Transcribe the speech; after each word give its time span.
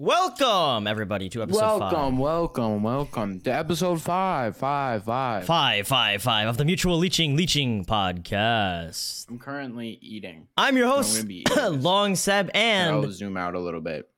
Welcome 0.00 0.86
everybody 0.86 1.28
to 1.28 1.42
episode 1.42 1.60
welcome, 1.60 2.16
welcome, 2.16 2.82
welcome 2.82 3.38
to 3.42 3.50
episode 3.50 4.00
five, 4.00 4.56
five, 4.56 5.04
five. 5.04 5.44
five, 5.44 5.86
five, 5.86 6.22
five 6.22 6.48
of 6.48 6.56
the 6.56 6.64
Mutual 6.64 6.96
Leeching 6.96 7.36
Leeching 7.36 7.84
podcast. 7.84 9.28
I'm 9.28 9.38
currently 9.38 9.98
eating. 10.00 10.48
I'm 10.56 10.78
your 10.78 10.86
I'm 10.86 10.92
host, 10.94 11.16
gonna 11.16 11.26
be 11.26 11.40
eating 11.40 11.54
this. 11.54 11.84
Long 11.84 12.16
Seb, 12.16 12.50
I'll 12.54 12.60
and 12.62 13.12
zoom 13.12 13.36
out 13.36 13.54
a 13.54 13.60
little 13.60 13.82
bit. 13.82 14.08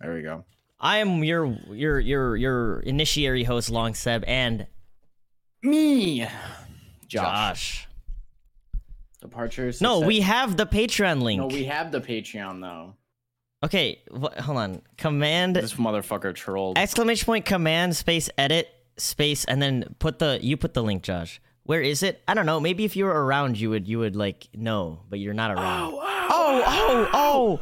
There 0.00 0.14
we 0.14 0.22
go. 0.22 0.46
I 0.80 1.00
am 1.00 1.22
your 1.22 1.54
your 1.70 2.00
your 2.00 2.34
your 2.36 2.80
initiatory 2.80 3.44
host, 3.44 3.68
Long 3.68 3.92
Seb, 3.92 4.24
and 4.26 4.68
Me, 5.62 6.20
Josh. 7.08 7.08
Josh. 7.08 7.88
Departure. 9.20 9.70
No, 9.82 10.00
we 10.00 10.20
have 10.22 10.56
the 10.56 10.64
Patreon 10.64 11.20
link. 11.20 11.40
No, 11.40 11.46
we 11.48 11.64
have 11.64 11.92
the 11.92 12.00
Patreon 12.00 12.62
though. 12.62 12.94
Okay, 13.64 14.00
wh- 14.12 14.36
hold 14.40 14.58
on. 14.58 14.82
Command 14.96 15.56
This 15.56 15.74
motherfucker 15.74 16.34
trolled. 16.34 16.78
exclamation 16.78 17.26
point 17.26 17.44
command 17.44 17.96
space 17.96 18.28
edit 18.38 18.68
space 18.96 19.44
and 19.44 19.60
then 19.62 19.94
put 19.98 20.18
the 20.18 20.38
you 20.42 20.56
put 20.56 20.74
the 20.74 20.82
link, 20.82 21.02
Josh. 21.02 21.40
Where 21.64 21.80
is 21.80 22.02
it? 22.02 22.20
I 22.26 22.34
don't 22.34 22.46
know. 22.46 22.58
Maybe 22.58 22.84
if 22.84 22.96
you 22.96 23.04
were 23.04 23.24
around, 23.24 23.58
you 23.58 23.70
would 23.70 23.86
you 23.86 23.98
would 24.00 24.16
like 24.16 24.48
know, 24.54 25.00
but 25.08 25.18
you're 25.20 25.34
not 25.34 25.50
around. 25.52 25.92
oh, 25.94 26.06
Oh, 26.32 26.62
oh, 26.66 27.10
oh, 27.12 27.60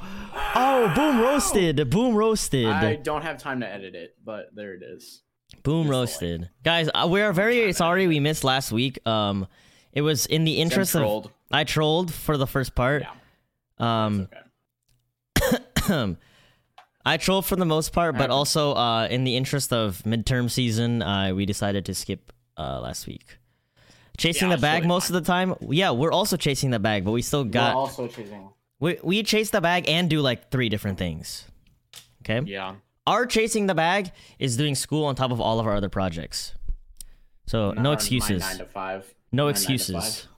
oh, 0.55 0.93
boom 0.95 1.21
roasted, 1.21 1.91
boom 1.91 2.15
roasted, 2.15 2.67
I 2.67 2.97
don't 2.97 3.23
have 3.23 3.39
time 3.39 3.61
to 3.61 3.69
edit 3.69 3.95
it, 3.95 4.15
but 4.25 4.55
there 4.55 4.75
it 4.75 4.83
is. 4.83 5.23
boom 5.63 5.87
the 5.87 5.91
roasted. 5.93 6.49
Guys, 6.65 6.89
uh, 6.95 7.07
we 7.11 7.21
are 7.23 7.33
very 7.33 7.73
sorry 7.73 8.07
we 8.07 8.21
missed 8.21 8.45
last 8.45 8.71
week. 8.71 9.05
Um, 9.07 9.47
it 9.93 10.03
was 10.03 10.27
in 10.27 10.45
the 10.45 10.61
interest 10.61 10.95
of 10.95 11.01
trolled. 11.01 11.31
I 11.51 11.65
trolled 11.65 12.13
for 12.13 12.37
the 12.37 12.47
first 12.47 12.75
part. 12.75 13.03
Yeah. 13.03 14.05
Um, 14.07 14.29
Okay. 14.33 14.43
I 17.05 17.17
troll 17.17 17.43
for 17.43 17.57
the 17.57 17.65
most 17.65 17.93
part, 17.93 18.19
but 18.19 18.31
also 18.31 18.73
uh, 18.75 19.07
in 19.11 19.25
the 19.25 19.37
interest 19.37 19.73
of 19.73 20.03
midterm 20.05 20.51
season, 20.51 21.03
uh, 21.03 21.33
we 21.35 21.47
decided 21.47 21.85
to 21.87 21.95
skip 21.95 22.33
uh, 22.59 22.81
last 22.81 23.07
week. 23.07 23.39
Chasing 24.19 24.51
Yeah, 24.51 24.57
the 24.57 24.61
bag 24.61 24.85
most 24.85 25.09
of 25.09 25.15
the 25.15 25.21
time. 25.21 25.55
Yeah, 25.61 25.93
we're 25.93 26.13
also 26.13 26.37
chasing 26.37 26.71
the 26.71 26.81
bag, 26.81 27.05
but 27.05 27.13
we 27.13 27.23
still 27.23 27.45
We're 27.45 27.51
got 27.51 27.75
also 27.77 28.09
chasing. 28.09 28.49
we 28.81 28.99
we 29.03 29.23
chase 29.23 29.51
the 29.51 29.61
bag 29.61 29.89
and 29.89 30.11
do 30.11 30.21
like 30.21 30.51
three 30.51 30.69
different 30.69 30.99
things. 30.99 31.45
Okay. 32.23 32.43
Yeah. 32.51 32.75
Our 33.07 33.27
chasing 33.27 33.69
the 33.69 33.75
bag 33.77 34.11
is 34.39 34.57
doing 34.57 34.75
school 34.75 35.05
on 35.07 35.15
top 35.15 35.31
of 35.31 35.41
all 35.41 35.61
of 35.61 35.67
our 35.67 35.77
other 35.77 35.89
projects. 35.89 36.53
So 37.47 37.69
Not 37.69 37.77
no 37.77 37.91
my 37.91 37.95
excuses. 37.95 38.43
Nine 38.43 38.59
to 38.59 38.67
five. 38.67 39.15
No 39.33 39.45
my 39.45 39.47
nine 39.47 39.55
to 39.55 39.61
excuses. 39.61 39.95
five. 39.95 40.29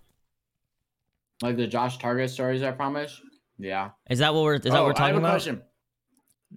Like 1.43 1.57
the 1.57 1.67
Josh 1.67 1.97
Target 1.99 2.31
stories 2.31 2.63
I 2.63 2.71
promised. 2.73 3.21
Yeah. 3.61 3.91
Is 4.09 4.19
that 4.21 4.35
what 4.35 4.43
we're 4.45 4.55
is 4.55 4.63
that 4.63 4.71
what 4.73 4.79
Oh, 4.81 4.85
we're 4.87 4.91
I 4.91 4.95
talking 4.95 5.15
have 5.15 5.17
a 5.17 5.19
about? 5.19 5.31
question. 5.33 5.63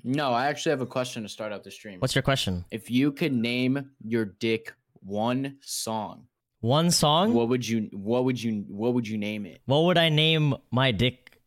No, 0.04 0.32
I 0.32 0.48
actually 0.48 0.72
have 0.72 0.82
a 0.82 0.86
question 0.88 1.22
to 1.24 1.30
start 1.30 1.52
out 1.54 1.64
the 1.64 1.70
stream. 1.72 2.00
What's 2.00 2.16
your 2.16 2.24
question? 2.24 2.66
if 2.72 2.90
you 2.90 3.12
could 3.12 3.32
name 3.34 3.92
your 4.04 4.26
dick 4.26 4.74
one 5.02 5.58
song, 5.62 6.28
One 6.62 6.90
song? 6.92 7.34
what 7.34 7.50
would 7.50 7.68
you 7.68 7.90
what 7.94 8.24
would 8.26 8.42
you 8.42 8.66
what 8.68 8.94
would 8.96 9.08
you 9.08 9.18
name 9.18 9.46
it? 9.46 9.62
What 9.66 9.84
would 9.84 9.98
I 9.98 10.10
name 10.10 10.56
my 10.72 10.92
dick? 10.92 11.42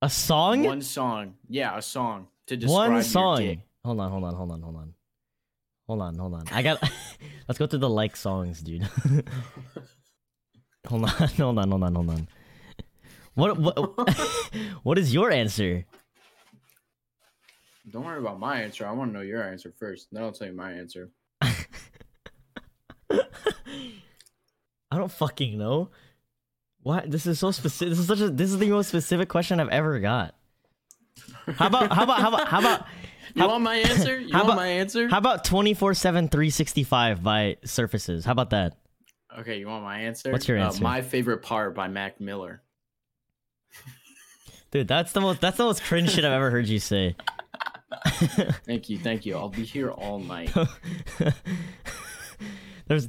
A 0.00 0.10
song? 0.10 0.64
One 0.64 0.82
song. 0.82 1.34
Yeah, 1.48 1.76
a 1.78 1.82
song 1.82 2.26
to 2.48 2.56
describe 2.56 2.90
One 2.90 3.02
song. 3.04 3.62
Hold 3.84 4.00
on, 4.00 4.10
hold 4.10 4.24
on, 4.24 4.34
hold 4.34 4.50
on, 4.50 4.62
hold 4.62 4.76
on. 4.76 4.94
Hold 5.88 6.02
on, 6.02 6.18
hold 6.18 6.34
on. 6.34 6.44
I 6.50 6.62
got 6.62 6.82
Let's 7.48 7.58
go 7.58 7.66
through 7.68 7.80
the 7.80 7.90
like 7.90 8.16
songs, 8.16 8.62
dude. 8.62 8.82
hold 10.88 11.02
on, 11.04 11.08
hold 11.08 11.58
on, 11.58 11.70
hold 11.70 11.82
on, 11.84 11.94
hold 11.94 12.10
on. 12.10 12.28
What 13.34 13.58
what 13.58 13.76
what 14.82 14.98
is 14.98 15.14
your 15.14 15.30
answer? 15.30 15.84
Don't 17.90 18.04
worry 18.04 18.18
about 18.20 18.38
my 18.38 18.62
answer. 18.62 18.86
I 18.86 18.92
want 18.92 19.10
to 19.10 19.18
know 19.18 19.22
your 19.24 19.42
answer 19.42 19.72
first. 19.78 20.08
Then 20.12 20.22
I'll 20.22 20.32
tell 20.32 20.46
you 20.46 20.52
my 20.52 20.72
answer. 20.72 21.10
I 21.40 21.54
don't 24.96 25.10
fucking 25.10 25.58
know. 25.58 25.90
What? 26.82 27.10
This 27.10 27.26
is 27.26 27.38
so 27.38 27.50
specific. 27.50 27.90
This 27.90 27.98
is 27.98 28.06
such 28.06 28.20
a. 28.20 28.30
This 28.30 28.50
is 28.50 28.58
the 28.58 28.68
most 28.70 28.88
specific 28.88 29.28
question 29.28 29.60
I've 29.60 29.68
ever 29.68 29.98
got. 30.00 30.34
How 31.56 31.66
about? 31.68 31.92
How 31.92 32.02
about? 32.04 32.20
How 32.20 32.28
about? 32.28 32.48
How 32.48 32.58
about? 32.60 32.86
You 33.34 33.40
How- 33.42 33.48
want 33.48 33.62
my 33.62 33.76
answer? 33.76 34.20
You 34.20 34.30
how 34.30 34.40
want 34.40 34.48
about- 34.50 34.56
my 34.56 34.66
answer? 34.66 35.08
How 35.08 35.16
about 35.16 35.44
24 35.44 35.94
7 35.94 36.28
365 36.28 37.22
by 37.22 37.56
Surfaces? 37.64 38.26
How 38.26 38.32
about 38.32 38.50
that? 38.50 38.76
okay, 39.38 39.58
you 39.58 39.68
want 39.68 39.84
my 39.84 40.00
answer? 40.00 40.30
What's 40.32 40.46
your 40.46 40.58
Uh, 40.58 40.66
answer? 40.66 40.82
my 40.82 41.00
favorite 41.00 41.38
part 41.40 41.74
by 41.74 41.88
Mac 41.88 42.20
Miller. 42.20 42.60
Dude, 44.72 44.88
that's 44.88 45.12
the 45.12 45.20
most 45.20 45.40
that's 45.42 45.58
the 45.58 45.64
most 45.64 45.82
cringe 45.84 46.10
shit 46.10 46.24
I've 46.24 46.32
ever 46.32 46.50
heard 46.50 46.66
you 46.66 46.78
say. 46.78 47.14
Thank 48.64 48.88
you, 48.88 48.98
thank 48.98 49.26
you. 49.26 49.36
I'll 49.36 49.50
be 49.50 49.64
here 49.64 49.90
all 49.90 50.18
night. 50.18 50.50
There's 52.86 53.08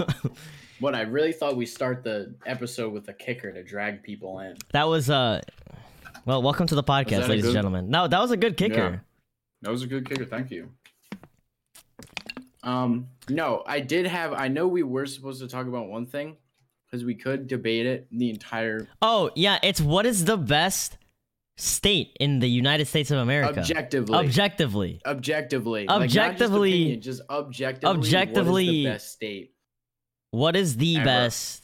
what 0.78 0.94
I 0.94 1.00
really 1.02 1.32
thought 1.32 1.56
we 1.56 1.66
start 1.66 2.04
the 2.04 2.36
episode 2.46 2.92
with 2.92 3.08
a 3.08 3.12
kicker 3.12 3.52
to 3.52 3.64
drag 3.64 4.04
people 4.04 4.38
in. 4.38 4.56
that 4.70 4.86
was 4.86 5.10
uh 5.10 5.40
well, 6.26 6.42
welcome 6.42 6.68
to 6.68 6.76
the 6.76 6.84
podcast, 6.84 7.10
that 7.10 7.26
a 7.26 7.28
ladies 7.28 7.46
and 7.46 7.54
gentlemen. 7.54 7.90
No, 7.90 8.06
that 8.06 8.20
was 8.20 8.30
a 8.30 8.36
good 8.36 8.56
kicker. 8.56 8.90
Yeah. 8.90 8.98
That 9.62 9.70
was 9.72 9.82
a 9.82 9.88
good 9.88 10.08
kicker. 10.08 10.24
Thank 10.24 10.52
you. 10.52 10.70
Um, 12.62 13.08
no, 13.28 13.64
I 13.66 13.80
did 13.80 14.06
have. 14.06 14.32
I 14.32 14.46
know 14.46 14.68
we 14.68 14.84
were 14.84 15.06
supposed 15.06 15.40
to 15.40 15.48
talk 15.48 15.66
about 15.66 15.88
one 15.88 16.06
thing 16.06 16.36
because 16.94 17.04
we 17.04 17.14
could 17.16 17.48
debate 17.48 17.86
it 17.86 18.06
the 18.12 18.30
entire 18.30 18.86
Oh, 19.02 19.30
yeah, 19.34 19.58
it's 19.64 19.80
what 19.80 20.06
is 20.06 20.24
the 20.26 20.36
best 20.36 20.96
state 21.56 22.16
in 22.20 22.38
the 22.38 22.48
United 22.48 22.86
States 22.86 23.10
of 23.10 23.18
America? 23.18 23.58
objectively. 23.60 24.14
Objectively. 24.16 25.00
objectively. 25.04 25.86
Like, 25.86 25.88
not 25.88 26.02
just 26.08 26.16
Objectively- 26.16 26.72
opinion, 26.72 27.00
just 27.00 27.22
objectively. 27.28 27.96
Objectively- 27.98 28.66
what 28.66 28.70
is 28.70 28.84
the 28.84 28.84
best 28.84 29.12
state 29.12 29.54
What 30.30 30.56
is 30.56 30.76
the 30.76 30.96
Ever. 30.96 31.04
best? 31.04 31.60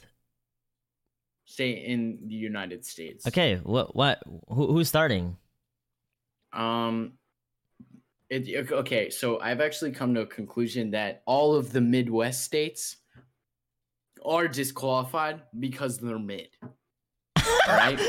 state 1.44 1.84
in 1.84 2.18
the 2.26 2.34
United 2.34 2.84
States? 2.84 3.26
Okay, 3.26 3.56
what 3.62 3.94
what 3.94 4.22
who, 4.48 4.72
who's 4.72 4.88
starting? 4.88 5.36
Um. 6.52 7.12
It, 8.30 8.70
okay, 8.70 9.10
so 9.10 9.40
I've 9.40 9.60
actually 9.60 9.90
come 9.90 10.14
to 10.14 10.20
a 10.20 10.26
conclusion 10.26 10.92
that 10.92 11.22
all 11.26 11.56
of 11.56 11.72
the 11.72 11.80
Midwest 11.80 12.44
states 12.44 12.96
are 14.24 14.48
disqualified 14.48 15.40
because 15.58 15.98
they're 15.98 16.18
mid. 16.18 16.48
Right? 17.68 18.00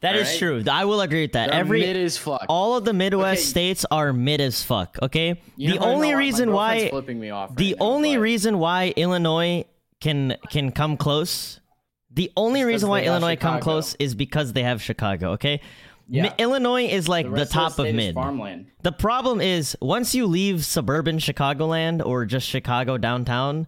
That 0.00 0.16
is 0.16 0.26
Alright. 0.26 0.38
true. 0.38 0.64
I 0.70 0.84
will 0.84 1.00
agree 1.00 1.22
with 1.22 1.32
that. 1.32 1.50
They're 1.50 1.60
Every 1.60 1.80
mid 1.80 1.96
as 1.96 2.18
fuck. 2.18 2.44
all 2.48 2.76
of 2.76 2.84
the 2.84 2.92
Midwest 2.92 3.40
Okay. 3.40 3.46
states 3.48 3.86
are 3.90 4.12
mid 4.12 4.40
as 4.40 4.62
fuck. 4.62 4.98
Okay, 5.02 5.40
You 5.56 5.74
the 5.74 5.78
know, 5.80 5.86
only 5.86 6.10
know 6.12 6.18
reason 6.18 6.52
why 6.52 6.90
flipping 6.90 7.18
me 7.18 7.30
off 7.30 7.54
the 7.56 7.72
right 7.72 7.80
now, 7.80 7.86
only 7.86 8.16
but 8.16 8.20
reason 8.20 8.58
why 8.58 8.92
Illinois 8.96 9.64
can 10.02 10.36
can 10.50 10.72
come 10.72 10.98
close, 10.98 11.60
the 12.10 12.30
only 12.36 12.60
It's 12.60 12.64
'cause 12.66 12.72
reason 12.72 12.88
why 12.90 13.02
Illinois 13.02 13.36
come 13.36 13.60
close 13.60 13.94
is 13.98 14.14
because 14.14 14.52
they 14.52 14.62
have 14.62 14.82
Chicago. 14.82 15.32
Okay, 15.32 15.60
Mi- 16.06 16.30
Illinois 16.38 16.84
is 16.84 17.08
like 17.08 17.24
the, 17.24 17.30
rest 17.32 17.52
top 17.52 17.76
the 17.76 17.84
of, 17.84 17.94
mid. 17.94 18.14
farmland. 18.14 18.66
The 18.82 18.92
problem 18.92 19.40
is 19.40 19.74
once 19.80 20.14
you 20.14 20.26
leave 20.26 20.66
suburban 20.66 21.16
Chicagoland 21.16 22.04
or 22.04 22.26
just 22.26 22.46
Chicago 22.46 22.98
downtown, 22.98 23.66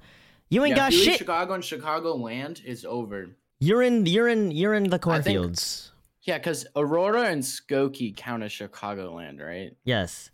you 0.48 0.64
ain't 0.64 0.70
Yeah, 0.70 0.76
got 0.76 0.92
you 0.92 0.98
shit. 0.98 1.18
Chicago 1.18 1.54
and 1.54 1.64
Chicago 1.64 2.14
land 2.14 2.62
is 2.64 2.84
over. 2.84 3.28
You're 3.58 3.82
in 3.82 4.06
you're 4.06 4.28
in 4.28 4.50
you're 4.50 4.74
in 4.74 4.84
the 4.84 4.98
cornfields. 4.98 5.92
Yeah, 6.22 6.38
because 6.38 6.66
Aurora 6.74 7.22
and 7.28 7.42
Skokie 7.42 8.14
count 8.16 8.42
as 8.42 8.50
Chicagoland, 8.52 9.40
right? 9.40 9.76
Yes. 9.84 10.30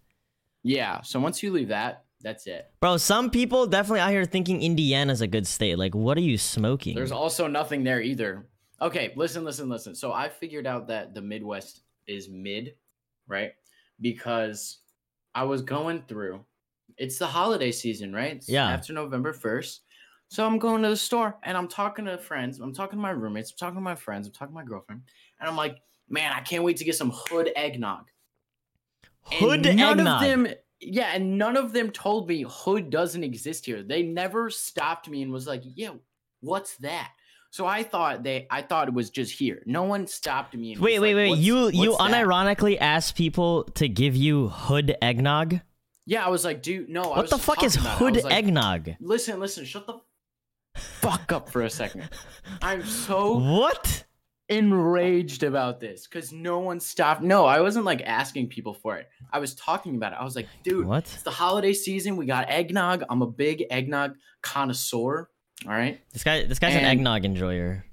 Yeah. 0.63 1.03
So 1.03 1.21
once 1.21 1.43
you 1.43 1.53
leave 1.53 1.69
that, 1.69 2.05
that's 2.23 2.47
it. 2.47 2.71
Bro, 2.81 2.97
some 2.99 3.31
people 3.31 3.67
definitely 3.67 4.01
out 4.01 4.11
here 4.11 4.25
thinking 4.25 4.63
Indiana's 4.63 5.21
a 5.21 5.27
good 5.27 5.47
state. 5.47 5.79
Like, 5.79 5.95
what 5.95 6.17
are 6.17 6.23
you 6.23 6.39
smoking? 6.39 6.95
There's 6.95 7.13
also 7.13 7.47
nothing 7.47 7.85
there 7.85 8.01
either. 8.01 8.47
Okay, 8.81 9.13
listen, 9.17 9.45
listen, 9.45 9.69
listen. 9.69 9.95
So 9.95 10.13
I 10.13 10.29
figured 10.29 10.67
out 10.67 10.89
that 10.89 11.15
the 11.15 11.21
Midwest 11.21 11.83
is 12.07 12.29
mid, 12.29 12.75
right? 13.29 13.53
Because 14.01 14.79
I 15.35 15.45
was 15.45 15.63
going 15.63 16.03
through. 16.09 16.45
It's 16.97 17.19
the 17.19 17.27
holiday 17.27 17.71
season, 17.71 18.13
right? 18.13 18.37
It's 18.37 18.49
Yeah. 18.49 18.69
After 18.69 18.93
November 18.93 19.33
first. 19.33 19.83
So 20.33 20.47
I'm 20.47 20.59
going 20.59 20.83
to 20.83 20.89
the 20.89 20.97
store 20.97 21.37
and 21.43 21.59
I'm 21.59 21.69
talking 21.69 22.07
to 22.07 22.17
friends. 22.17 22.59
I'm 22.59 22.73
talking 22.73 22.99
to 22.99 23.03
my 23.03 23.11
roommates. 23.11 23.51
I'm 23.51 23.59
talking 23.59 23.75
to 23.75 23.83
my 23.83 23.95
friends. 23.95 24.27
I'm 24.27 24.33
talking 24.33 24.55
to 24.55 24.61
my 24.61 24.65
girlfriend. 24.65 25.03
And 25.39 25.47
I'm 25.47 25.57
like, 25.59 25.77
man, 26.09 26.33
I 26.35 26.41
can't 26.41 26.65
wait 26.65 26.79
to 26.79 26.85
get 26.85 26.95
some 26.95 27.13
hood 27.15 27.51
eggnog. 27.55 28.07
And 29.31 29.41
Hood 29.41 29.65
none 29.77 29.99
eggnog. 29.99 30.23
of 30.23 30.29
them 30.29 30.49
yeah 30.81 31.11
and 31.15 31.37
none 31.37 31.59
of 31.59 31.75
them 31.75 31.91
told 31.91 32.29
me 32.29 32.45
hood 32.49 32.89
doesn't 32.91 33.23
exist 33.23 33.67
here 33.67 33.83
they 33.85 34.03
never 34.03 34.49
stopped 34.51 35.09
me 35.09 35.23
and 35.23 35.31
was 35.31 35.47
like 35.47 35.63
yeah 35.77 35.91
what's 36.41 36.77
that 36.79 37.13
so 37.51 37.65
i 37.65 37.85
thought 37.85 38.25
they 38.25 38.49
i 38.51 38.61
thought 38.61 38.89
it 38.89 38.95
was 38.95 39.09
just 39.09 39.31
here 39.33 39.63
no 39.65 39.85
one 39.85 40.09
stopped 40.09 40.55
me 40.57 40.73
and 40.73 40.81
Wait, 40.81 40.99
wait, 40.99 41.15
like, 41.15 41.23
wait. 41.23 41.29
"What's- 41.29 41.41
You 41.43 41.69
you 41.69 41.91
what's 41.93 42.11
that?" 42.11 42.27
unironically 42.27 42.77
asked 42.81 43.15
people 43.15 43.63
to 43.75 43.89
give 43.89 44.17
you 44.17 44.49
hood 44.49 44.97
eggnog? 45.01 45.61
yeah 46.05 46.27
i 46.27 46.29
was 46.29 46.45
like 46.45 46.63
dude 46.63 46.89
no 46.89 47.03
I 47.13 47.19
What 47.19 47.31
the 47.31 47.39
fuck 47.39 47.63
is 47.63 47.77
talking 47.77 47.87
about 47.87 47.93
it. 47.93 47.95
I 47.95 47.99
hood 48.19 48.25
like, 48.25 48.35
eggnog? 48.35 48.91
listen 48.99 49.39
listen 49.39 49.65
shut 49.65 49.87
the 49.87 50.01
fuck 50.77 51.33
up 51.33 51.49
for 51.49 51.63
a 51.63 51.71
second 51.71 52.09
i'm 52.63 52.85
so 52.85 53.37
What? 53.39 54.05
enraged 54.49 55.43
about 55.43 55.81
this 55.81 56.07
because 56.07 56.31
no 56.31 56.59
one 56.59 56.79
stopped. 56.79 57.23
No, 57.23 57.47
I 57.47 57.61
wasn't 57.63 57.87
like 57.87 58.03
asking 58.03 58.49
people 58.49 58.75
for 58.75 58.97
it. 58.99 59.09
I 59.33 59.39
was 59.39 59.55
talking 59.55 59.97
about 59.97 60.13
it. 60.13 60.19
I 60.21 60.25
was 60.25 60.37
like, 60.37 60.47
dude, 60.63 60.87
What? 60.87 61.05
it's 61.05 61.23
the 61.23 61.31
holiday 61.31 61.73
season. 61.73 62.17
We 62.19 62.27
got 62.27 62.51
eggnog. 62.51 63.03
I'm 63.09 63.23
a 63.23 63.27
big 63.27 63.65
eggnog 63.71 64.15
connoisseur. 64.43 65.31
All 65.65 65.73
right. 65.73 66.01
This 66.13 66.23
guy, 66.23 66.45
this 66.45 66.59
guy's 66.59 66.75
an 66.75 66.85
eggnog 66.85 67.25
enjoyer. 67.25 67.85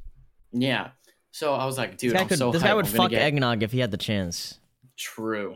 Yeah. 0.51 0.89
So 1.31 1.53
I 1.53 1.65
was 1.65 1.77
like, 1.77 1.97
dude, 1.97 2.09
This 2.11 2.15
guy 2.17 2.21
I'm 2.23 2.27
could, 2.27 2.37
so 2.39 2.51
this 2.51 2.63
guy 2.63 2.73
would 2.73 2.87
fuck 2.89 3.11
get- 3.11 3.21
eggnog 3.21 3.63
if 3.63 3.71
he 3.71 3.79
had 3.79 3.91
the 3.91 3.97
chance. 3.97 4.59
True. 4.97 5.55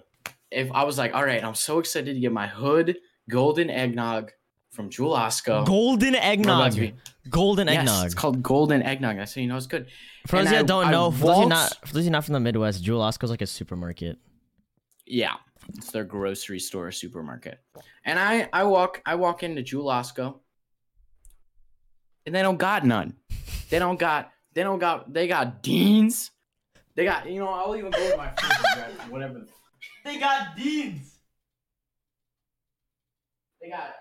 If 0.52 0.72
I 0.72 0.84
was 0.86 0.98
like, 0.98 1.14
all 1.14 1.26
right, 1.26 1.44
I'm 1.44 1.56
so 1.56 1.80
excited 1.80 2.14
to 2.14 2.20
get 2.20 2.32
my 2.32 2.48
hood 2.48 2.98
golden 3.30 3.70
eggnog 3.70 4.32
from 4.74 4.90
Jewel 4.90 5.16
Osco. 5.16 5.66
Golden 5.66 6.16
eggnog. 6.16 6.76
be- 6.76 6.94
Golden 7.30 7.68
Yes, 7.68 7.78
eggnog. 7.80 8.06
it's 8.08 8.16
called 8.16 8.44
golden 8.44 8.82
eggnog. 8.84 9.16
That's 9.18 9.34
how 9.36 9.42
you 9.42 9.48
know 9.48 9.56
it's 9.56 9.68
good. 9.68 9.88
For 10.28 10.38
those 10.38 10.48
and 10.48 10.48
of 10.48 10.52
you 10.54 10.58
that 10.60 10.68
don't 10.68 10.86
I 10.88 10.92
know, 10.92 11.12
for 11.12 11.28
those 11.28 11.48
not, 11.48 11.78
for 11.88 11.94
those 11.94 12.02
of 12.02 12.06
you 12.06 12.12
not 12.12 12.26
from 12.26 12.34
the 12.34 12.40
Midwest, 12.40 12.84
Jewel 12.84 13.02
Osco's 13.02 13.30
like 13.30 13.42
a 13.42 13.48
supermarket. 13.48 14.18
Yeah, 15.06 15.36
it's 15.76 15.92
their 15.92 16.04
grocery 16.04 16.60
store, 16.60 16.92
supermarket. 16.92 17.60
And 18.06 18.18
I, 18.20 18.50
I 18.52 18.64
walk, 18.64 19.02
I 19.06 19.16
walk 19.16 19.44
into 19.44 19.62
Jewel 19.62 19.86
Osco, 19.88 20.40
and 22.26 22.34
they 22.36 22.42
don't 22.42 22.58
got 22.58 22.86
none. 22.86 23.14
They 23.70 23.80
don't 23.80 24.00
got, 24.00 24.32
they 24.54 24.64
don't 24.64 24.80
got, 24.80 25.14
they 25.14 25.28
got 25.28 25.62
Deans. 25.64 26.32
They 26.96 27.06
got, 27.06 27.30
you 27.30 27.40
know, 27.40 27.48
I'll 27.50 27.76
even 27.76 27.92
go 27.92 28.10
to 28.12 28.18
my 28.18 28.28
whatever. 29.10 29.46
They 30.06 30.18
got 30.20 30.56
Deans. 30.58 31.20
They 33.62 33.70
got, 33.70 33.94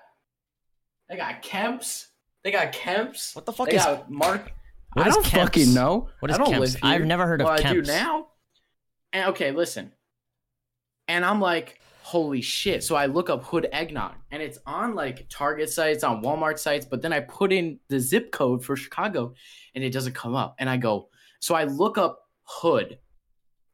they 1.12 1.18
got 1.18 1.42
Kemps. 1.42 2.06
They 2.42 2.50
got 2.50 2.72
Kemps. 2.72 3.36
What 3.36 3.46
the 3.46 3.52
fuck 3.52 3.68
They 3.68 3.76
is? 3.76 3.84
got 3.84 4.10
Mark. 4.10 4.50
what 4.94 5.06
I 5.06 5.08
is 5.10 5.14
don't 5.14 5.24
Kemps? 5.26 5.44
fucking 5.44 5.74
know. 5.74 6.08
What 6.20 6.30
is 6.30 6.34
I 6.36 6.38
don't 6.38 6.52
Kemps? 6.54 6.60
live 6.60 6.76
I've 6.82 7.04
never 7.04 7.26
heard 7.26 7.40
of 7.40 7.46
Kemps. 7.48 7.62
well, 7.62 7.70
I 7.70 7.72
do 7.74 7.82
now. 7.82 8.26
And 9.12 9.28
okay, 9.30 9.52
listen. 9.52 9.92
And 11.08 11.24
I'm 11.24 11.40
like, 11.40 11.80
holy 12.02 12.40
shit. 12.40 12.82
So 12.82 12.96
I 12.96 13.06
look 13.06 13.28
up 13.30 13.44
hood 13.44 13.68
eggnog 13.72 14.14
and 14.30 14.42
it's 14.42 14.58
on 14.66 14.94
like 14.94 15.26
Target 15.28 15.70
sites, 15.70 16.02
on 16.02 16.22
Walmart 16.22 16.58
sites, 16.58 16.86
but 16.86 17.02
then 17.02 17.12
I 17.12 17.20
put 17.20 17.52
in 17.52 17.78
the 17.88 18.00
zip 18.00 18.32
code 18.32 18.64
for 18.64 18.74
Chicago 18.74 19.34
and 19.74 19.84
it 19.84 19.90
doesn't 19.92 20.14
come 20.14 20.34
up. 20.34 20.54
And 20.58 20.68
I 20.68 20.78
go, 20.78 21.10
so 21.40 21.54
I 21.54 21.64
look 21.64 21.98
up 21.98 22.20
hood 22.44 22.98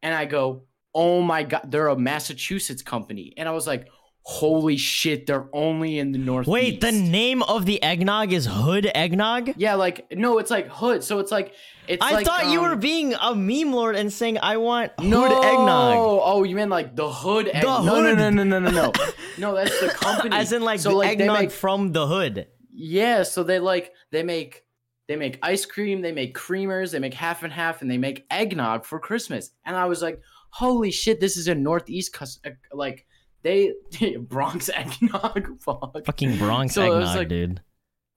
and 0.03 0.15
I 0.15 0.25
go, 0.25 0.65
oh 0.95 1.23
my 1.23 1.45
God, 1.45 1.63
they're 1.71 1.89
a 1.89 1.97
Massachusetts 1.99 2.83
company. 2.83 3.33
And 3.37 3.49
I 3.49 3.53
was 3.53 3.67
like, 3.67 3.89
holy 4.31 4.77
shit, 4.77 5.25
they're 5.27 5.49
only 5.55 5.99
in 5.99 6.13
the 6.13 6.19
Northeast. 6.19 6.51
Wait, 6.53 6.81
the 6.83 6.93
name 6.93 7.43
of 7.45 7.65
the 7.65 7.83
eggnog 7.83 8.31
is 8.31 8.45
Hood 8.45 8.91
Eggnog. 8.95 9.55
Yeah, 9.57 9.75
like, 9.77 10.07
no, 10.13 10.37
it's 10.37 10.51
like 10.51 10.69
hood. 10.69 11.03
So 11.03 11.19
it's 11.19 11.33
like, 11.33 11.55
it's 11.87 12.05
I 12.05 12.13
like, 12.13 12.27
thought 12.27 12.51
you 12.51 12.63
um, 12.63 12.69
were 12.69 12.77
being 12.77 13.15
a 13.15 13.35
meme 13.35 13.73
lord 13.73 13.97
and 13.97 14.13
saying 14.13 14.37
I 14.43 14.59
want 14.59 14.93
Hood 15.01 15.09
No. 15.09 15.41
Eggnog. 15.41 15.97
Oh, 16.23 16.45
you 16.45 16.55
mean 16.57 16.69
like 16.69 16.95
the 16.95 17.11
hood? 17.11 17.49
Egg- 17.49 17.63
The 17.63 17.81
no, 17.81 17.85
no, 17.85 18.03
hood. 18.05 18.19
no, 18.19 18.29
no, 18.29 18.45
no, 18.45 18.59
no, 18.59 18.71
no. 18.71 18.93
No, 19.39 19.55
that's 19.55 19.81
the 19.81 19.89
company. 19.89 20.37
As 20.37 20.53
in 20.53 20.61
like 20.63 20.81
so 20.81 20.91
the 20.91 20.97
like 20.97 21.19
eggnog 21.21 21.39
make 21.39 21.51
from 21.51 21.93
the 21.93 22.07
hood. 22.07 22.49
yeah. 22.71 23.23
So 23.23 23.43
they 23.45 23.59
like 23.61 23.93
they 24.11 24.23
make 24.23 24.65
they 25.07 25.17
make 25.17 25.39
ice 25.43 25.65
cream, 25.65 26.03
they 26.03 26.13
make 26.13 26.37
creamers, 26.37 26.91
they 26.93 26.99
make 26.99 27.15
half 27.15 27.45
and 27.45 27.53
half, 27.53 27.81
and 27.81 27.91
they 27.91 27.97
make 27.97 28.27
eggnog 28.31 28.85
for 28.85 29.01
Christmas. 29.01 29.53
And 29.65 29.75
I 29.75 29.87
was 29.87 30.03
like, 30.03 30.21
holy 30.51 30.91
shit, 30.91 31.19
this 31.19 31.39
is 31.39 31.49
a 31.49 31.55
Northeast 31.55 32.13
cus- 32.13 32.41
like 32.75 33.07
they 33.43 33.73
Bronx 34.21 34.69
eggnog. 34.69 35.59
Fuck. 35.61 36.05
Fucking 36.05 36.39
Bronx 36.39 36.75
So 36.75 36.83
eggnog, 36.83 37.17
like- 37.17 37.29
dude. 37.29 37.61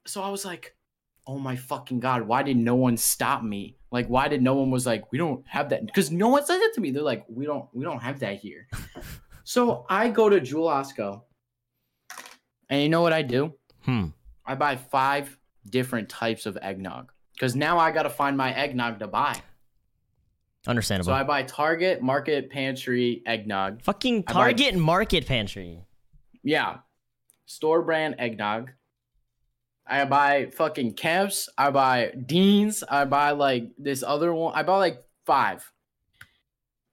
So 0.08 0.22
I 0.24 0.30
was 0.30 0.44
like, 0.46 0.76
oh 1.28 1.38
my 1.38 1.56
fucking 1.56 2.00
god, 2.00 2.24
why 2.24 2.42
did 2.42 2.58
no 2.58 2.74
one 2.76 2.98
stop 2.98 3.44
me? 3.44 3.78
Like, 3.92 4.08
why 4.08 4.28
did 4.28 4.42
no 4.42 4.56
one 4.56 4.72
was 4.72 4.86
like, 4.88 5.12
we 5.12 5.18
don't 5.20 5.46
have 5.48 5.70
that? 5.70 5.86
Because 5.86 6.10
no 6.12 6.30
one 6.30 6.44
said 6.46 6.58
that 6.58 6.72
to 6.76 6.82
me. 6.82 6.90
They're 6.92 7.04
like, 7.04 7.24
we 7.30 7.46
don't, 7.46 7.66
we 7.74 7.84
don't 7.84 8.02
have 8.02 8.20
that 8.22 8.40
here. 8.40 8.68
so 9.44 9.86
I 9.90 10.10
go 10.10 10.28
to 10.30 10.40
Jewel 10.40 10.68
Osco, 10.70 11.22
and 12.70 12.82
you 12.82 12.90
know 12.90 13.02
what 13.02 13.14
I 13.14 13.22
do? 13.22 13.54
Hmm. 13.84 14.08
I 14.46 14.56
buy 14.56 14.76
five 14.78 15.38
different 15.70 16.10
types 16.10 16.46
of 16.48 16.58
eggnog 16.62 17.12
because 17.34 17.56
now 17.56 17.78
I 17.78 17.92
got 17.92 18.04
to 18.04 18.10
find 18.10 18.36
my 18.36 18.54
eggnog 18.54 19.00
to 19.00 19.08
buy. 19.08 19.40
Understandable. 20.68 21.12
So 21.12 21.14
I 21.14 21.24
buy 21.24 21.44
Target, 21.44 22.02
Market, 22.02 22.50
Pantry 22.52 23.24
eggnog. 23.26 23.82
Fucking 23.82 24.24
I 24.28 24.34
buy- 24.34 24.40
Target 24.40 24.76
Market 24.76 25.26
Pantry. 25.26 25.82
Yeah, 26.44 26.78
store 27.46 27.82
brand 27.82 28.16
eggnog. 28.20 28.72
I 29.88 30.06
buy 30.06 30.52
fucking 30.54 30.94
Kemp's. 30.94 31.50
I 31.58 31.72
buy 31.72 32.12
Dean's. 32.26 32.84
I 32.84 33.06
buy 33.06 33.32
like 33.32 33.72
this 33.78 34.04
other 34.04 34.34
one. 34.34 34.54
I 34.56 34.64
buy 34.64 34.78
like 34.78 35.04
five. 35.26 35.70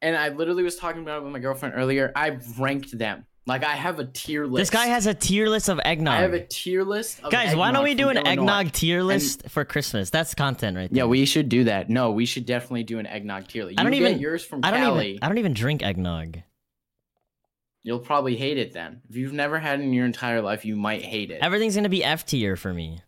And 0.01 0.17
I 0.17 0.31
literally 0.31 0.63
was 0.63 0.77
talking 0.77 1.03
about 1.03 1.19
it 1.21 1.25
with 1.25 1.33
my 1.33 1.39
girlfriend 1.39 1.75
earlier. 1.77 2.13
I've 2.17 2.59
ranked 2.59 2.97
them. 2.97 3.27
Like 3.49 3.65
I 3.65 3.73
have 3.75 3.99
a 3.99 4.05
tier 4.05 4.47
list. 4.47 4.61
This 4.61 4.71
guy 4.71 4.87
has 4.89 5.07
a 5.07 5.15
tier 5.15 5.49
list 5.49 5.69
of 5.71 5.81
eggnog. 5.85 6.15
I 6.15 6.21
have 6.21 6.35
a 6.35 6.45
tier 6.47 6.85
list. 6.85 7.21
Of 7.25 7.33
Guys, 7.33 7.57
why 7.57 7.73
don't 7.73 7.83
we 7.83 7.95
do 7.95 8.11
an 8.11 8.19
Illinois. 8.19 8.31
eggnog 8.33 8.73
tier 8.73 9.03
list 9.03 9.49
for 9.49 9.65
Christmas? 9.65 10.11
That's 10.11 10.35
content 10.35 10.77
right 10.77 10.91
there. 10.93 10.99
Yeah, 11.05 11.07
we 11.07 11.25
should 11.25 11.49
do 11.49 11.65
that. 11.65 11.89
No, 11.89 12.11
we 12.13 12.27
should 12.27 12.45
definitely 12.45 12.83
do 12.85 12.99
an 12.99 13.07
eggnog 13.07 13.49
tier 13.49 13.65
list. 13.65 13.81
I 13.81 13.83
don't 13.85 13.93
get 13.93 14.03
even- 14.03 14.19
yours 14.21 14.45
from 14.45 14.61
I 14.63 14.71
don't 14.71 14.81
Cali. 14.81 15.09
even 15.13 15.23
I 15.25 15.29
don't 15.29 15.39
even 15.39 15.55
drink 15.55 15.83
eggnog. 15.83 16.43
You'll 17.83 18.01
probably 18.01 18.37
hate 18.37 18.59
it 18.59 18.75
then. 18.75 19.01
If 19.09 19.17
you've 19.17 19.33
never 19.33 19.59
had 19.59 19.81
it 19.81 19.85
in 19.85 19.95
your 19.95 20.05
entire 20.05 20.43
life, 20.43 20.65
you 20.67 20.77
might 20.77 21.03
hate 21.03 21.31
it. 21.31 21.41
Everything's 21.41 21.75
gonna 21.75 21.89
be 21.89 22.05
F 22.05 22.27
tier 22.27 22.55
for 22.57 22.75
me. 22.75 23.01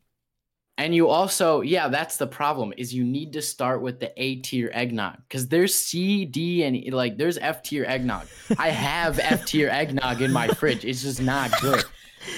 And 0.81 0.95
you 0.95 1.09
also, 1.09 1.61
yeah, 1.61 1.89
that's 1.89 2.17
the 2.17 2.27
problem 2.27 2.73
is 2.79 2.95
you 2.95 3.05
need 3.05 3.35
to 3.35 3.43
start 3.43 3.83
with 3.83 4.01
the 4.01 4.11
A 4.17 4.37
tier 4.37 4.71
eggnog 4.73 5.19
because 5.29 5.47
there's 5.47 5.75
C, 5.75 6.25
D, 6.25 6.63
and 6.63 6.95
like 6.95 7.19
there's 7.19 7.37
F 7.37 7.63
tier 7.63 7.85
eggnog. 7.85 8.27
I 8.59 8.71
have 8.71 9.19
F 9.19 9.45
tier 9.45 9.69
eggnog 9.69 10.23
in 10.23 10.33
my 10.33 10.49
fridge. 10.49 10.87
It's 10.87 11.03
just 11.03 11.21
not 11.21 11.51
good. 11.61 11.85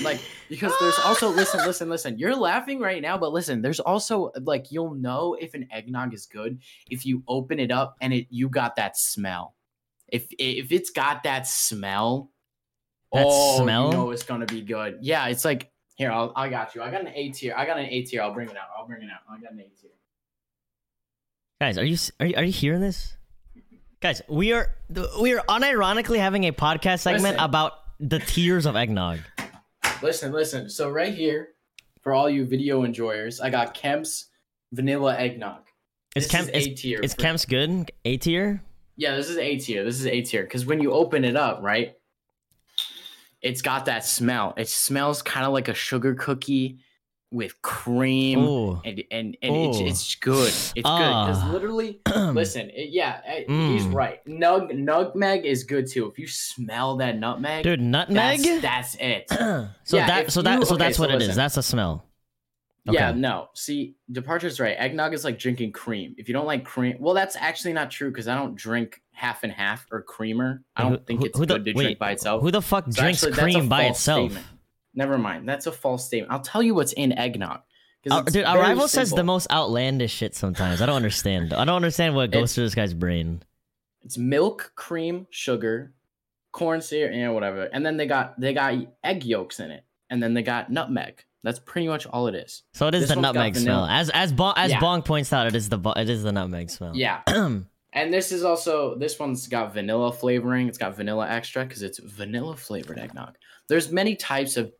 Like 0.03 0.21
because 0.49 0.73
there's 0.81 0.99
also 1.05 1.29
listen, 1.29 1.65
listen, 1.67 1.89
listen. 1.89 2.19
You're 2.19 2.35
laughing 2.35 2.81
right 2.81 3.01
now, 3.01 3.17
but 3.17 3.33
listen, 3.33 3.63
there's 3.63 3.79
also 3.79 4.33
like 4.41 4.73
you'll 4.73 4.95
know 4.95 5.35
if 5.35 5.55
an 5.55 5.69
eggnog 5.71 6.13
is 6.13 6.27
good 6.27 6.61
if 6.91 7.07
you 7.07 7.23
open 7.29 7.61
it 7.61 7.71
up 7.71 7.97
and 8.01 8.13
it 8.13 8.27
you 8.29 8.49
got 8.49 8.75
that 8.75 8.97
smell. 8.97 9.55
If 10.09 10.27
if 10.39 10.73
it's 10.73 10.91
got 10.91 11.23
that 11.23 11.47
smell, 11.47 12.33
That 13.13 13.25
oh, 13.29 13.63
smell? 13.63 13.87
you 13.87 13.93
know 13.93 14.11
it's 14.11 14.23
gonna 14.23 14.47
be 14.47 14.63
good. 14.63 14.99
Yeah, 15.01 15.29
it's 15.29 15.45
like 15.45 15.72
here, 16.03 16.11
I'll, 16.13 16.33
I 16.35 16.49
got 16.49 16.75
you. 16.75 16.83
I 16.83 16.91
got 16.91 17.01
an 17.03 17.13
A 17.15 17.31
tier. 17.31 17.55
I 17.57 17.65
got 17.65 17.79
an 17.79 17.87
A 17.87 18.03
tier. 18.03 18.23
I'll 18.23 18.35
bring 18.35 18.49
it 18.49 18.57
out. 18.57 18.69
I'll 18.77 18.87
bring 18.87 19.03
it 19.03 19.09
out. 19.11 19.21
I 19.31 19.41
got 19.41 19.53
an 19.53 19.61
A 19.61 19.63
tier. 19.63 19.91
Guys, 21.61 21.79
are 21.79 21.85
you 21.85 21.97
are 22.21 22.27
you, 22.27 22.35
are 22.37 22.45
you 22.45 22.53
hearing 22.53 22.81
this? 22.81 23.17
Guys, 24.01 24.21
we 24.29 24.53
are 24.53 24.75
we 25.21 25.33
are 25.35 25.43
unironically 25.49 26.19
having 26.19 26.45
a 26.45 26.53
podcast 26.53 27.01
segment 27.01 27.23
Listen. 27.23 27.39
about 27.41 27.73
the 28.01 28.19
tiers 28.19 28.67
of 28.67 28.75
eggnog. 28.75 29.21
Listen, 30.03 30.33
listen. 30.33 30.69
So 30.69 30.91
right 30.91 31.15
here, 31.15 31.51
for 32.03 32.13
all 32.13 32.29
you 32.29 32.45
video 32.45 32.83
enjoyers, 32.83 33.41
I 33.41 33.51
got 33.51 33.75
Kemp's 33.75 34.27
vanilla 34.73 35.17
eggnog. 35.17 35.61
Is 36.17 36.27
Kemp 36.27 36.49
is 36.49 36.67
is, 36.67 36.73
A 36.73 36.75
tier. 36.75 37.01
is 37.01 37.15
for- 37.15 37.23
Kemp's 37.23 37.45
good? 37.45 37.93
A 38.05 38.17
tier? 38.17 38.61
Yeah, 38.97 39.15
this 39.17 39.31
is 39.31 39.39
A 39.39 39.57
tier. 39.59 39.85
This 39.85 40.01
is 40.01 40.07
A 40.07 40.21
tier 40.23 40.43
because 40.43 40.67
when 40.67 40.81
you 40.83 40.93
open 40.93 41.25
it 41.25 41.37
up, 41.37 41.61
right, 41.63 41.95
it's 43.43 43.63
got 43.63 43.87
that 43.87 44.05
smell. 44.05 44.55
It 44.57 44.69
smells 44.69 45.21
kind 45.23 45.45
of 45.47 45.53
like 45.53 45.69
a 45.69 45.75
sugar 45.75 46.15
cookie 46.15 46.79
with 47.31 47.61
cream. 47.63 48.41
Ooh. 48.41 48.73
And 48.85 49.03
and, 49.11 49.37
and 49.43 49.57
it's, 49.57 49.79
Ooh. 49.79 49.87
it's 49.87 50.15
good. 50.17 50.49
It's 50.49 50.73
good. 50.75 50.83
Ah. 50.85 51.27
Because 51.27 51.45
literally, 51.51 52.01
listen, 52.17 52.71
it, 52.71 52.91
yeah, 52.91 53.21
eh, 53.25 53.39
he's 53.49 53.85
Mm. 53.87 53.95
right. 53.95 54.25
Nug 54.27 54.75
nutmeg 54.75 55.45
is 55.47 55.65
good 55.65 55.87
too. 55.91 56.07
If 56.11 56.19
you 56.19 56.27
smell 56.29 56.97
that 56.99 57.19
nutmeg, 57.19 57.65
Dude, 57.65 57.81
nutmeg? 57.81 58.41
that's, 58.43 58.61
that's 58.63 58.97
it. 58.97 59.27
so 59.85 59.97
Yeah, 59.97 60.07
that 60.07 60.31
so 60.33 60.43
that 60.43 60.59
you- 60.61 60.65
so 60.67 60.75
okay, 60.75 60.85
that's 60.85 60.97
so 60.99 61.03
what 61.05 61.11
it 61.11 61.17
is. 61.23 61.29
listen. 61.29 61.37
That's 61.39 61.57
a 61.57 61.63
smell. 61.63 62.05
Yeah, 62.85 63.13
no. 63.13 63.49
See, 63.55 63.95
Departure's 64.11 64.59
right. 64.59 64.75
Eggnog 64.77 65.15
is 65.15 65.23
like 65.25 65.39
drinking 65.39 65.71
cream. 65.71 66.15
If 66.19 66.27
you 66.29 66.35
don't 66.35 66.47
like 66.47 66.65
cream, 66.65 66.97
well, 66.99 67.15
that's 67.15 67.37
actually 67.37 67.75
not 67.75 67.91
true 67.93 68.11
because 68.11 68.27
I 68.27 68.35
don't 68.35 68.57
drink 68.57 69.01
half 69.13 69.43
and 69.45 69.53
half 69.53 69.87
or 69.91 70.03
creamer. 70.03 70.63
I 70.77 70.83
don't 70.83 71.07
think 71.07 71.25
it's 71.25 71.39
who 71.39 71.47
the- 71.47 71.55
good 71.59 71.65
to 71.67 71.73
wait, 71.75 71.83
drink 71.85 71.99
by 71.99 72.13
itself. 72.13 72.43
Who 72.43 72.51
the 72.51 72.63
fuck 72.63 72.87
So 72.91 73.03
drinks 73.03 73.23
actually, 73.25 73.39
cream 73.41 73.69
by 73.69 73.85
itself? 73.85 74.31
statement. 74.33 74.47
Never 74.95 75.17
mind. 75.19 75.49
That's 75.49 75.67
a 75.67 75.73
false 75.73 76.05
statement. 76.07 76.33
I'll 76.33 76.41
tell 76.41 76.63
you 76.63 76.75
what's 76.75 76.93
in 76.93 77.13
eggnog. 77.13 77.61
Our, 78.11 78.19
uh, 78.19 78.23
dude, 78.23 78.45
our 78.45 78.57
very 78.57 78.69
rival 78.71 78.89
says 78.89 79.11
the 79.11 79.23
most 79.23 79.49
outlandish 79.51 80.13
shit 80.13 80.35
sometimes. 80.35 80.83
I 80.83 80.87
don't 80.87 80.97
understand. 80.97 81.53
I 81.55 81.65
don't 81.65 81.77
understand 81.77 82.15
what 82.17 82.31
goes 82.33 82.39
It's- 82.39 82.55
through 82.57 82.65
this 82.65 82.75
guy's 82.75 82.95
brain. 82.95 83.43
It's 84.05 84.19
milk, 84.19 84.73
cream, 84.75 85.29
sugar, 85.31 85.95
corn 86.51 86.81
syrup, 86.83 87.15
know, 87.15 87.33
whatever. 87.33 87.65
And 87.73 87.87
then 87.87 87.97
they 87.97 88.07
got 88.07 88.39
they 88.41 88.53
got 88.53 88.75
egg 89.05 89.25
yolks 89.25 89.61
in 89.61 89.71
it, 89.71 89.85
and 90.11 90.21
then 90.21 90.35
they 90.35 90.43
got 90.43 90.71
nutmeg. 90.73 91.25
That's 91.45 91.61
pretty 91.61 91.87
much 91.89 92.07
all 92.07 92.27
it 92.27 92.35
is. 92.35 92.65
So 92.75 92.89
it 92.89 92.95
is 92.95 93.03
This 93.03 93.11
the 93.11 93.21
nutmeg 93.21 93.55
smell. 93.57 93.87
As 93.87 94.11
as 94.11 94.33
Bong, 94.33 94.55
as 94.57 94.73
Yeah. 94.73 94.81
Bong 94.81 95.03
points 95.03 95.33
out, 95.33 95.47
it 95.47 95.55
is 95.55 95.69
the 95.69 95.79
it 95.97 96.11
is 96.11 96.25
the 96.25 96.33
nutmeg 96.33 96.71
smell. 96.71 96.97
Yeah. 96.97 97.21
And 97.95 98.13
this 98.13 98.33
is 98.33 98.43
also 98.43 98.95
this 98.95 99.19
one's 99.19 99.47
got 99.47 99.75
vanilla 99.75 100.13
flavoring. 100.13 100.69
It's 100.69 100.79
got 100.79 100.97
vanilla 100.97 101.29
extra 101.29 101.65
because 101.65 101.83
it's 101.83 101.99
vanilla 101.99 102.57
flavored 102.57 102.99
eggnog. 102.99 103.37
There's 103.69 103.93
many 103.93 104.17
types 104.17 104.57
of 104.57 104.73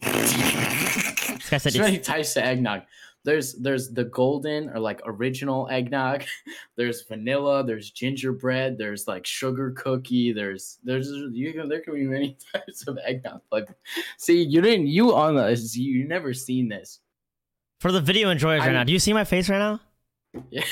this 0.00 1.50
guy 1.50 1.58
said 1.58 1.72
There's 1.72 1.78
many 1.78 1.98
types 1.98 2.36
of 2.36 2.44
eggnog. 2.44 2.82
there's 3.24 3.54
there's 3.54 3.90
the 3.90 4.04
golden 4.04 4.68
or 4.70 4.78
like 4.78 5.00
original 5.06 5.66
eggnog. 5.70 6.24
there's 6.76 7.02
vanilla. 7.02 7.64
There's 7.64 7.90
gingerbread. 7.90 8.76
There's 8.76 9.08
like 9.08 9.26
sugar 9.26 9.72
cookie. 9.72 10.32
There's 10.32 10.78
there's 10.84 11.08
you 11.32 11.52
can 11.52 11.68
there 11.68 11.80
can 11.80 11.94
be 11.94 12.04
many 12.04 12.36
types 12.52 12.86
of 12.86 12.98
eggnog. 13.04 13.40
Like, 13.50 13.68
see, 14.18 14.42
you 14.42 14.60
didn't 14.60 14.88
you 14.88 15.14
on 15.14 15.36
this 15.36 15.76
you 15.76 16.00
you 16.00 16.06
never 16.06 16.34
seen 16.34 16.68
this. 16.68 17.00
For 17.80 17.92
the 17.92 18.00
video 18.00 18.28
enjoyers 18.30 18.60
right 18.60 18.72
now, 18.72 18.84
do 18.84 18.92
you 18.92 18.98
see 18.98 19.12
my 19.12 19.24
face 19.24 19.48
right 19.48 19.58
now? 19.58 19.80
Yeah. 20.50 20.64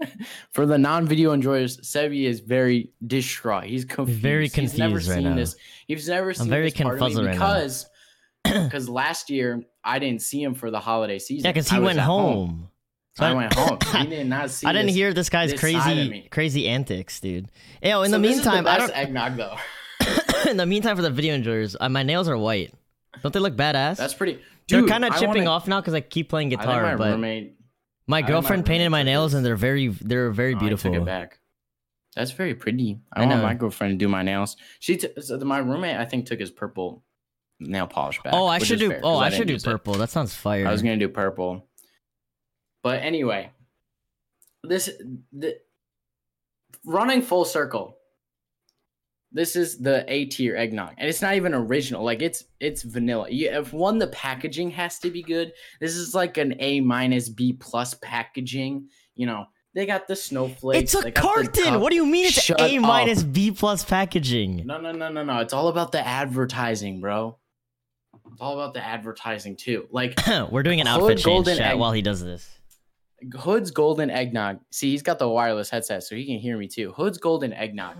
For 0.52 0.66
the 0.66 0.78
non-video 0.78 1.32
enjoyers, 1.32 1.78
Sebi 1.78 2.24
is 2.24 2.40
very 2.40 2.90
distraught. 3.06 3.64
He's 3.64 3.84
confused. 3.84 4.20
very 4.20 4.48
He's 4.48 4.76
never 4.78 4.92
confused 4.94 5.08
right 5.10 5.16
seen 5.16 5.30
now. 5.30 5.36
this. 5.36 5.56
He's 5.86 6.08
never 6.08 6.34
seen 6.34 6.48
very 6.48 6.70
this 6.70 6.74
part 6.80 6.94
of 6.94 7.00
me 7.00 7.14
confuzzled 7.14 7.26
right 7.26 7.32
because 7.34 7.86
because 8.44 8.88
last 8.88 9.30
year 9.30 9.62
I 9.84 9.98
didn't 9.98 10.22
see 10.22 10.42
him 10.42 10.54
for 10.54 10.70
the 10.70 10.80
holiday 10.80 11.18
season. 11.18 11.44
Yeah, 11.46 11.52
because 11.52 11.68
he 11.68 11.78
was 11.78 11.86
went 11.86 11.98
at 11.98 12.04
home. 12.04 12.70
So 13.16 13.24
I 13.24 13.32
went 13.32 13.52
home. 13.54 13.78
He 14.02 14.06
did 14.08 14.26
not 14.26 14.50
see. 14.50 14.66
I 14.66 14.72
didn't 14.72 14.86
this. 14.88 14.94
hear 14.94 15.14
this 15.14 15.30
guy's 15.30 15.50
this 15.52 15.60
crazy, 15.60 16.28
crazy 16.30 16.68
antics, 16.68 17.18
dude. 17.20 17.50
Yo, 17.82 18.02
in 18.02 18.10
So 18.10 18.18
the 18.18 18.22
this 18.28 18.38
is 18.38 18.44
meantime, 18.44 18.66
I 18.66 18.78
don't. 18.78 18.90
eggnog 18.94 19.36
though. 19.36 19.56
in 20.50 20.58
the 20.58 20.66
meantime, 20.66 20.96
for 20.96 21.02
the 21.02 21.10
video 21.10 21.34
enjoyers, 21.34 21.76
uh, 21.80 21.88
my 21.88 22.02
nails 22.02 22.28
are 22.28 22.36
white. 22.36 22.74
Don't 23.22 23.32
they 23.32 23.40
look 23.40 23.56
badass? 23.56 23.96
That's 23.96 24.12
pretty. 24.14 24.38
They're 24.68 24.84
kind 24.86 25.04
of 25.04 25.14
chipping 25.14 25.28
wanna- 25.44 25.50
off 25.50 25.66
now 25.66 25.80
because 25.80 25.94
I 25.94 26.00
keep 26.00 26.28
playing 26.28 26.48
I 26.48 26.50
think 26.50 26.60
guitar. 26.62 26.82
my 26.82 26.96
but 26.96 27.10
roommate. 27.12 27.54
My 28.06 28.18
think 28.18 28.26
my 28.28 28.32
girlfriend 28.32 28.66
painted 28.66 28.90
my 28.90 29.02
nails, 29.02 29.32
this. 29.32 29.36
and 29.38 29.46
they're 29.46 29.56
very, 29.56 29.88
they're 29.88 30.30
very 30.30 30.54
Oh, 30.54 30.56
I 30.56 30.60
beautiful. 30.60 30.92
took 30.92 31.02
it 31.02 31.04
back. 31.04 31.38
That's 32.14 32.30
very 32.30 32.54
pretty. 32.54 33.00
I, 33.12 33.22
I 33.22 33.26
want 33.26 33.36
know. 33.36 33.42
my 33.42 33.54
girlfriend 33.54 33.98
to 33.98 34.04
do 34.04 34.08
my 34.08 34.22
nails. 34.22 34.56
She, 34.80 34.96
t- 34.96 35.08
so 35.20 35.36
my 35.38 35.58
roommate, 35.58 35.96
I 35.96 36.04
think, 36.06 36.26
took 36.26 36.40
his 36.40 36.50
purple 36.50 37.04
nail 37.60 37.86
polish 37.86 38.22
back. 38.22 38.32
oh, 38.34 38.46
I 38.46 38.58
should 38.58 38.78
do. 38.78 38.88
fair, 38.90 39.00
oh, 39.02 39.14
'cause 39.14 39.22
I 39.22 39.28
didn't 39.30 39.38
should 39.38 39.46
do 39.48 39.52
use 39.54 39.64
it. 39.64 39.70
purple. 39.70 39.94
That 39.94 40.10
sounds 40.10 40.34
fire. 40.34 40.66
I 40.66 40.72
was 40.72 40.82
gonna 40.82 40.96
do 40.96 41.08
purple. 41.08 41.68
But 42.82 43.02
anyway, 43.02 43.50
this 44.62 44.88
the 45.32 45.56
running 46.84 47.22
full 47.22 47.44
circle. 47.44 47.98
This 49.36 49.54
is 49.54 49.76
the 49.76 50.02
A 50.08 50.24
tier 50.24 50.56
eggnog, 50.56 50.94
and 50.96 51.06
it's 51.10 51.20
not 51.20 51.34
even 51.34 51.52
original. 51.52 52.02
Like 52.02 52.22
it's 52.22 52.44
it's 52.58 52.82
vanilla. 52.82 53.28
You, 53.28 53.50
if 53.50 53.70
one, 53.70 53.98
the 53.98 54.06
packaging 54.06 54.70
has 54.70 54.98
to 55.00 55.10
be 55.10 55.22
good. 55.22 55.52
This 55.78 55.94
is 55.94 56.14
like 56.14 56.38
an 56.38 56.54
A 56.58 56.80
minus 56.80 57.28
B 57.28 57.52
plus 57.52 57.92
packaging. 57.92 58.88
You 59.14 59.26
know, 59.26 59.44
they 59.74 59.84
got 59.84 60.08
the 60.08 60.16
snowflakes. 60.16 60.94
it's 60.94 61.04
a 61.04 61.10
carton. 61.12 61.80
What 61.80 61.90
do 61.90 61.96
you 61.96 62.06
mean? 62.06 62.28
It's 62.28 62.40
Shut 62.40 62.58
A 62.62 62.78
minus 62.78 63.22
B 63.22 63.50
plus 63.50 63.84
packaging. 63.84 64.62
No, 64.64 64.80
no, 64.80 64.90
no, 64.92 65.10
no, 65.10 65.22
no. 65.22 65.40
It's 65.40 65.52
all 65.52 65.68
about 65.68 65.92
the 65.92 66.00
advertising, 66.00 67.02
bro. 67.02 67.36
It's 68.32 68.40
all 68.40 68.54
about 68.54 68.72
the 68.72 68.82
advertising 68.82 69.56
too. 69.56 69.86
Like 69.90 70.18
We're 70.50 70.62
doing 70.62 70.80
an 70.80 70.86
outfit 70.86 71.18
change 71.18 71.44
chat 71.44 71.60
egg- 71.60 71.78
while 71.78 71.92
he 71.92 72.00
does 72.00 72.24
this. 72.24 72.48
Hood's 73.38 73.70
golden 73.70 74.08
eggnog. 74.08 74.60
See, 74.70 74.92
he's 74.92 75.02
got 75.02 75.18
the 75.18 75.28
wireless 75.28 75.68
headset, 75.68 76.04
so 76.04 76.16
he 76.16 76.24
can 76.24 76.38
hear 76.38 76.56
me 76.56 76.68
too. 76.68 76.92
Hood's 76.92 77.18
golden 77.18 77.52
eggnog 77.52 77.96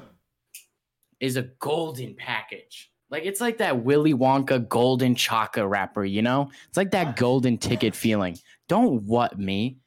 is 1.20 1.36
a 1.36 1.42
golden 1.58 2.14
package. 2.14 2.90
Like 3.10 3.24
it's 3.24 3.40
like 3.40 3.58
that 3.58 3.84
Willy 3.84 4.14
Wonka 4.14 4.68
golden 4.68 5.14
chocolate 5.14 5.66
wrapper, 5.66 6.04
you 6.04 6.22
know? 6.22 6.50
It's 6.68 6.76
like 6.76 6.90
that 6.90 7.16
golden 7.16 7.56
ticket 7.58 7.94
feeling. 7.94 8.38
Don't 8.68 9.02
what 9.04 9.38
me. 9.38 9.78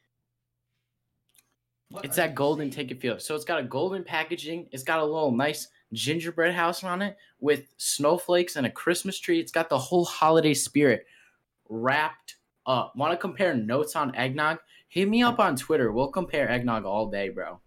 It's 2.03 2.17
that 2.17 2.35
golden 2.35 2.69
ticket 2.69 3.01
feeling. 3.01 3.19
So 3.19 3.35
it's 3.35 3.45
got 3.45 3.59
a 3.59 3.63
golden 3.63 4.03
packaging. 4.03 4.67
It's 4.71 4.83
got 4.83 4.99
a 4.99 5.05
little 5.05 5.31
nice 5.31 5.67
gingerbread 5.93 6.53
house 6.53 6.83
on 6.83 7.01
it 7.01 7.17
with 7.39 7.65
snowflakes 7.77 8.55
and 8.55 8.67
a 8.67 8.71
Christmas 8.71 9.19
tree. 9.19 9.39
It's 9.39 9.51
got 9.51 9.69
the 9.69 9.77
whole 9.77 10.05
holiday 10.05 10.53
spirit 10.53 11.07
wrapped 11.67 12.35
up. 12.65 12.95
Want 12.95 13.11
to 13.11 13.17
compare 13.17 13.55
notes 13.55 13.95
on 13.95 14.15
eggnog? 14.15 14.59
Hit 14.87 15.09
me 15.09 15.23
up 15.23 15.39
on 15.39 15.55
Twitter. 15.55 15.91
We'll 15.91 16.11
compare 16.11 16.49
eggnog 16.49 16.85
all 16.85 17.07
day, 17.07 17.29
bro. 17.29 17.59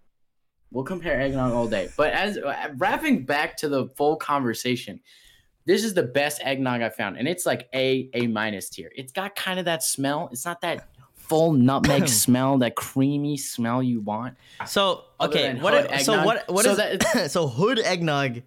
We'll 0.72 0.84
compare 0.84 1.20
eggnog 1.20 1.52
all 1.52 1.68
day. 1.68 1.88
But 1.96 2.12
as 2.12 2.38
uh, 2.38 2.68
wrapping 2.76 3.24
back 3.24 3.56
to 3.58 3.68
the 3.68 3.88
full 3.96 4.16
conversation, 4.16 5.00
this 5.66 5.84
is 5.84 5.94
the 5.94 6.02
best 6.02 6.40
eggnog 6.42 6.80
I 6.82 6.88
found, 6.88 7.18
and 7.18 7.28
it's 7.28 7.46
like 7.46 7.68
A 7.74 8.08
A 8.14 8.26
minus 8.26 8.68
tier. 8.70 8.90
It's 8.96 9.12
got 9.12 9.36
kind 9.36 9.58
of 9.58 9.66
that 9.66 9.82
smell. 9.82 10.28
It's 10.32 10.44
not 10.44 10.60
that 10.62 10.88
full 11.14 11.52
nutmeg 11.52 12.08
smell, 12.24 12.58
that 12.58 12.74
creamy 12.74 13.36
smell 13.36 13.82
you 13.82 14.00
want. 14.00 14.36
So 14.66 15.04
okay, 15.20 15.54
what? 15.54 15.74
If, 15.74 16.02
so 16.02 16.24
what? 16.24 16.48
What 16.48 16.64
So 16.64 16.72
is 16.72 16.76
that- 16.78 17.30
so 17.30 17.46
hood 17.46 17.78
eggnog? 17.78 18.42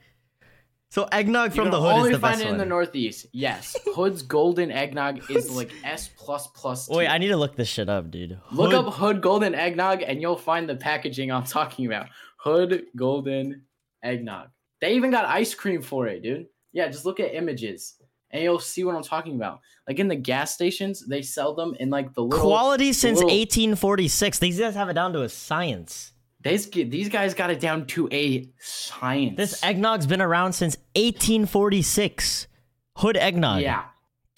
So 0.95 1.09
eggnog 1.11 1.51
from 1.51 1.71
the 1.71 1.81
hood 1.81 1.91
only 1.91 2.11
is 2.11 2.15
the 2.15 2.21
find 2.21 2.39
it 2.39 2.45
in 2.45 2.51
one. 2.51 2.57
the 2.57 2.65
Northeast. 2.65 3.25
Yes, 3.33 3.75
Hood's 3.93 4.21
golden 4.21 4.71
eggnog 4.71 5.29
is 5.29 5.51
like 5.51 5.69
S 5.83 6.09
plus 6.17 6.47
plus. 6.55 6.87
Wait. 6.87 7.09
I 7.09 7.17
need 7.17 7.27
to 7.27 7.35
look 7.35 7.57
this 7.57 7.67
shit 7.67 7.89
up, 7.89 8.09
dude. 8.09 8.39
Look 8.53 8.73
up 8.73 8.93
Hood 8.93 9.21
Golden 9.21 9.53
Eggnog 9.53 10.03
and 10.03 10.21
you'll 10.21 10.37
find 10.37 10.69
the 10.69 10.77
packaging 10.77 11.33
I'm 11.33 11.43
talking 11.43 11.85
about. 11.85 12.07
Hood 12.37 12.85
Golden 12.95 13.63
Eggnog. 14.03 14.47
They 14.79 14.93
even 14.95 15.11
got 15.11 15.25
ice 15.25 15.53
cream 15.53 15.81
for 15.81 16.07
it, 16.07 16.23
dude. 16.23 16.45
Yeah, 16.71 16.87
just 16.87 17.03
look 17.03 17.19
at 17.19 17.35
images 17.35 17.95
and 18.31 18.41
you'll 18.41 18.59
see 18.59 18.85
what 18.85 18.95
I'm 18.95 19.03
talking 19.03 19.35
about. 19.35 19.59
Like 19.89 19.99
in 19.99 20.07
the 20.07 20.15
gas 20.15 20.53
stations, 20.53 21.05
they 21.05 21.21
sell 21.21 21.55
them 21.55 21.75
in 21.77 21.89
like 21.89 22.13
the 22.13 22.23
little 22.23 22.39
quality 22.39 22.93
since 22.93 23.17
little- 23.17 23.37
1846. 23.37 24.39
These 24.39 24.59
guys 24.61 24.75
have 24.75 24.87
it 24.87 24.93
down 24.93 25.11
to 25.11 25.23
a 25.23 25.27
science. 25.27 26.13
These, 26.45 26.69
these 26.69 27.09
guys 27.09 27.33
got 27.33 27.49
it 27.49 27.59
down 27.59 27.87
to 27.87 28.07
a 28.11 28.47
science. 28.59 29.35
This 29.35 29.63
eggnog's 29.63 30.05
been 30.05 30.21
around 30.21 30.53
since 30.53 30.77
1846. 30.95 32.47
Hood 32.97 33.17
eggnog. 33.17 33.61
yeah. 33.61 33.83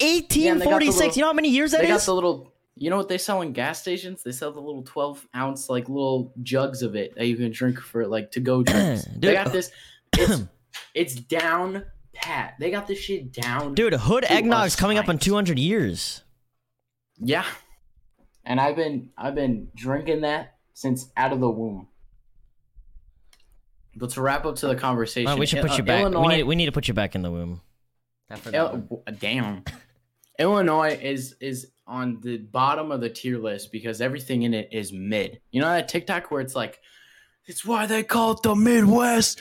they 0.00 0.20
got 0.20 0.28
the 0.28 0.40
1846. 0.66 0.98
little- 1.00 1.16
you 1.16 1.20
know 1.22 1.26
how 1.28 1.32
many 1.32 1.48
years 1.50 1.70
that 1.72 1.80
They 1.82 1.90
is? 1.90 1.98
got 2.00 2.06
the 2.06 2.14
little 2.14 2.52
you 2.80 2.90
know 2.90 2.96
what 2.96 3.08
they 3.08 3.18
sell 3.18 3.40
in 3.42 3.52
gas 3.52 3.80
stations? 3.80 4.22
They 4.22 4.30
sell 4.30 4.52
the 4.52 4.60
little 4.60 4.84
12 4.84 5.26
ounce 5.34 5.68
like 5.68 5.88
little 5.88 6.32
jugs 6.42 6.82
of 6.82 6.94
it 6.94 7.12
that 7.16 7.26
you 7.26 7.36
can 7.36 7.50
drink 7.50 7.80
for 7.80 8.06
like 8.06 8.30
to 8.32 8.40
go 8.40 8.62
drinks. 8.64 9.04
they 9.16 9.32
got 9.32 9.48
uh, 9.48 9.50
this. 9.50 9.70
It's 10.16 10.42
it's 10.94 11.14
down 11.14 11.84
pat. 12.14 12.54
They 12.60 12.70
got 12.70 12.86
this 12.86 12.98
shit 12.98 13.32
down. 13.32 13.74
Dude, 13.74 13.92
hood 13.94 14.24
eggnog's 14.24 14.76
coming 14.76 14.96
up 14.98 15.08
on 15.08 15.18
200 15.18 15.58
years. 15.58 16.22
Yeah. 17.18 17.44
And 18.44 18.60
I've 18.60 18.76
been 18.76 19.10
I've 19.18 19.34
been 19.34 19.68
drinking 19.74 20.20
that 20.22 20.54
since 20.74 21.10
out 21.16 21.32
of 21.32 21.40
the 21.40 21.48
womb. 21.50 21.88
But 23.98 24.10
to 24.10 24.22
wrap 24.22 24.46
up 24.46 24.56
to 24.56 24.68
the 24.68 24.76
conversation, 24.76 25.26
Well, 25.26 25.38
we 25.38 25.46
should 25.46 25.58
I- 25.58 25.62
put 25.62 25.70
uh, 25.72 25.76
you 25.76 25.82
back. 25.82 26.00
Illinois, 26.02 26.20
we 26.28 26.36
need 26.36 26.42
we 26.44 26.54
need 26.54 26.66
to 26.66 26.72
put 26.72 26.88
you 26.88 26.94
back 26.94 27.14
in 27.14 27.22
the 27.22 27.30
womb. 27.30 27.60
After 28.30 28.50
that 28.50 28.72
one. 28.72 28.88
Il- 28.90 29.14
damn. 29.18 29.64
Illinois 30.38 30.98
is 31.02 31.34
is 31.40 31.72
on 31.86 32.20
the 32.20 32.36
bottom 32.38 32.92
of 32.92 33.00
the 33.00 33.10
tier 33.10 33.38
list 33.38 33.72
because 33.72 34.00
everything 34.00 34.42
in 34.42 34.54
it 34.54 34.68
is 34.72 34.92
mid. 34.92 35.40
You 35.50 35.60
know 35.60 35.68
that 35.68 35.88
TikTok 35.88 36.30
where 36.30 36.40
it's 36.40 36.54
like, 36.54 36.78
it's 37.46 37.64
why 37.64 37.86
they 37.86 38.02
call 38.02 38.32
it 38.32 38.42
the 38.42 38.54
Midwest 38.54 39.40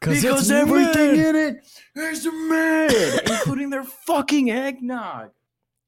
because 0.00 0.50
everything 0.50 1.16
in 1.16 1.36
it 1.36 1.58
is 1.96 2.24
mid, 2.24 3.20
including 3.30 3.70
their 3.70 3.84
fucking 3.84 4.50
eggnog. 4.50 5.30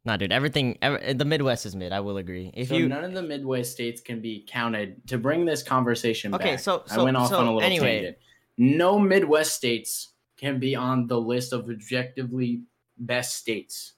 Nah, 0.05 0.17
dude, 0.17 0.33
everything. 0.33 0.79
ev 0.81 1.19
the 1.19 1.25
Midwest 1.25 1.67
is 1.67 1.77
mid. 1.77 1.93
I 1.93 2.01
will 2.01 2.17
agree. 2.17 2.51
If 2.55 2.69
so 2.69 2.77
you 2.77 2.89
none 2.89 3.05
of 3.05 3.13
the 3.13 3.23
Midwest 3.23 3.73
states 3.73 4.01
can 4.01 4.21
be 4.21 4.45
counted 4.49 5.07
to 5.09 5.19
bring 5.19 5.45
this 5.45 5.63
conversation 5.63 6.35
Okay, 6.35 6.53
back. 6.53 6.61
so- 6.61 6.85
I 6.91 7.03
went 7.03 7.17
off 7.17 7.29
so 7.29 7.37
on 7.39 7.47
a 7.47 7.53
little 7.53 7.63
anyway. 7.63 7.97
tangent. 7.97 8.17
No 8.57 8.99
Midwest 8.99 9.55
states 9.55 10.09
can 10.39 10.59
be 10.59 10.75
on 10.75 11.07
the 11.07 11.21
list 11.21 11.53
of 11.53 11.69
objectively 11.69 12.63
best 12.99 13.35
states. 13.37 13.93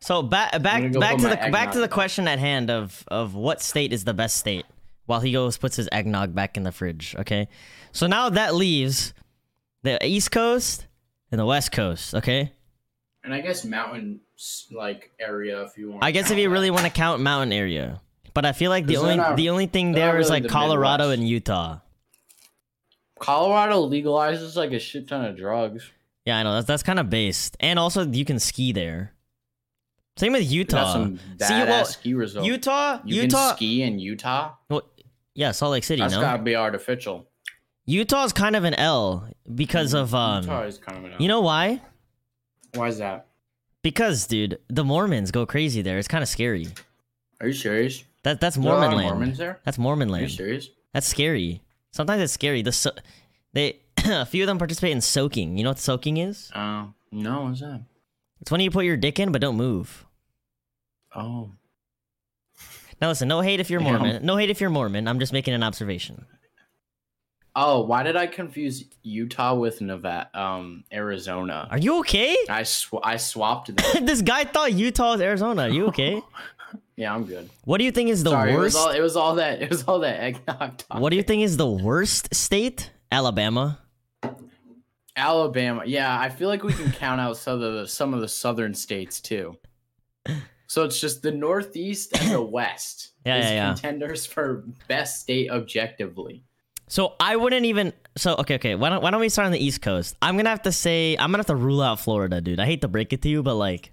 So 0.00 0.18
uh, 0.18 0.22
back 0.22 0.52
back 0.62 0.92
back 0.92 1.16
to 1.18 1.28
the 1.28 1.36
back 1.50 1.72
to 1.72 1.80
the 1.80 1.88
question 1.88 2.26
at 2.28 2.38
hand 2.38 2.70
of 2.70 3.04
of 3.08 3.34
what 3.34 3.60
state 3.60 3.92
is 3.92 4.04
the 4.04 4.14
best 4.14 4.36
state 4.36 4.66
while 5.06 5.20
he 5.20 5.32
goes 5.32 5.56
puts 5.58 5.76
his 5.76 5.88
eggnog 5.92 6.34
back 6.34 6.56
in 6.56 6.62
the 6.64 6.72
fridge. 6.72 7.14
Okay, 7.18 7.48
so 7.92 8.06
now 8.06 8.28
that 8.30 8.54
leaves 8.54 9.12
the 9.82 10.04
East 10.04 10.30
Coast 10.32 10.86
and 11.30 11.40
the 11.40 11.46
West 11.46 11.70
Coast. 11.72 12.14
Okay, 12.14 12.52
And 13.24 13.32
I 13.32 13.40
guess 13.40 13.64
mountain 13.64 14.20
like 14.72 15.10
area 15.20 15.62
if 15.62 15.78
you 15.78 15.90
want. 15.92 16.04
I 16.04 16.10
guess 16.10 16.30
if 16.30 16.38
you 16.38 16.50
really 16.50 16.70
want 16.70 16.84
to 16.84 16.90
count 16.90 17.20
mountain 17.22 17.52
area, 17.52 18.00
but 18.34 18.44
I 18.44 18.52
feel 18.52 18.70
like 18.70 18.86
the 18.86 18.96
only 18.96 19.16
not- 19.16 19.36
the 19.36 19.50
only 19.50 19.66
thing 19.66 19.92
there 19.92 20.18
is 20.18 20.26
really 20.28 20.40
like 20.40 20.42
the 20.44 20.48
Colorado 20.48 21.04
Midwest. 21.04 21.18
and 21.20 21.28
Utah. 21.28 21.78
Colorado 23.18 23.88
legalizes 23.88 24.56
like 24.56 24.72
a 24.72 24.78
shit 24.80 25.06
ton 25.08 25.24
of 25.24 25.36
drugs. 25.36 25.90
Yeah, 26.24 26.38
I 26.38 26.42
know 26.42 26.54
that's 26.54 26.66
that's 26.66 26.82
kind 26.82 26.98
of 26.98 27.08
based, 27.10 27.56
and 27.60 27.78
also 27.78 28.04
you 28.06 28.24
can 28.24 28.38
ski 28.38 28.72
there. 28.72 29.12
Same 30.16 30.32
with 30.32 30.50
Utah. 30.50 30.92
some 30.92 31.18
badass 31.38 31.46
See, 31.46 31.54
well, 31.54 31.84
ski 31.84 32.14
results. 32.14 32.46
Utah, 32.46 32.98
you 33.04 33.22
Utah, 33.22 33.48
can 33.48 33.56
ski 33.56 33.82
in 33.82 33.98
Utah. 33.98 34.52
well, 34.68 34.82
yeah, 35.34 35.52
Salt 35.52 35.72
Lake 35.72 35.84
City. 35.84 36.02
That's 36.02 36.14
no, 36.14 36.20
gotta 36.20 36.42
be 36.42 36.54
artificial. 36.54 37.28
Utah's 37.86 38.32
kind 38.32 38.54
of 38.54 38.64
an 38.64 38.74
L 38.74 39.28
because 39.54 39.94
of 39.94 40.14
um. 40.14 40.42
Utah 40.44 40.62
is 40.64 40.78
kind 40.78 40.98
of 40.98 41.04
an 41.04 41.12
L. 41.12 41.16
You 41.22 41.28
know 41.28 41.40
why? 41.40 41.80
Why 42.74 42.88
is 42.88 42.98
that? 42.98 43.26
Because, 43.82 44.26
dude, 44.26 44.58
the 44.68 44.84
Mormons 44.84 45.30
go 45.30 45.44
crazy 45.46 45.82
there. 45.82 45.98
It's 45.98 46.08
kind 46.08 46.22
of 46.22 46.28
scary. 46.28 46.68
Are 47.40 47.48
you 47.48 47.52
serious? 47.52 48.04
That 48.22 48.40
that's 48.40 48.56
There 48.56 48.70
are 48.70 48.76
a 48.76 48.80
lot 48.80 48.80
Mormon 48.80 48.92
of 48.92 48.98
land. 48.98 49.18
Mormons 49.18 49.38
there. 49.38 49.60
That's 49.64 49.78
Mormon 49.78 50.08
land. 50.08 50.22
Are 50.22 50.28
you 50.28 50.30
serious? 50.36 50.68
That's 50.94 51.06
scary. 51.08 51.62
Sometimes 51.90 52.22
it's 52.22 52.32
scary. 52.32 52.62
The 52.62 52.72
so- 52.72 52.92
they 53.52 53.80
a 54.04 54.24
few 54.26 54.44
of 54.44 54.46
them 54.46 54.58
participate 54.58 54.92
in 54.92 55.00
soaking. 55.00 55.56
You 55.58 55.64
know 55.64 55.70
what 55.70 55.78
soaking 55.80 56.18
is? 56.18 56.50
Uh, 56.54 56.86
no. 57.10 57.42
What's 57.42 57.60
that? 57.60 57.82
It's 58.40 58.50
when 58.50 58.60
you 58.60 58.70
put 58.70 58.84
your 58.84 58.96
dick 58.96 59.18
in 59.18 59.32
but 59.32 59.40
don't 59.40 59.56
move. 59.56 60.04
Oh, 61.14 61.50
Now 63.00 63.08
listen, 63.08 63.28
no 63.28 63.40
hate 63.40 63.60
if 63.60 63.68
you're. 63.68 63.80
Mormon. 63.80 64.24
No 64.24 64.36
hate 64.36 64.50
if 64.50 64.60
you're 64.60 64.70
Mormon. 64.70 65.08
I'm 65.08 65.18
just 65.18 65.32
making 65.32 65.54
an 65.54 65.62
observation. 65.62 66.24
Oh, 67.54 67.82
why 67.82 68.02
did 68.02 68.16
I 68.16 68.26
confuse 68.26 68.84
Utah 69.02 69.54
with 69.54 69.80
Nevada, 69.82 70.30
um, 70.38 70.84
Arizona? 70.92 71.68
Are 71.70 71.76
you 71.78 71.98
okay? 72.00 72.36
I 72.48 72.62
sw- 72.62 72.94
I 73.02 73.16
swapped 73.18 73.74
them. 73.76 74.06
this 74.06 74.22
guy 74.22 74.44
thought 74.44 74.72
Utah 74.72 75.12
was 75.12 75.20
Arizona. 75.20 75.62
Are 75.62 75.68
you 75.68 75.86
okay? 75.88 76.22
yeah, 76.96 77.14
I'm 77.14 77.24
good. 77.24 77.50
What 77.64 77.76
do 77.78 77.84
you 77.84 77.92
think 77.92 78.08
is 78.08 78.24
the 78.24 78.30
Sorry, 78.30 78.52
it 78.52 78.56
worst? 78.56 78.74
was 78.74 78.76
all 78.76 78.90
it 78.90 79.00
was 79.00 79.16
all 79.16 79.34
that 79.34 79.60
it 79.60 79.68
was 79.68 79.84
all 79.84 79.98
that 80.00 80.18
eggnog 80.20 80.78
talk. 80.78 80.98
what 81.00 81.10
do 81.10 81.16
you 81.16 81.22
think 81.22 81.42
is 81.42 81.56
the 81.58 81.68
worst 81.70 82.34
state? 82.34 82.90
Alabama. 83.10 83.78
Alabama. 85.16 85.82
Yeah, 85.84 86.18
I 86.18 86.30
feel 86.30 86.48
like 86.48 86.62
we 86.64 86.72
can 86.72 86.90
count 86.92 87.20
out 87.20 87.36
some 87.36 87.60
of 87.60 87.74
the 87.74 87.86
some 87.86 88.14
of 88.14 88.20
the 88.22 88.28
southern 88.28 88.72
states 88.74 89.20
too. 89.20 89.56
So 90.68 90.84
it's 90.84 90.98
just 90.98 91.20
the 91.20 91.32
Northeast 91.32 92.16
and 92.18 92.32
the 92.32 92.40
West. 92.58 93.10
Yeah, 93.26 93.36
is 93.40 93.44
yeah, 93.44 93.52
yeah. 93.52 93.72
Contenders 93.74 94.24
for 94.24 94.64
best 94.88 95.20
state 95.20 95.50
objectively. 95.50 96.44
So 96.92 97.14
I 97.18 97.36
wouldn't 97.36 97.64
even. 97.64 97.94
So 98.18 98.36
okay, 98.40 98.56
okay. 98.56 98.74
Why 98.74 98.90
don't 98.90 99.02
Why 99.02 99.10
don't 99.10 99.20
we 99.20 99.30
start 99.30 99.46
on 99.46 99.52
the 99.52 99.64
East 99.64 99.80
Coast? 99.80 100.14
I'm 100.20 100.36
gonna 100.36 100.50
have 100.50 100.60
to 100.64 100.72
say 100.72 101.16
I'm 101.18 101.30
gonna 101.30 101.38
have 101.38 101.46
to 101.46 101.56
rule 101.56 101.80
out 101.80 102.00
Florida, 102.00 102.42
dude. 102.42 102.60
I 102.60 102.66
hate 102.66 102.82
to 102.82 102.88
break 102.88 103.14
it 103.14 103.22
to 103.22 103.30
you, 103.30 103.42
but 103.42 103.54
like, 103.54 103.92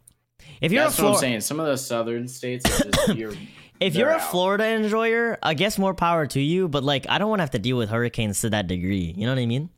if 0.60 0.74
you're 0.74 0.84
That's 0.84 1.00
a 1.00 1.04
what 1.06 1.14
I'm 1.14 1.20
saying. 1.20 1.40
Some 1.40 1.62
of 1.62 1.66
the 1.68 1.78
southern 1.78 2.28
states 2.28 2.66
are 2.66 2.92
just 2.92 3.08
you're, 3.16 3.32
if 3.80 3.96
you're 3.96 4.10
a 4.10 4.16
out. 4.16 4.32
Florida 4.32 4.66
enjoyer, 4.66 5.38
I 5.42 5.54
guess 5.54 5.80
more 5.80 5.94
power 5.94 6.28
to 6.28 6.42
you. 6.42 6.68
But 6.68 6.84
like, 6.84 7.06
I 7.08 7.20
don't 7.20 7.30
want 7.30 7.40
to 7.40 7.44
have 7.44 7.52
to 7.52 7.60
deal 7.60 7.78
with 7.78 7.90
hurricanes 7.90 8.42
to 8.42 8.50
that 8.50 8.68
degree. 8.68 9.14
You 9.16 9.28
know 9.28 9.32
what 9.32 9.40
I 9.40 9.46
mean? 9.46 9.70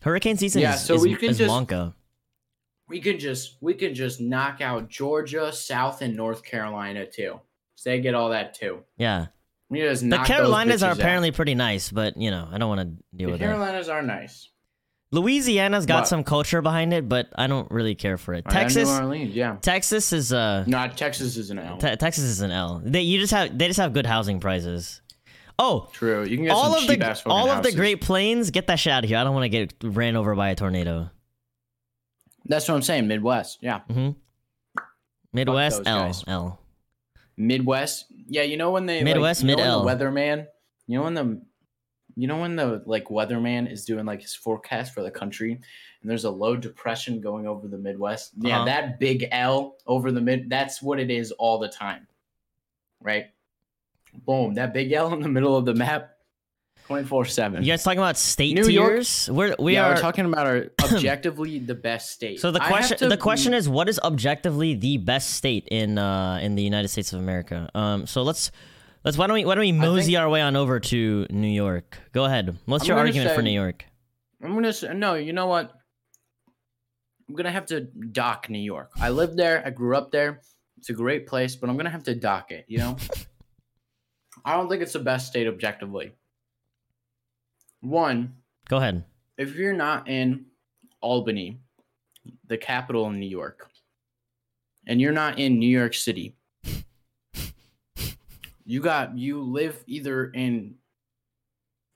Hurricane 0.00 0.38
season 0.38 0.62
Yeah, 0.62 0.76
is, 0.76 0.82
so 0.82 0.94
is, 0.94 1.02
we 1.02 1.16
can 1.16 1.34
just- 1.34 1.52
Wonka. 1.52 1.92
we 2.88 3.00
can 3.00 3.18
just 3.18 3.58
we 3.60 3.74
can 3.74 3.94
just 3.94 4.22
knock 4.22 4.62
out 4.62 4.88
Georgia, 4.88 5.52
South, 5.52 6.00
and 6.00 6.16
North 6.16 6.42
Carolina 6.42 7.04
too. 7.04 7.40
So 7.74 7.90
they 7.90 8.00
get 8.00 8.14
all 8.14 8.30
that 8.30 8.54
too. 8.54 8.84
Yeah, 8.96 9.26
The 9.70 10.22
Carolinas 10.26 10.82
are 10.82 10.88
bitches 10.88 10.90
out. 10.90 10.98
apparently 10.98 11.30
pretty 11.30 11.54
nice, 11.54 11.90
but 11.90 12.16
you 12.16 12.30
know, 12.30 12.48
I 12.50 12.58
don't 12.58 12.68
want 12.68 12.80
to 12.80 13.16
deal 13.16 13.28
the 13.28 13.32
with 13.32 13.40
that. 13.40 13.46
The 13.46 13.52
Carolinas 13.52 13.88
are 13.88 14.02
nice. 14.02 14.48
Louisiana's 15.12 15.86
got 15.86 16.02
But- 16.02 16.08
some 16.08 16.22
culture 16.24 16.62
behind 16.62 16.92
it, 16.94 17.08
but 17.08 17.28
I 17.34 17.46
don't 17.48 17.68
really 17.70 17.94
care 17.96 18.16
for 18.16 18.32
it. 18.34 18.44
Texas, 18.48 18.88
New 18.88 18.94
Orleans, 18.94 19.34
yeah. 19.34 19.56
Texas 19.60 20.12
is 20.12 20.32
uh, 20.32 20.64
No, 20.68 20.86
Texas 20.88 21.36
is 21.36 21.50
an 21.50 21.58
L. 21.58 21.78
Te- 21.78 21.96
Texas 21.96 22.24
is 22.24 22.40
an 22.42 22.50
L. 22.52 22.80
They 22.84 23.02
you 23.02 23.18
just 23.18 23.32
have 23.32 23.56
they 23.56 23.66
just 23.66 23.80
have 23.80 23.92
good 23.92 24.06
housing 24.06 24.38
prices. 24.40 25.00
Oh, 25.58 25.88
True. 25.92 26.24
You 26.24 26.36
can 26.36 26.44
get 26.46 26.52
all 26.52 26.72
some 26.72 26.84
of 26.84 26.88
cheap 26.88 27.00
the 27.00 27.22
all 27.26 27.50
of 27.50 27.62
the. 27.62 27.72
Great 27.72 28.00
Plains, 28.00 28.50
get 28.50 28.68
that 28.68 28.76
shit 28.76 28.92
out 28.92 29.04
of 29.04 29.10
here. 29.10 29.18
I 29.18 29.24
don't 29.24 29.34
want 29.34 29.44
to 29.44 29.48
get 29.50 29.74
ran 29.82 30.16
over 30.16 30.34
by 30.34 30.50
a 30.50 30.54
tornado. 30.54 31.10
That's 32.46 32.66
what 32.68 32.74
I'm 32.76 32.82
saying. 32.82 33.06
Midwest, 33.08 33.58
yeah. 33.60 33.80
hmm 33.80 34.10
Midwest 35.32 35.82
L 35.86 36.00
guys. 36.06 36.24
L. 36.26 36.60
Midwest, 37.40 38.06
yeah. 38.28 38.42
You 38.42 38.56
know 38.56 38.70
when 38.70 38.86
they 38.86 39.02
Midwest, 39.02 39.42
like, 39.42 39.50
you 39.50 39.56
mid-L. 39.56 39.84
weatherman. 39.84 40.46
You 40.86 40.98
know 40.98 41.04
when 41.04 41.14
the, 41.14 41.40
you 42.16 42.26
know 42.26 42.38
when 42.40 42.56
the 42.56 42.82
like 42.86 43.06
weatherman 43.06 43.70
is 43.70 43.84
doing 43.84 44.04
like 44.04 44.22
his 44.22 44.34
forecast 44.34 44.92
for 44.92 45.02
the 45.02 45.10
country, 45.10 45.52
and 45.52 46.10
there's 46.10 46.24
a 46.24 46.30
low 46.30 46.56
depression 46.56 47.20
going 47.20 47.46
over 47.46 47.66
the 47.68 47.78
Midwest. 47.78 48.32
Yeah, 48.38 48.56
Uh-huh. 48.56 48.64
that 48.66 48.98
big 48.98 49.28
L 49.32 49.76
over 49.86 50.12
the 50.12 50.20
mid. 50.20 50.50
That's 50.50 50.82
what 50.82 51.00
it 51.00 51.10
is 51.10 51.32
all 51.32 51.58
the 51.58 51.68
time, 51.68 52.06
right? 53.00 53.26
Boom, 54.26 54.54
that 54.54 54.74
big 54.74 54.92
L 54.92 55.12
in 55.14 55.20
the 55.20 55.28
middle 55.28 55.56
of 55.56 55.64
the 55.64 55.74
map, 55.74 56.09
twenty 56.90 57.04
four 57.06 57.24
seven. 57.24 57.62
You 57.62 57.70
guys 57.70 57.84
talking 57.84 58.00
about 58.00 58.16
state 58.16 58.56
New 58.56 58.66
York- 58.66 58.94
tiers? 58.94 59.30
We're 59.30 59.54
we 59.60 59.74
yeah, 59.74 59.86
are. 59.86 59.94
we're 59.94 60.00
talking 60.00 60.24
about 60.24 60.48
our 60.48 60.66
objectively 60.82 61.60
the 61.60 61.76
best 61.76 62.10
state. 62.10 62.40
so 62.40 62.50
the 62.50 62.58
question 62.58 62.98
to- 62.98 63.08
the 63.08 63.16
question 63.16 63.54
is 63.54 63.68
what 63.68 63.88
is 63.88 64.00
objectively 64.00 64.74
the 64.74 64.96
best 64.96 65.34
state 65.34 65.68
in 65.70 65.98
uh 65.98 66.40
in 66.42 66.56
the 66.56 66.64
United 66.64 66.88
States 66.88 67.12
of 67.12 67.20
America? 67.20 67.70
Um 67.76 68.08
so 68.08 68.22
let's 68.22 68.50
let's 69.04 69.16
why 69.16 69.28
don't 69.28 69.34
we 69.34 69.44
why 69.44 69.54
don't 69.54 69.62
we 69.62 69.70
mosey 69.70 70.16
our 70.16 70.28
way 70.28 70.40
on 70.40 70.56
over 70.56 70.80
to 70.80 71.26
New 71.30 71.46
York? 71.46 71.96
Go 72.10 72.24
ahead. 72.24 72.58
What's 72.66 72.82
I'm 72.84 72.88
your 72.88 72.98
argument 72.98 73.36
for 73.36 73.42
New 73.42 73.52
York? 73.52 73.84
I'm 74.42 74.54
gonna 74.54 74.72
say 74.72 74.92
no. 74.92 75.14
You 75.14 75.32
know 75.32 75.46
what? 75.46 75.70
I'm 77.28 77.36
gonna 77.36 77.52
have 77.52 77.66
to 77.66 77.82
dock 77.82 78.50
New 78.50 78.58
York. 78.58 78.90
I 79.00 79.10
lived 79.10 79.36
there. 79.36 79.62
I 79.64 79.70
grew 79.70 79.96
up 79.96 80.10
there. 80.10 80.40
It's 80.78 80.90
a 80.90 80.94
great 80.94 81.28
place, 81.28 81.54
but 81.54 81.70
I'm 81.70 81.76
gonna 81.76 81.90
have 81.90 82.02
to 82.04 82.16
dock 82.16 82.50
it. 82.50 82.64
You 82.66 82.78
know, 82.78 82.96
I 84.44 84.56
don't 84.56 84.68
think 84.68 84.82
it's 84.82 84.94
the 84.94 84.98
best 84.98 85.28
state 85.28 85.46
objectively. 85.46 86.14
One, 87.80 88.34
Go 88.68 88.76
ahead. 88.76 89.04
if 89.38 89.54
you're 89.54 89.72
not 89.72 90.08
in 90.08 90.46
Albany, 91.00 91.60
the 92.46 92.58
capital 92.58 93.06
of 93.06 93.14
New 93.14 93.28
York, 93.28 93.70
and 94.86 95.00
you're 95.00 95.12
not 95.12 95.38
in 95.38 95.58
New 95.58 95.68
York 95.68 95.94
City, 95.94 96.36
you 98.64 98.80
got 98.80 99.16
you 99.16 99.42
live 99.42 99.82
either 99.86 100.26
in 100.26 100.74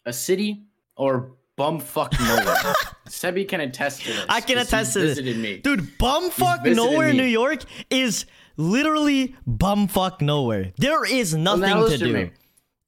a 0.06 0.12
city 0.12 0.64
or 0.96 1.32
bumfuck 1.58 2.18
nowhere. 2.18 2.74
Sebi 3.08 3.46
can 3.46 3.60
attest 3.60 4.02
to 4.02 4.08
this. 4.08 4.26
I 4.28 4.40
can 4.40 4.58
attest 4.58 4.94
to 4.94 5.00
this. 5.00 5.20
me. 5.20 5.58
Dude, 5.58 5.98
bumfuck 5.98 6.64
nowhere, 6.74 7.12
me. 7.12 7.18
New 7.18 7.26
York 7.26 7.62
is 7.90 8.26
literally 8.56 9.36
bumfuck 9.48 10.20
nowhere. 10.20 10.72
There 10.78 11.04
is 11.04 11.34
nothing 11.34 11.60
now 11.60 11.88
to 11.88 11.98
do. 11.98 12.12
me. 12.12 12.30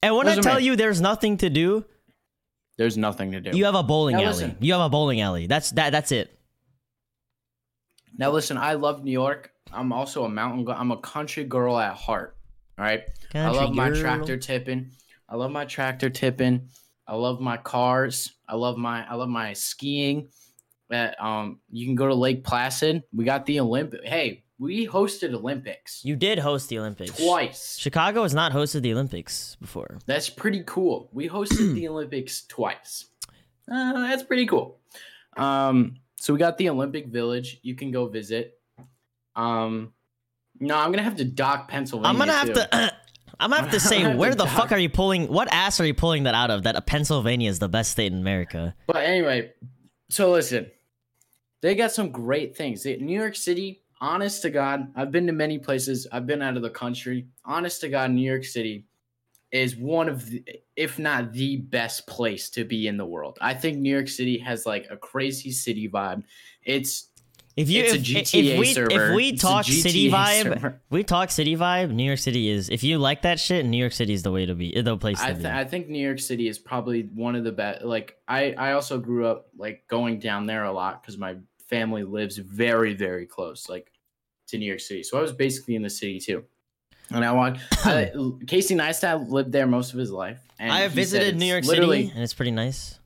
And 0.01 0.15
when 0.15 0.27
I 0.27 0.35
tell 0.35 0.57
me. 0.57 0.65
you 0.65 0.75
there's 0.75 1.01
nothing 1.01 1.37
to 1.37 1.49
do, 1.49 1.85
There's 2.77 2.97
nothing 2.97 3.31
to 3.31 3.41
do. 3.41 3.57
you 3.57 3.65
have 3.65 3.75
a 3.75 3.83
bowling 3.83 4.15
Now 4.17 4.21
alley. 4.23 4.27
listen. 4.29 4.57
You 4.59 4.73
have 4.73 4.81
a 4.81 4.89
bowling 4.89 5.19
alley. 5.21 5.47
That's 5.47 5.71
that. 5.71 5.91
That's 5.91 6.11
it. 6.11 6.37
Now 8.17 8.31
listen, 8.31 8.57
I 8.57 8.73
love 8.73 9.03
New 9.03 9.11
York. 9.11 9.51
I'm 9.71 9.91
also 9.91 10.23
a 10.23 10.29
mountain. 10.29 10.63
Go- 10.65 10.71
I'm 10.73 10.91
a 10.91 10.97
country 10.97 11.43
girl 11.43 11.77
at 11.77 11.95
heart. 11.95 12.35
All 12.77 12.85
right. 12.85 13.01
I 13.29 13.33
Country 13.33 13.59
love 13.61 13.73
my 13.75 13.89
girl. 13.89 13.99
tractor 14.01 14.37
tipping. 14.37 14.91
I 15.29 15.35
love 15.35 15.51
my 15.51 15.65
tractor 15.65 16.09
tipping. 16.09 16.69
I 17.07 17.15
love 17.15 17.39
my 17.41 17.57
cars. 17.57 18.31
I 18.47 18.55
love 18.55 18.77
my 18.77 19.05
I 19.09 19.15
love 19.15 19.29
my 19.29 19.53
skiing. 19.53 20.29
At, 20.89 21.21
um, 21.21 21.59
you 21.69 21.85
can 21.85 21.95
go 21.95 22.07
to 22.07 22.15
Lake 22.15 22.45
Placid. 22.45 23.03
We 23.13 23.25
got 23.25 23.45
the 23.45 23.59
Olympic. 23.59 24.05
Hey, 24.05 24.45
we 24.59 24.87
hosted 24.87 25.33
Olympics 25.33 26.01
You 26.03 26.15
did 26.15 26.39
host 26.39 26.69
the 26.69 26.79
Olympics. 26.79 27.11
twice. 27.17 27.77
Chicago 27.79 28.23
has 28.23 28.33
not 28.33 28.51
hosted 28.51 28.81
the 28.81 28.91
Olympics 28.93 29.55
before. 29.61 29.99
That's 30.05 30.29
pretty 30.29 30.63
cool. 30.65 31.09
We 31.13 31.29
hosted 31.29 31.75
the 31.75 31.87
Olympics 31.93 32.45
twice. 32.47 33.05
Uh, 33.71 33.93
that's 33.93 34.23
pretty 34.23 34.45
cool. 34.47 34.79
Um, 35.35 35.97
so 36.15 36.33
we 36.33 36.39
got 36.39 36.57
the 36.57 36.69
Olympic 36.69 37.07
Village. 37.07 37.59
You 37.61 37.75
can 37.75 37.91
go 37.91 38.07
visit. 38.07 38.59
Um, 39.35 39.93
no, 40.59 40.75
I'm 40.75 40.91
gonna 40.91 41.03
have 41.03 41.17
to 41.17 41.25
dock 41.25 41.67
Pennsylvania. 41.69 42.09
I'm 42.09 42.17
gonna 42.17 42.31
have 42.33 42.47
too. 42.47 42.53
to. 42.53 42.93
I'm 43.39 43.51
gonna 43.51 43.61
have 43.61 43.71
to 43.71 43.79
say, 43.91 43.99
have 43.99 44.15
where 44.15 44.31
to 44.31 44.35
the 44.35 44.45
dock- 44.45 44.53
fuck 44.57 44.71
are 44.71 44.79
you 44.79 44.89
pulling? 44.89 45.27
What 45.27 45.47
ass 45.53 45.79
are 45.79 45.85
you 45.85 45.93
pulling 45.93 46.23
that 46.23 46.33
out 46.33 46.49
of? 46.49 46.63
That 46.63 46.83
Pennsylvania 46.87 47.49
is 47.49 47.59
the 47.59 47.69
best 47.69 47.91
state 47.91 48.11
in 48.11 48.17
America. 48.17 48.73
But 48.87 49.03
anyway, 49.03 49.51
so 50.09 50.31
listen, 50.31 50.71
they 51.61 51.75
got 51.75 51.91
some 51.91 52.09
great 52.09 52.57
things. 52.57 52.81
They- 52.81 52.97
New 52.97 53.17
York 53.19 53.35
City, 53.35 53.83
honest 54.01 54.41
to 54.43 54.49
God, 54.49 54.91
I've 54.95 55.11
been 55.11 55.27
to 55.27 55.33
many 55.33 55.57
places. 55.59 56.07
I've 56.11 56.25
been 56.27 56.41
out 56.41 56.55
of 56.57 56.63
the 56.63 56.69
country. 56.69 57.27
Honest 57.45 57.81
to 57.81 57.89
God, 57.89 58.11
New 58.11 58.27
York 58.29 58.43
City 58.45 58.85
is 59.51 59.75
one 59.77 60.09
of, 60.09 60.29
the, 60.29 60.43
if 60.75 60.99
not 60.99 61.31
the 61.33 61.57
best 61.57 62.05
place 62.07 62.49
to 62.51 62.65
be 62.65 62.87
in 62.87 62.97
the 62.97 63.05
world. 63.05 63.37
I 63.41 63.53
think 63.53 63.77
New 63.77 63.93
York 63.93 64.09
City 64.09 64.37
has 64.39 64.65
like 64.65 64.87
a 64.89 64.97
crazy 64.97 65.51
city 65.51 65.87
vibe. 65.89 66.23
It's 66.63 67.07
If 67.55 67.69
you 67.69 67.83
It's 67.83 67.93
a 67.93 67.97
if, 67.97 68.03
GTA 68.03 68.53
if 68.53 68.59
we 68.59 68.73
server. 68.73 69.09
if 69.09 69.15
we 69.15 69.29
It's 69.29 69.41
talk 69.41 69.63
city 69.65 70.11
vibe, 70.11 70.43
server. 70.43 70.81
we 70.89 71.03
talk 71.05 71.31
city 71.31 71.55
vibe. 71.55 71.91
New 71.91 72.03
York 72.03 72.19
City 72.19 72.49
is. 72.49 72.69
If 72.69 72.83
you 72.83 72.97
like 72.97 73.21
that 73.21 73.39
shit, 73.39 73.65
New 73.65 73.77
York 73.77 73.93
City 73.93 74.11
is 74.13 74.21
the 74.23 74.31
way 74.33 74.45
to 74.45 74.53
be. 74.53 74.79
The 74.81 74.97
place 74.97 75.17
to 75.19 75.25
I, 75.27 75.31
be. 75.31 75.41
th- 75.43 75.53
I 75.53 75.63
think 75.63 75.87
New 75.87 76.05
York 76.05 76.19
City 76.19 76.49
is 76.49 76.59
probably 76.59 77.03
one 77.15 77.35
of 77.35 77.45
the 77.45 77.53
best. 77.53 77.85
Like 77.85 78.17
I, 78.27 78.51
I 78.51 78.73
also 78.73 78.99
grew 78.99 79.27
up 79.27 79.47
like 79.57 79.83
going 79.87 80.19
down 80.19 80.45
there 80.45 80.65
a 80.65 80.73
lot 80.73 81.01
because 81.01 81.17
my 81.17 81.37
family 81.67 82.03
lives 82.03 82.37
very, 82.37 82.93
very 82.93 83.25
close, 83.25 83.69
like 83.69 83.91
to 84.47 84.57
New 84.57 84.65
York 84.65 84.79
City. 84.79 85.03
So 85.03 85.17
I 85.17 85.21
was 85.21 85.33
basically 85.33 85.75
in 85.75 85.81
the 85.81 85.89
city 85.89 86.19
too. 86.19 86.43
And 87.09 87.23
I 87.23 87.31
want 87.31 87.59
I, 87.85 88.11
Casey 88.47 88.75
Neistat 88.75 89.29
lived 89.29 89.51
there 89.51 89.67
most 89.67 89.93
of 89.93 89.99
his 89.99 90.11
life. 90.11 90.39
And 90.59 90.71
I 90.71 90.79
have 90.79 90.91
visited 90.91 91.37
New 91.37 91.45
York 91.45 91.63
City 91.63 92.11
and 92.13 92.23
it's 92.23 92.33
pretty 92.33 92.51
nice. 92.51 92.99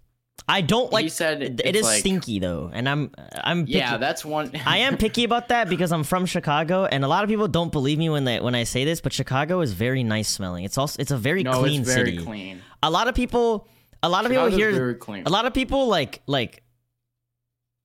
I 0.48 0.62
don't 0.62 0.92
like. 0.92 1.04
he 1.04 1.10
said 1.10 1.44
it 1.44 1.62
it's 1.64 1.82
like, 1.82 2.00
stinky 2.00 2.40
though, 2.40 2.70
and 2.74 2.90
I'm 2.90 3.12
I'm 3.34 3.66
picky. 3.66 3.78
Yeah, 3.78 3.98
that's 3.98 4.26
one. 4.26 4.52
I 4.66 4.80
am 4.80 4.98
picky 4.98 5.24
about 5.24 5.50
that 5.50 5.70
because 5.70 5.92
I'm 5.92 6.04
from 6.04 6.26
Chicago, 6.26 6.86
and 6.86 7.06
a 7.06 7.08
lot 7.08 7.24
of 7.24 7.30
people 7.30 7.48
don't 7.48 7.72
believe 7.72 7.98
me 7.98 8.10
when 8.10 8.26
they 8.26 8.40
when 8.40 8.56
I 8.56 8.64
say 8.64 8.84
this. 8.84 9.02
But 9.02 9.14
Chicago 9.14 9.62
is 9.62 9.74
very 9.74 10.04
nice 10.04 10.28
smelling. 10.28 10.66
It's 10.66 10.78
also 10.78 11.00
it's 11.00 11.12
a 11.12 11.18
very 11.18 11.44
no, 11.44 11.60
clean 11.60 11.82
it's 11.82 11.94
very 11.94 12.14
city. 12.14 12.26
clean. 12.26 12.62
A 12.84 12.90
lot 12.90 13.08
of 13.08 13.16
people, 13.16 13.68
a 14.02 14.10
lot 14.10 14.26
of 14.26 14.32
Chicago's 14.32 14.54
people 14.54 14.60
here, 14.60 14.72
very 14.74 14.96
clean. 14.96 15.24
a 15.26 15.30
lot 15.30 15.46
of 15.46 15.54
people 15.54 15.88
like 15.88 16.22
like 16.28 16.64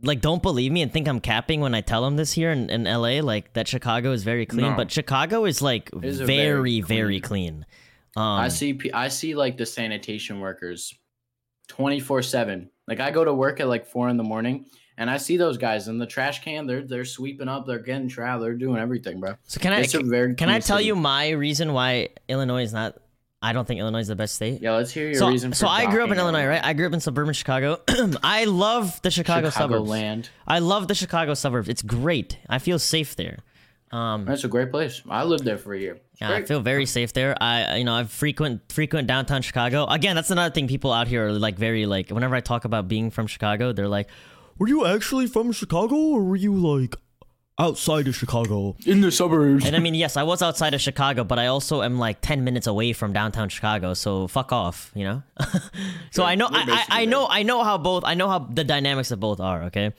like 0.03 0.21
don't 0.21 0.43
believe 0.43 0.73
me 0.73 0.83
and 0.83 0.93
think 0.93 1.09
I'm 1.09 1.21
capping 1.21 1.61
when 1.61 1.75
I 1.75 1.81
tell 1.81 2.03
them 2.03 2.17
this 2.17 2.33
here 2.33 2.51
in, 2.51 2.69
in 2.71 2.85
LA, 2.85 3.21
like 3.21 3.53
that 3.55 3.67
Chicago 3.67 4.13
is 4.13 4.25
very 4.25 4.47
clean. 4.47 4.71
No. 4.71 4.77
But 4.77 4.91
Chicago 4.91 5.45
is 5.45 5.63
like 5.63 5.91
is 6.03 6.21
a 6.21 6.27
very 6.27 6.81
very 6.81 6.81
very 6.81 7.21
clean. 7.21 7.67
Um, 8.17 8.23
I 8.23 8.49
see. 8.49 8.79
I 8.95 9.09
see 9.09 9.35
like 9.35 9.57
the 9.57 9.67
sanitation 9.67 10.41
workers, 10.41 10.95
twenty 11.69 12.01
four 12.01 12.23
seven. 12.23 12.71
Like 12.89 13.01
I 13.01 13.11
go 13.11 13.25
to 13.25 13.35
work 13.35 13.61
at 13.61 13.69
like 13.69 13.87
four 13.87 14.09
in 14.09 14.17
the 14.17 14.23
morning, 14.23 14.67
and 14.97 15.11
I 15.11 15.17
see 15.19 15.37
those 15.37 15.59
guys 15.59 15.89
in 15.89 15.99
the 15.99 16.07
trash 16.07 16.43
can. 16.43 16.67
They're 16.67 16.83
they're 16.83 17.05
sweeping 17.05 17.49
up. 17.49 17.67
They're 17.67 17.79
getting 17.79 18.09
trash 18.09 18.41
They're 18.41 18.55
doing 18.55 18.79
everything, 18.79 19.21
bro. 19.21 19.35
So 19.45 19.61
can 19.61 19.73
I 19.73 19.81
It's 19.81 19.95
a 19.95 20.03
very 20.03 20.35
can 20.35 20.49
I 20.49 20.61
tell 20.61 20.79
city. 20.79 20.89
you 20.89 20.97
my 20.97 21.31
reason 21.31 21.73
why 21.73 22.11
Illinois 22.29 22.63
is 22.63 22.73
not 22.73 22.97
I 23.43 23.53
don't 23.53 23.67
think 23.67 23.81
Illinois 23.81 24.01
is 24.01 24.09
the 24.09 24.17
best 24.17 24.35
state. 24.35 24.63
Yeah, 24.63 24.73
let's 24.73 24.91
hear 24.91 25.07
your 25.07 25.15
so, 25.15 25.29
reason. 25.29 25.51
For 25.51 25.57
so 25.57 25.69
I 25.69 25.91
grew 25.91 26.03
up 26.03 26.11
in 26.11 26.19
Illinois, 26.19 26.47
right? 26.47 26.65
I 26.65 26.73
grew 26.73 26.87
up 26.87 26.95
in 26.95 27.01
suburban 27.01 27.35
Chicago. 27.35 27.81
I 28.23 28.45
love 28.45 29.01
the 29.03 29.11
Chicago, 29.11 29.51
suburbs. 29.51 29.89
land. 29.89 30.31
I 30.47 30.61
love 30.61 30.89
the 30.89 30.95
Chicago 30.95 31.35
suburbs. 31.35 31.69
It's 31.69 31.83
great. 31.83 32.39
I 32.49 32.59
feel 32.59 32.79
safe 32.79 33.15
there. 33.15 33.39
Um, 33.93 34.25
That's 34.25 34.43
a 34.45 34.49
great 34.49 34.71
place. 34.71 35.01
I 35.09 35.25
lived 35.25 35.45
there 35.45 35.59
for 35.59 35.73
a 35.73 35.79
year. 35.79 36.01
Yeah, 36.21 36.33
I 36.33 36.43
feel 36.43 36.61
very 36.61 36.87
safe 36.87 37.13
there. 37.13 37.37
I, 37.41 37.77
you 37.77 37.85
know, 37.85 37.95
I've 37.95 38.11
frequent 38.11 38.73
frequent 38.73 39.07
downtown 39.07 39.43
Chicago. 39.43 39.85
Again, 39.87 40.17
that's 40.17 40.31
another 40.31 40.53
thing. 40.53 40.67
People 40.67 40.93
out 40.93 41.07
here 41.07 41.29
are 41.29 41.33
like 41.33 41.57
very 41.57 41.87
like. 41.87 42.11
Whenever 42.11 42.35
I 42.35 42.41
talk 42.41 42.65
about 42.65 42.89
being 42.89 43.11
from 43.11 43.27
Chicago, 43.27 43.73
they're 43.73 43.87
like, 43.87 44.09
"Were 44.59 44.67
you 44.67 44.87
actually 44.87 45.29
from 45.29 45.53
Chicago, 45.53 45.95
or 45.95 46.25
were 46.25 46.37
you 46.37 46.55
like 46.55 46.97
outside 47.59 48.09
of 48.09 48.15
Chicago?" 48.17 48.77
in 48.85 49.01
the 49.01 49.11
suburbs. 49.11 49.65
And 49.67 49.75
I 49.77 49.79
mean, 49.79 49.95
yes, 49.95 50.17
I 50.17 50.23
was 50.23 50.43
outside 50.43 50.75
of 50.75 50.81
Chicago, 50.81 51.25
but 51.25 51.39
I 51.39 51.47
also 51.47 51.83
am 51.83 51.99
like 51.99 52.21
ten 52.21 52.45
minutes 52.45 52.67
away 52.67 52.93
from 52.93 53.13
downtown 53.13 53.49
Chicago. 53.49 53.95
So 53.95 54.27
fuck 54.29 54.53
off, 54.53 54.91
you 54.95 55.05
know. 55.05 55.23
so 56.11 56.25
I 56.25 56.35
know, 56.35 56.49
I, 56.51 56.85
I, 56.91 57.03
I 57.03 57.05
know, 57.05 57.27
I 57.29 57.43
know 57.43 57.63
how 57.65 57.79
both, 57.79 58.05
I 58.05 58.15
know 58.15 58.29
how 58.29 58.41
the 58.41 58.65
dynamics 58.65 59.11
of 59.11 59.21
both 59.21 59.41
are. 59.41 59.65
Okay, 59.65 59.93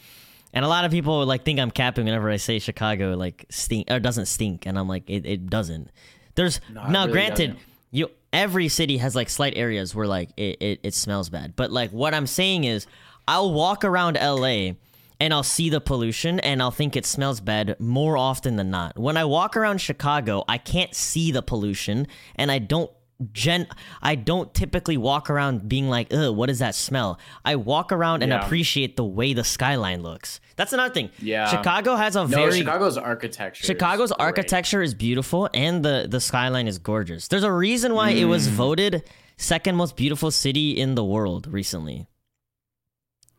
and 0.53 0.65
a 0.65 0.67
lot 0.67 0.85
of 0.85 0.91
people 0.91 1.25
like 1.25 1.43
think 1.43 1.59
I'm 1.59 1.71
capping 1.71 2.05
whenever 2.05 2.29
I 2.29 2.37
say 2.37 2.59
Chicago 2.59 3.15
like 3.15 3.45
stink 3.49 3.89
or 3.91 3.99
doesn't 3.99 4.27
stink, 4.27 4.65
and 4.65 4.77
I'm 4.77 4.87
like, 4.87 5.09
it, 5.09 5.25
it 5.25 5.49
doesn't. 5.49 5.89
There's 6.35 6.61
No, 6.71 6.87
now, 6.87 7.01
really 7.01 7.11
granted, 7.13 7.47
doesn't. 7.53 7.59
you 7.91 8.11
every 8.33 8.67
city 8.67 8.97
has 8.97 9.15
like 9.15 9.29
slight 9.29 9.53
areas 9.55 9.95
where 9.95 10.05
like 10.05 10.29
it, 10.37 10.57
it, 10.61 10.79
it 10.83 10.93
smells 10.93 11.29
bad, 11.29 11.55
but 11.55 11.71
like 11.71 11.91
what 11.91 12.13
I'm 12.13 12.27
saying 12.27 12.65
is, 12.65 12.85
I'll 13.27 13.51
walk 13.53 13.83
around 13.83 14.15
LA 14.21 14.73
and 15.19 15.34
I'll 15.34 15.43
see 15.43 15.69
the 15.69 15.82
pollution 15.82 16.39
and 16.41 16.62
I'll 16.62 16.71
think 16.71 16.95
it 16.95 17.06
smells 17.06 17.39
bad 17.39 17.75
more 17.80 18.17
often 18.17 18.56
than 18.56 18.69
not. 18.71 18.97
When 18.99 19.17
I 19.17 19.25
walk 19.25 19.58
around 19.58 19.80
Chicago, 19.82 20.43
I 20.47 20.58
can't 20.58 20.93
see 20.93 21.32
the 21.32 21.41
pollution 21.41 22.08
and 22.36 22.51
I 22.51 22.60
don't 22.60 22.91
gen 23.34 23.65
I 23.99 24.13
don't 24.13 24.53
typically 24.53 24.95
walk 24.95 25.32
around 25.32 25.67
being 25.67 25.89
like, 25.89 26.13
"Ugh, 26.13 26.36
what 26.36 26.49
does 26.49 26.60
that 26.60 26.75
smell?" 26.75 27.17
I 27.43 27.56
walk 27.56 27.91
around 27.91 28.21
and 28.21 28.32
Yeah. 28.32 28.45
appreciate 28.45 28.95
the 28.95 29.03
way 29.03 29.34
the 29.34 29.43
skyline 29.43 30.03
looks. 30.03 30.39
That's 30.56 30.71
another 30.71 30.93
thing. 30.93 31.10
Yeah. 31.19 31.47
Chicago 31.47 31.95
has 31.95 32.15
a 32.15 32.19
no, 32.19 32.27
very 32.27 32.60
Chicago's 32.60 32.95
architecture. 32.95 33.63
is 33.63 33.65
Chicago's 33.65 34.12
great. 34.12 34.23
architecture 34.23 34.84
is 34.84 34.93
beautiful 34.93 35.49
and 35.56 35.84
the 35.84 36.06
the 36.08 36.21
skyline 36.21 36.67
is 36.67 36.77
gorgeous. 36.77 37.27
There's 37.27 37.41
a 37.43 37.51
reason 37.51 37.95
why 37.95 38.12
it 38.12 38.25
Mm. 38.25 38.30
was 38.30 38.49
voted 38.49 39.01
second 39.36 39.75
most 39.77 39.95
beautiful 39.95 40.30
city 40.30 40.80
in 40.80 40.93
the 40.93 41.03
world 41.03 41.47
recently. 41.51 42.06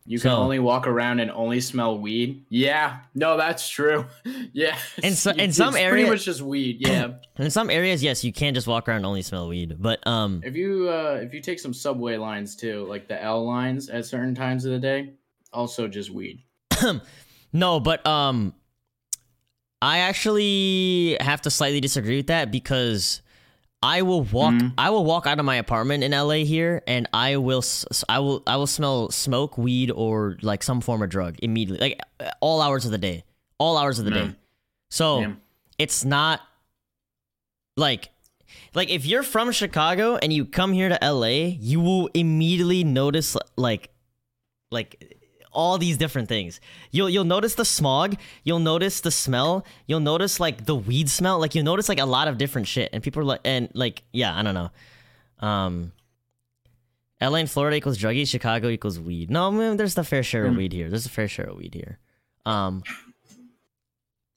You 0.09 0.19
can 0.19 0.31
So- 0.31 0.37
only 0.37 0.59
walk 0.59 0.87
around 0.87 1.21
and 1.21 1.31
only 1.31 1.61
smell 1.61 1.99
weed. 1.99 2.45
Yeah, 2.49 3.01
no, 3.15 3.37
that's 3.37 3.69
true. 3.69 4.07
yeah, 4.55 4.79
In 5.03 5.15
so- 5.15 5.31
in 5.37 5.41
It's 5.51 5.57
some 5.59 5.73
pretty 5.75 5.85
area- 5.85 6.07
much 6.07 6.25
just 6.25 6.41
weed. 6.41 6.79
Yeah, 6.81 7.13
in 7.37 7.51
some 7.51 7.69
areas, 7.69 8.03
yes, 8.03 8.25
you 8.25 8.33
can't 8.33 8.55
just 8.55 8.67
walk 8.67 8.89
around 8.89 8.99
and 8.99 9.07
only 9.07 9.21
smell 9.23 9.49
weed. 9.49 9.77
But 9.79 10.05
um 10.07 10.41
if 10.45 10.57
you 10.57 10.89
uh 10.89 11.21
if 11.23 11.35
you 11.35 11.41
take 11.43 11.61
some 11.61 11.75
subway 11.75 12.17
lines 12.17 12.57
too, 12.57 12.87
like 12.89 13.07
the 13.07 13.23
L 13.23 13.45
lines 13.47 13.91
at 13.91 14.07
certain 14.07 14.35
times 14.35 14.65
of 14.65 14.73
the 14.73 14.79
day, 14.79 15.13
also 15.53 15.87
just 15.89 16.11
weed. 16.11 16.43
no, 17.53 17.79
but 17.79 18.07
um 18.07 18.55
I 19.83 19.99
actually 19.99 21.17
have 21.21 21.43
to 21.43 21.51
slightly 21.51 21.81
disagree 21.81 22.17
with 22.17 22.27
that 22.29 22.51
because 22.51 23.21
I 23.81 24.03
will 24.03 24.23
walk 24.23 24.55
Mhm. 24.55 24.73
I 24.77 24.91
will 24.91 25.05
walk 25.05 25.27
out 25.27 25.39
of 25.39 25.45
my 25.45 25.55
apartment 25.57 26.03
in 26.03 26.13
LA 26.13 26.45
here 26.45 26.83
and 26.89 27.07
I 27.13 27.37
will 27.37 27.63
I 28.09 28.19
will 28.19 28.43
I 28.47 28.57
will 28.57 28.67
smell 28.67 29.11
smoke, 29.11 29.57
weed 29.57 29.91
or 29.93 30.37
like 30.43 30.63
some 30.65 30.81
form 30.81 31.01
of 31.03 31.11
drug 31.11 31.37
immediately. 31.43 31.91
Like 31.91 32.01
uh, 32.21 32.31
all 32.41 32.61
hours 32.61 32.85
of 32.85 32.91
the 32.91 32.99
day. 32.99 33.25
All 33.59 33.77
hours 33.77 33.99
of 34.01 34.05
the 34.05 34.11
day. 34.11 34.35
So 34.91 35.21
Yeah. 35.21 35.33
it's 35.79 36.05
not 36.05 36.41
like 37.77 38.11
like 38.75 38.91
if 38.91 39.07
you're 39.07 39.23
from 39.23 39.53
Chicago 39.53 40.17
and 40.17 40.33
you 40.33 40.45
come 40.45 40.73
here 40.73 40.89
to 40.89 40.99
LA, 41.01 41.57
you 41.61 41.81
will 41.81 42.09
immediately 42.15 42.83
notice 42.83 43.37
like 43.57 43.91
like 44.71 45.18
all 45.53 45.79
these 45.79 45.97
different 45.97 46.29
things. 46.29 46.61
You'll 46.91 47.09
you'll 47.11 47.25
notice 47.25 47.55
the 47.55 47.65
smog, 47.65 48.17
you'll 48.45 48.59
notice 48.59 49.01
the 49.01 49.11
smell, 49.11 49.65
you'll 49.87 50.01
notice 50.01 50.41
like 50.41 50.65
the 50.67 50.75
weed 50.75 51.09
smell, 51.11 51.39
like 51.39 51.55
you'll 51.55 51.65
notice 51.65 51.89
like 51.89 52.01
a 52.01 52.07
lot 52.07 52.29
of 52.29 52.39
different 52.39 52.67
shit. 52.67 52.91
And 52.93 53.03
people 53.03 53.23
are 53.23 53.25
like 53.25 53.41
and 53.45 53.69
like 53.75 54.03
yeah, 54.13 54.37
I 54.37 54.43
don't 54.43 54.55
know. 54.55 54.71
Um 55.47 55.93
LA 57.21 57.39
and 57.39 57.51
Florida 57.51 57.77
equals 57.77 57.99
druggies, 57.99 58.29
Chicago 58.29 58.69
equals 58.69 59.01
weed. 59.01 59.29
No, 59.31 59.51
man, 59.51 59.77
there's 59.77 59.95
the 59.95 60.05
fair 60.05 60.23
share 60.23 60.45
of 60.47 60.53
Hmm. 60.53 60.59
weed 60.59 60.73
here. 60.73 60.89
There's 60.89 61.07
a 61.07 61.11
fair 61.11 61.27
share 61.29 61.47
of 61.47 61.57
weed 61.57 61.75
here. 61.75 61.99
Um 62.47 62.83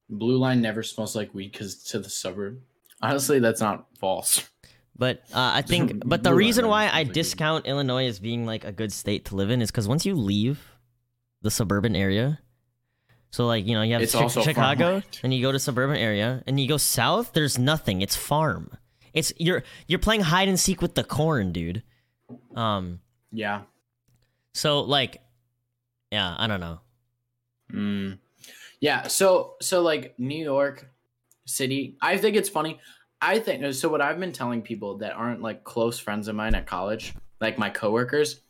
Blue 0.09 0.37
line 0.37 0.61
never 0.61 0.83
smells 0.83 1.15
like 1.15 1.33
weed 1.33 1.51
because 1.53 1.83
to 1.85 1.99
the 1.99 2.09
suburb. 2.09 2.59
Honestly, 3.01 3.39
that's 3.39 3.61
not 3.61 3.87
false. 3.97 4.49
But 4.97 5.19
uh, 5.33 5.51
I 5.55 5.61
think, 5.61 6.03
but 6.05 6.21
the 6.21 6.33
reason 6.33 6.67
why 6.67 6.89
I 6.89 7.03
discount 7.05 7.65
Illinois 7.65 8.05
as 8.07 8.19
being 8.19 8.45
like 8.45 8.65
a 8.65 8.71
good 8.71 8.91
state 8.91 9.25
to 9.25 9.35
live 9.35 9.49
in 9.49 9.61
is 9.61 9.71
because 9.71 9.87
once 9.87 10.05
you 10.05 10.13
leave 10.15 10.70
the 11.41 11.51
suburban 11.51 11.95
area, 11.95 12.39
so 13.31 13.47
like 13.47 13.65
you 13.65 13.73
know 13.73 13.81
you 13.81 13.93
have 13.93 14.11
Chi- 14.11 14.27
Chicago, 14.27 15.01
and 15.23 15.33
you 15.33 15.41
go 15.41 15.51
to 15.51 15.59
suburban 15.59 15.95
area, 15.95 16.43
and 16.45 16.59
you 16.59 16.67
go 16.67 16.77
south, 16.77 17.31
there's 17.33 17.57
nothing. 17.57 18.01
It's 18.01 18.15
farm. 18.15 18.77
It's 19.13 19.33
you're 19.37 19.63
you're 19.87 19.99
playing 19.99 20.21
hide 20.21 20.49
and 20.49 20.59
seek 20.59 20.81
with 20.81 20.95
the 20.95 21.03
corn, 21.03 21.51
dude. 21.51 21.83
Um. 22.55 22.99
Yeah. 23.31 23.61
So 24.53 24.81
like, 24.81 25.21
yeah, 26.11 26.35
I 26.37 26.47
don't 26.47 26.59
know. 26.59 26.79
Mm. 27.71 28.19
Yeah. 28.81 29.07
So 29.07 29.55
so 29.61 29.81
like 29.81 30.13
New 30.19 30.43
York 30.43 30.89
City, 31.45 31.97
I 32.01 32.17
think 32.17 32.35
it's 32.35 32.49
funny. 32.49 32.79
I 33.21 33.39
think 33.39 33.73
so. 33.73 33.87
What 33.87 34.01
I've 34.01 34.19
been 34.19 34.33
telling 34.33 34.61
people 34.61 34.97
that 34.97 35.13
aren't 35.13 35.41
like 35.41 35.63
close 35.63 35.99
friends 35.99 36.27
of 36.27 36.35
mine 36.35 36.55
at 36.55 36.67
college, 36.67 37.13
like 37.39 37.57
my 37.57 37.69
coworkers, 37.69 38.41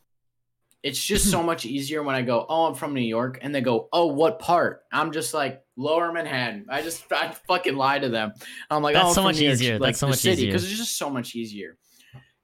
it's 0.83 1.03
just 1.03 1.29
so 1.29 1.43
much 1.51 1.65
easier 1.65 2.01
when 2.03 2.15
I 2.15 2.21
go, 2.21 2.45
"Oh, 2.47 2.65
I'm 2.67 2.75
from 2.75 2.93
New 2.93 3.01
York," 3.01 3.39
and 3.41 3.53
they 3.53 3.61
go, 3.61 3.87
"Oh, 3.93 4.07
what 4.07 4.39
part?" 4.39 4.81
I'm 4.91 5.11
just 5.11 5.33
like 5.33 5.61
Lower 5.75 6.11
Manhattan. 6.11 6.65
I 6.69 6.81
just 6.81 7.03
I 7.11 7.31
fucking 7.47 7.75
lie 7.75 7.99
to 7.99 8.09
them. 8.09 8.33
I'm 8.69 8.81
like, 8.83 8.93
That's 8.95 9.05
"Oh, 9.05 9.07
I'm 9.09 9.13
so 9.13 9.21
from 9.21 9.23
much 9.25 9.35
New 9.39 9.45
York," 9.45 9.53
easier. 9.53 9.73
like 9.79 9.89
That's 9.89 9.99
so 9.99 10.07
much 10.07 10.17
city, 10.19 10.33
easier. 10.43 10.47
because 10.51 10.63
it's 10.69 10.77
just 10.77 10.97
so 10.97 11.09
much 11.09 11.35
easier. 11.35 11.77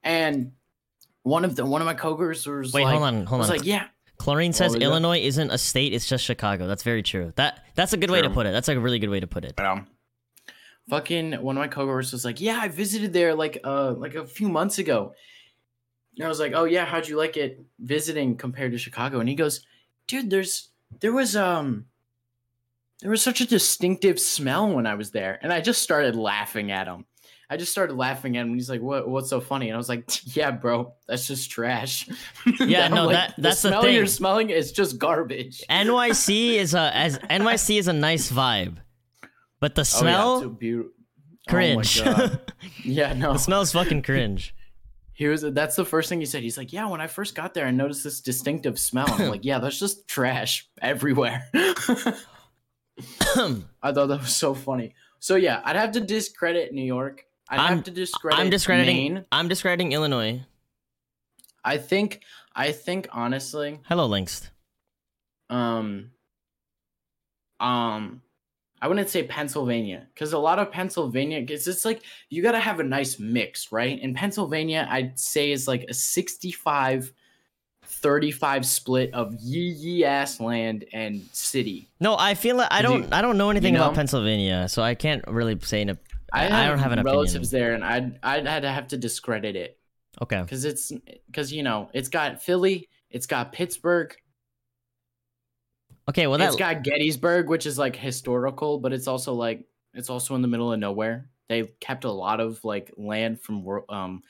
And 0.02 0.52
one 1.22 1.44
of 1.44 1.56
the 1.56 1.66
one 1.66 1.82
of 1.82 1.86
my 1.86 1.94
coworkers 1.94 2.46
was 2.46 2.72
Wait, 2.72 2.84
like, 2.84 2.92
hold 2.92 3.02
on, 3.04 3.26
hold 3.26 3.40
was 3.40 3.50
on. 3.50 3.56
like, 3.58 3.66
"Yeah." 3.66 3.86
Chlorine 4.18 4.52
says 4.52 4.74
was? 4.74 4.82
Illinois 4.82 5.20
isn't 5.20 5.50
a 5.50 5.58
state; 5.58 5.92
it's 5.92 6.06
just 6.06 6.24
Chicago. 6.24 6.66
That's 6.66 6.82
very 6.82 7.02
true. 7.02 7.32
That 7.36 7.64
that's 7.76 7.92
a 7.92 7.96
good 7.96 8.10
way 8.10 8.20
to 8.22 8.30
put 8.30 8.46
it. 8.46 8.52
That's 8.52 8.66
like 8.66 8.76
a 8.76 8.80
really 8.80 8.98
good 8.98 9.10
way 9.10 9.20
to 9.20 9.26
put 9.28 9.44
it. 9.44 9.54
But 9.56 9.66
um, 9.66 9.86
fucking 10.90 11.34
one 11.34 11.56
of 11.56 11.60
my 11.60 11.68
coworkers 11.68 12.12
was 12.12 12.24
like, 12.24 12.40
"Yeah, 12.40 12.58
I 12.60 12.68
visited 12.68 13.12
there 13.12 13.34
like 13.34 13.60
uh 13.64 13.92
like 13.92 14.14
a 14.14 14.26
few 14.26 14.48
months 14.48 14.78
ago." 14.78 15.12
And 16.18 16.26
I 16.26 16.28
was 16.28 16.40
like, 16.40 16.52
"Oh 16.54 16.64
yeah, 16.64 16.84
how'd 16.84 17.08
you 17.08 17.16
like 17.16 17.36
it 17.36 17.60
visiting 17.78 18.36
compared 18.36 18.72
to 18.72 18.78
Chicago?" 18.78 19.20
And 19.20 19.28
he 19.28 19.34
goes, 19.34 19.64
"Dude, 20.06 20.30
there's 20.30 20.68
there 21.00 21.12
was 21.12 21.36
um 21.36 21.86
there 23.00 23.10
was 23.10 23.22
such 23.22 23.40
a 23.40 23.46
distinctive 23.46 24.18
smell 24.18 24.68
when 24.74 24.86
I 24.86 24.94
was 24.94 25.10
there." 25.12 25.38
And 25.42 25.52
I 25.52 25.60
just 25.60 25.82
started 25.82 26.16
laughing 26.16 26.72
at 26.72 26.86
him. 26.88 27.04
I 27.50 27.56
just 27.56 27.72
started 27.72 27.94
laughing 27.96 28.36
at 28.36 28.42
him. 28.46 28.54
He's 28.54 28.68
like, 28.68 28.82
"What? 28.82 29.08
What's 29.08 29.30
so 29.30 29.40
funny?" 29.40 29.68
And 29.68 29.74
I 29.74 29.78
was 29.78 29.88
like, 29.88 30.04
"Yeah, 30.36 30.50
bro, 30.50 30.94
that's 31.06 31.26
just 31.26 31.50
trash." 31.50 32.08
Yeah, 32.60 32.88
no, 32.96 33.06
like, 33.06 33.14
that- 33.14 33.34
that's 33.38 33.62
the 33.62 33.68
smell 33.68 33.88
you're 33.88 34.06
smelling 34.06 34.50
is 34.50 34.72
just 34.72 34.98
garbage. 34.98 35.62
NYC 35.70 36.54
is 36.54 36.74
a 36.74 36.90
as 36.94 37.18
NYC 37.18 37.78
is 37.78 37.86
a 37.88 37.92
nice 37.92 38.30
vibe, 38.30 38.78
but 39.60 39.74
the 39.76 39.82
Oh, 39.82 39.84
yeah, 39.94 40.00
smell 40.00 40.40
so 40.42 40.48
beautiful. 40.50 40.92
cringe. 41.48 42.00
Oh 42.02 42.04
my 42.10 42.16
God. 42.16 42.52
Yeah, 42.84 43.12
no. 43.14 43.32
the 43.34 43.38
smell's 43.38 43.72
fucking 43.72 44.02
cringe. 44.02 44.54
He 45.18 45.26
was 45.26 45.42
that's 45.42 45.74
the 45.74 45.84
first 45.84 46.08
thing 46.08 46.20
he 46.20 46.26
said. 46.26 46.44
He's 46.44 46.56
like, 46.56 46.72
Yeah, 46.72 46.86
when 46.88 47.00
I 47.00 47.08
first 47.08 47.34
got 47.34 47.52
there, 47.52 47.66
I 47.66 47.72
noticed 47.72 48.04
this 48.04 48.20
distinctive 48.20 48.78
smell. 48.78 49.06
I'm 49.08 49.28
like, 49.30 49.44
Yeah, 49.50 49.58
that's 49.58 49.76
just 49.80 50.06
trash 50.06 50.68
everywhere. 50.80 51.42
I 51.54 52.12
thought 53.32 54.06
that 54.06 54.20
was 54.20 54.36
so 54.36 54.54
funny. 54.54 54.94
So 55.18 55.34
yeah, 55.34 55.60
I'd 55.64 55.74
have 55.74 55.90
to 55.92 56.00
discredit 56.00 56.72
New 56.72 56.84
York. 56.84 57.24
I'd 57.48 57.58
I'm- 57.58 57.76
have 57.78 57.84
to 57.86 57.90
discredit 57.90 58.38
I'm 58.38 58.48
discrediting. 58.48 59.14
Maine. 59.14 59.24
I'm 59.32 59.48
discrediting 59.48 59.90
Illinois. 59.90 60.40
I 61.64 61.78
think 61.78 62.22
I 62.54 62.70
think 62.70 63.08
honestly, 63.10 63.80
Hello, 63.88 64.08
Linkst. 64.08 64.50
um 65.50 66.12
um 67.58 68.22
I 68.80 68.88
wouldn't 68.88 69.08
say 69.08 69.22
Pennsylvania 69.24 70.06
because 70.14 70.32
a 70.32 70.38
lot 70.38 70.58
of 70.58 70.70
Pennsylvania 70.70 71.44
it's 71.48 71.66
it's 71.66 71.84
like 71.84 72.02
you 72.30 72.42
got 72.42 72.52
to 72.52 72.60
have 72.60 72.78
a 72.80 72.84
nice 72.84 73.18
mix, 73.18 73.72
right? 73.72 73.98
In 74.00 74.14
Pennsylvania, 74.14 74.86
I'd 74.90 75.18
say 75.18 75.50
is 75.50 75.66
like 75.66 75.84
a 75.88 75.94
65 75.94 77.12
35 77.84 78.66
split 78.66 79.12
of 79.14 79.34
yee 79.40 79.70
yee 79.70 80.04
ass 80.04 80.40
land 80.40 80.84
and 80.92 81.22
city. 81.32 81.88
No, 82.00 82.16
I 82.18 82.34
feel 82.34 82.56
like 82.56 82.68
I 82.70 82.82
Do 82.82 82.88
don't. 82.88 83.02
you- 83.04 83.08
I 83.12 83.22
don't 83.22 83.38
know 83.38 83.50
anything 83.50 83.74
know? 83.74 83.82
about 83.84 83.94
Pennsylvania, 83.94 84.68
so 84.68 84.82
I 84.82 84.94
can't 84.94 85.24
really 85.26 85.58
say. 85.60 85.82
An, 85.82 85.98
I, 86.32 86.64
I 86.64 86.68
don't 86.68 86.78
have 86.78 86.92
an 86.92 87.02
relatives 87.02 87.48
opinion. 87.48 87.50
there, 87.52 87.74
and 87.74 87.84
I'd 87.84 88.18
I'd 88.22 88.46
had 88.46 88.62
to 88.62 88.70
have 88.70 88.88
to 88.88 88.98
discredit 88.98 89.56
it 89.56 89.78
Okay. 90.20 90.42
because 90.42 90.64
it's 90.66 90.92
because 91.26 91.50
you 91.52 91.62
know 91.62 91.88
it's 91.94 92.10
got 92.10 92.42
Philly, 92.42 92.88
it's 93.10 93.26
got 93.26 93.52
Pittsburgh, 93.52 94.14
Okay. 96.08 96.26
Well, 96.26 96.40
it's 96.40 96.56
that 96.56 96.74
got 96.74 96.82
Gettysburg, 96.84 97.48
which 97.48 97.66
is 97.66 97.78
like 97.78 97.96
historical, 97.96 98.78
but 98.78 98.92
it's 98.92 99.06
also 99.06 99.34
like 99.34 99.64
it's 99.94 100.10
also 100.10 100.34
in 100.34 100.42
the 100.42 100.48
middle 100.48 100.72
of 100.72 100.78
nowhere. 100.78 101.28
They 101.48 101.64
kept 101.80 102.04
a 102.04 102.10
lot 102.10 102.40
of 102.40 102.62
like 102.64 102.92
land 102.96 103.40
from 103.40 103.66
um 103.88 104.22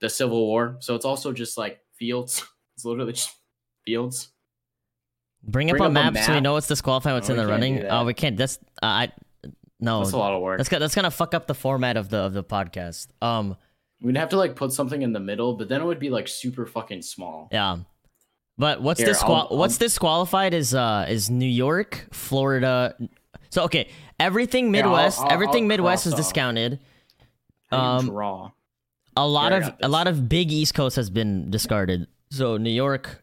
the 0.00 0.08
Civil 0.10 0.46
War. 0.46 0.76
So 0.80 0.94
it's 0.94 1.04
also 1.04 1.32
just 1.32 1.56
like 1.58 1.80
fields. 1.96 2.44
It's 2.76 2.84
literally 2.84 3.12
just 3.12 3.30
fields. 3.86 4.32
Bring 5.44 5.70
up 5.70 5.76
Bring 5.76 5.82
a 5.82 5.84
up 5.84 5.90
a 5.90 6.12
map, 6.12 6.24
so 6.24 6.34
we 6.34 6.40
know 6.40 6.54
what's 6.54 6.66
disqualified, 6.66 7.14
what's 7.14 7.28
No, 7.28 7.36
in 7.36 7.40
the 7.40 7.46
running. 7.46 7.84
Oh, 7.86 8.04
we 8.04 8.14
can't. 8.14 8.36
That's 8.36 8.58
uh, 8.82 8.86
I. 8.86 9.12
No, 9.78 10.00
That's 10.00 10.10
a 10.10 10.16
lot 10.16 10.32
of 10.32 10.42
work. 10.42 10.58
that's 10.58 10.68
that's 10.68 10.94
gonna 10.96 11.12
fuck 11.12 11.34
up 11.34 11.46
the 11.46 11.54
format 11.54 11.96
of 11.96 12.08
the 12.08 12.16
of 12.18 12.32
the 12.32 12.42
podcast. 12.42 13.08
Um, 13.22 13.56
We'd 14.00 14.16
have 14.16 14.30
to 14.30 14.36
like 14.36 14.56
put 14.56 14.72
something 14.72 15.02
in 15.02 15.12
the 15.12 15.20
middle, 15.20 15.54
but 15.56 15.68
then 15.68 15.80
it 15.80 15.84
would 15.84 16.00
be 16.00 16.10
like 16.10 16.26
super 16.26 16.66
fucking 16.66 17.02
small. 17.02 17.48
yeah. 17.52 17.78
But 18.56 18.80
what's 18.82 19.00
Here, 19.00 19.08
disqual- 19.08 19.48
I'll- 19.50 19.56
what's 19.58 19.74
I'll- 19.74 19.78
disqualified 19.86 20.54
is 20.54 20.74
uh 20.74 21.06
is 21.08 21.28
New 21.30 21.44
York, 21.46 22.06
Florida. 22.12 22.94
So 23.50 23.64
okay, 23.64 23.88
everything 24.20 24.72
Here, 24.72 24.84
I'll- 24.84 24.90
Midwest, 24.90 25.20
I'll- 25.20 25.32
everything 25.32 25.64
I'll 25.64 25.68
Midwest 25.68 26.06
is 26.06 26.14
discounted. 26.14 26.78
Do 27.70 27.76
you 27.76 27.82
Um, 27.82 28.06
draw. 28.06 28.50
A 29.16 29.26
lot 29.26 29.52
Here, 29.52 29.62
of 29.62 29.74
a 29.82 29.88
lot 29.88 30.06
of 30.06 30.28
big 30.28 30.52
East 30.52 30.74
Coast 30.74 30.96
has 30.96 31.10
been 31.10 31.50
discarded. 31.50 32.06
So 32.30 32.56
New 32.56 32.70
York, 32.70 33.22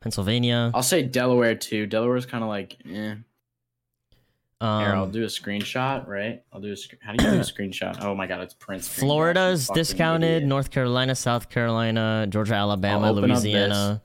Pennsylvania. 0.00 0.70
I'll 0.74 0.82
say 0.82 1.02
Delaware 1.02 1.54
too. 1.54 1.86
Delaware's 1.86 2.26
kind 2.26 2.42
of 2.44 2.48
like, 2.48 2.76
eh. 2.88 3.14
Here, 4.60 4.92
I'll 4.92 5.04
Um, 5.04 5.10
do 5.12 5.22
a 5.22 5.26
screenshot, 5.26 6.08
right? 6.08 6.42
I'll 6.52 6.60
do 6.60 6.72
a. 6.72 6.76
Sc- 6.76 6.94
How 7.00 7.12
do 7.12 7.24
you 7.24 7.30
do 7.30 7.36
a 7.36 7.40
screenshot? 7.54 8.02
Oh 8.02 8.14
my 8.16 8.26
god, 8.26 8.40
it's 8.40 8.54
print 8.54 8.82
screen. 8.84 9.06
Florida's 9.08 9.68
discounted. 9.72 10.44
North 10.44 10.70
Carolina, 10.72 11.14
South 11.14 11.48
Carolina, 11.48 12.26
Georgia, 12.28 12.54
Alabama, 12.54 13.10
open 13.12 13.30
up 13.30 13.36
this. 13.36 13.44
Louisiana. 13.44 14.02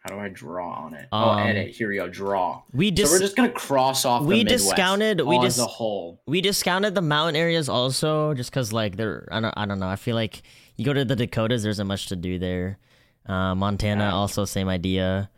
How 0.00 0.14
do 0.14 0.20
I 0.20 0.28
draw 0.30 0.72
on 0.72 0.94
it? 0.94 1.08
Um, 1.12 1.22
oh, 1.24 1.36
edit. 1.38 1.74
Here 1.76 1.88
we 1.88 1.96
go. 1.96 2.08
Draw. 2.08 2.62
We 2.72 2.88
so 2.88 2.94
dis- 2.94 3.10
we're 3.10 3.18
just 3.18 3.36
gonna 3.36 3.50
cross 3.50 4.04
off. 4.06 4.22
we 4.22 4.36
Midwest 4.44 4.64
discounted- 4.68 5.20
we 5.20 5.36
as 5.38 5.56
dis- 5.56 5.58
a 5.64 5.66
whole. 5.66 6.22
we 6.26 6.40
discounted 6.40 6.94
the 6.94 7.02
mountain 7.02 7.36
areas 7.36 7.68
also, 7.68 8.32
just 8.34 8.50
because 8.50 8.72
like 8.72 8.96
they're 8.96 9.28
I 9.30 9.40
don't 9.40 9.52
I 9.56 9.66
don't 9.66 9.78
know. 9.78 9.88
I 9.88 9.96
feel 9.96 10.14
like 10.16 10.42
you 10.76 10.84
go 10.86 10.94
to 10.94 11.04
the 11.04 11.16
Dakotas, 11.16 11.62
there 11.62 11.70
isn't 11.70 11.86
much 11.86 12.06
to 12.06 12.16
do 12.16 12.38
there. 12.38 12.78
Uh, 13.26 13.54
Montana 13.54 14.04
Yeah. 14.04 14.12
also 14.14 14.46
same 14.46 14.68
idea. 14.70 15.30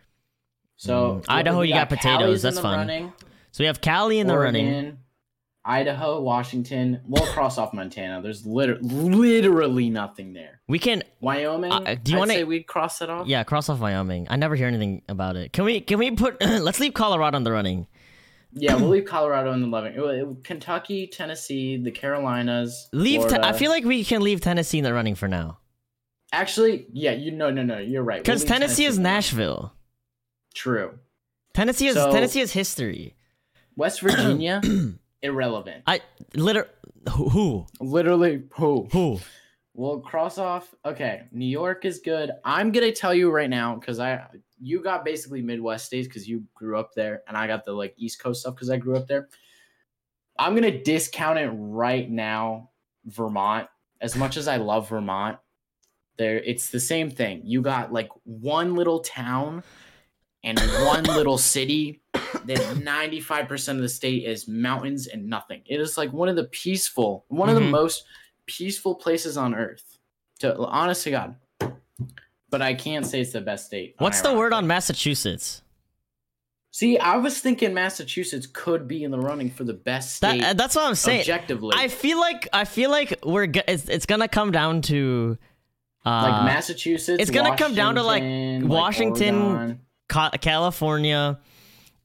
So 0.77 1.21
Mm, 1.21 1.25
Idaho, 1.29 1.61
you 1.63 1.75
got 1.75 1.89
potatoes, 1.89 2.19
Cali's 2.19 2.43
that's 2.43 2.61
fun. 2.61 2.79
running, 2.79 3.13
So 3.51 3.63
we 3.65 3.67
have 3.67 3.81
Cali 3.81 4.21
in 4.21 4.27
the 4.29 4.39
running. 4.39 4.99
Idaho, 5.65 6.21
Washington. 6.21 7.01
We'll 7.07 7.27
cross 7.27 7.57
off 7.57 7.73
Montana. 7.73 8.21
There's 8.21 8.45
liter- 8.45 8.79
literally 8.81 9.91
nothing 9.91 10.33
there. 10.33 10.61
We 10.67 10.79
can 10.79 11.03
Wyoming. 11.21 11.71
Uh, 11.73 11.97
do 12.03 12.13
you 12.13 12.19
wanna- 12.19 12.33
say 12.35 12.45
we'd 12.45 12.67
cross 12.67 13.01
it 13.01 13.09
off? 13.09 13.27
yeah 13.29 13.45
cross 13.45 13.69
off 13.69 13.79
Wyoming. 13.79 14.27
I 14.29 14.37
never 14.37 14.57
hear 14.57 14.67
anything 14.67 15.03
about 15.09 15.37
it. 15.37 15.53
Can 15.53 15.65
we 15.65 15.81
can 15.81 15.99
we 15.99 16.11
put 16.11 16.41
let's 16.41 16.81
leave 16.81 16.95
Colorado 16.95 17.37
in 17.37 17.45
the 17.45 17.53
running. 17.53 17.87
Yeah, 18.55 18.75
we'll 18.75 18.89
leave 18.91 19.05
Colorado 19.17 19.53
in 19.53 19.71
the. 19.71 19.77
It- 19.79 19.97
it- 19.97 20.45
Kentucky, 20.45 21.07
Tennessee, 21.07 21.77
the 21.77 21.91
Carolinas. 21.93 22.89
Leave. 22.93 23.29
Te- 23.29 23.37
I 23.37 23.53
feel 23.53 23.71
like 23.71 23.85
we 23.85 24.05
can 24.05 24.21
leave 24.23 24.41
Tennessee 24.41 24.79
in 24.79 24.85
the 24.85 24.93
running 24.93 25.15
for 25.15 25.29
now 25.29 25.59
Actually, 26.33 26.87
yeah, 26.93 27.13
you 27.13 27.31
no 27.31 27.51
no 27.51 27.63
no, 27.63 27.79
you're 27.79 28.03
right. 28.03 28.17
We'll 28.17 28.23
because 28.25 28.45
Tennessee 28.45 28.85
is 28.87 28.97
running. 28.97 29.03
Nashville. 29.13 29.75
True. 30.55 30.99
Tennessee 31.55 31.87
is 31.89 31.95
So- 31.95 32.11
Tennessee 32.11 32.41
is 32.41 32.53
history. 32.53 33.15
West 33.77 34.01
Virginia, 34.01 34.61
irrelevant. 35.23 35.85
I 35.87 36.01
liter 36.35 36.69
who 37.11 37.29
who 37.29 37.67
Literally, 37.81 38.45
who? 38.55 38.89
who 38.93 39.21
We'll 39.75 40.01
cross 40.01 40.37
off. 40.37 40.75
Okay, 40.85 41.23
New 41.33 41.47
York 41.47 41.87
is 41.87 42.01
good. 42.01 42.31
I'm 42.45 42.73
gonna 42.73 42.93
tell 42.93 43.15
you 43.15 43.31
right 43.31 43.49
now 43.49 43.77
because 43.77 43.99
I 43.99 44.27
you 44.61 44.83
got 44.83 45.05
basically 45.05 45.41
Midwest 45.41 45.87
states 45.87 46.07
because 46.07 46.29
you 46.29 46.45
grew 46.55 46.79
up 46.79 46.91
there, 46.95 47.23
and 47.27 47.37
I 47.37 47.47
got 47.47 47.65
the 47.65 47.73
like 47.73 47.95
East 47.97 48.23
Coast 48.23 48.43
stuff 48.43 48.55
because 48.55 48.69
I 48.69 48.77
grew 48.77 48.97
up 48.97 49.07
there. 49.07 49.29
I'm 50.39 50.55
gonna 50.55 50.83
discount 50.83 51.39
it 51.39 51.51
right 51.55 52.11
now. 52.11 52.71
Vermont, 53.07 53.69
as 54.01 54.15
much 54.15 54.37
as 54.37 54.47
I 54.47 54.59
love 54.59 54.91
Vermont, 54.91 55.39
there 56.19 56.39
it's 56.39 56.71
the 56.71 56.81
same 56.81 57.11
thing. 57.11 57.41
You 57.45 57.63
got 57.63 57.93
like 57.93 58.11
one 58.25 58.75
little 58.75 59.01
town 59.01 59.63
and 60.45 60.59
one 60.85 61.05
little 61.05 61.39
city. 61.39 62.03
Then 62.45 62.59
95% 62.85 63.69
of 63.77 63.79
the 63.83 63.89
state 63.89 64.25
is 64.25 64.47
mountains 64.49 65.07
and 65.07 65.27
nothing. 65.29 65.63
It 65.67 65.81
is 65.81 65.97
like 65.99 66.13
one 66.13 66.29
of 66.29 66.37
the 66.37 66.45
peaceful, 66.45 67.25
one 67.29 67.49
of 67.49 67.55
the 67.55 67.61
Mhm. 67.61 67.71
most 67.71 68.05
peaceful 68.47 68.95
places 68.95 69.37
on 69.37 69.55
earth. 69.55 69.99
To 70.41 70.57
honest 70.67 71.05
to 71.05 71.11
God. 71.13 71.37
But 72.51 72.63
I 72.63 72.75
can't 72.75 73.07
say 73.07 73.21
it's 73.21 73.33
the 73.33 73.41
best 73.41 73.67
state. 73.67 73.95
What's 73.99 74.21
the 74.23 74.33
word 74.35 74.53
on. 74.53 74.67
Massachusetts? 74.67 75.63
See, 76.75 76.99
I 76.99 77.17
was 77.19 77.39
thinking 77.39 77.75
Massachusetts 77.75 78.47
could 78.51 78.89
be 78.89 79.05
in 79.05 79.11
the 79.11 79.19
running 79.19 79.51
for 79.51 79.63
the 79.65 79.75
best 79.75 80.17
state 80.17 80.43
uh, 80.43 80.53
that's 80.55 80.75
what 80.75 80.87
I'm 80.87 80.95
saying. 80.95 81.21
objectively. 81.21 81.75
I 81.79 81.89
feel 81.89 82.19
like 82.19 82.49
I 82.53 82.65
feel 82.65 82.91
like 82.91 83.19
we're 83.25 83.47
it's, 83.69 83.89
it's 83.91 84.07
gonna 84.07 84.27
come 84.29 84.53
down 84.53 84.81
to 84.83 85.37
uh, 86.07 86.11
like 86.31 86.45
Massachusetts. 86.47 87.21
it's 87.21 87.31
gonna 87.31 87.57
come 87.57 87.75
down 87.75 87.95
to, 87.97 88.03
like, 88.03 88.23
Washington, 88.23 88.69
Washington, 88.69 89.81
Ca- 90.09 90.31
California, 90.41 91.39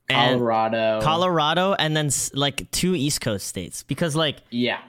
Colorado. 0.10 1.02
Colorado, 1.02 1.74
and 1.74 1.96
then 1.96 2.10
like 2.34 2.70
two 2.72 2.96
East 2.96 3.22
Coast 3.22 3.48
states 3.48 3.84
because 3.84 4.16
like 4.16 4.38
Yeah. 4.50 4.80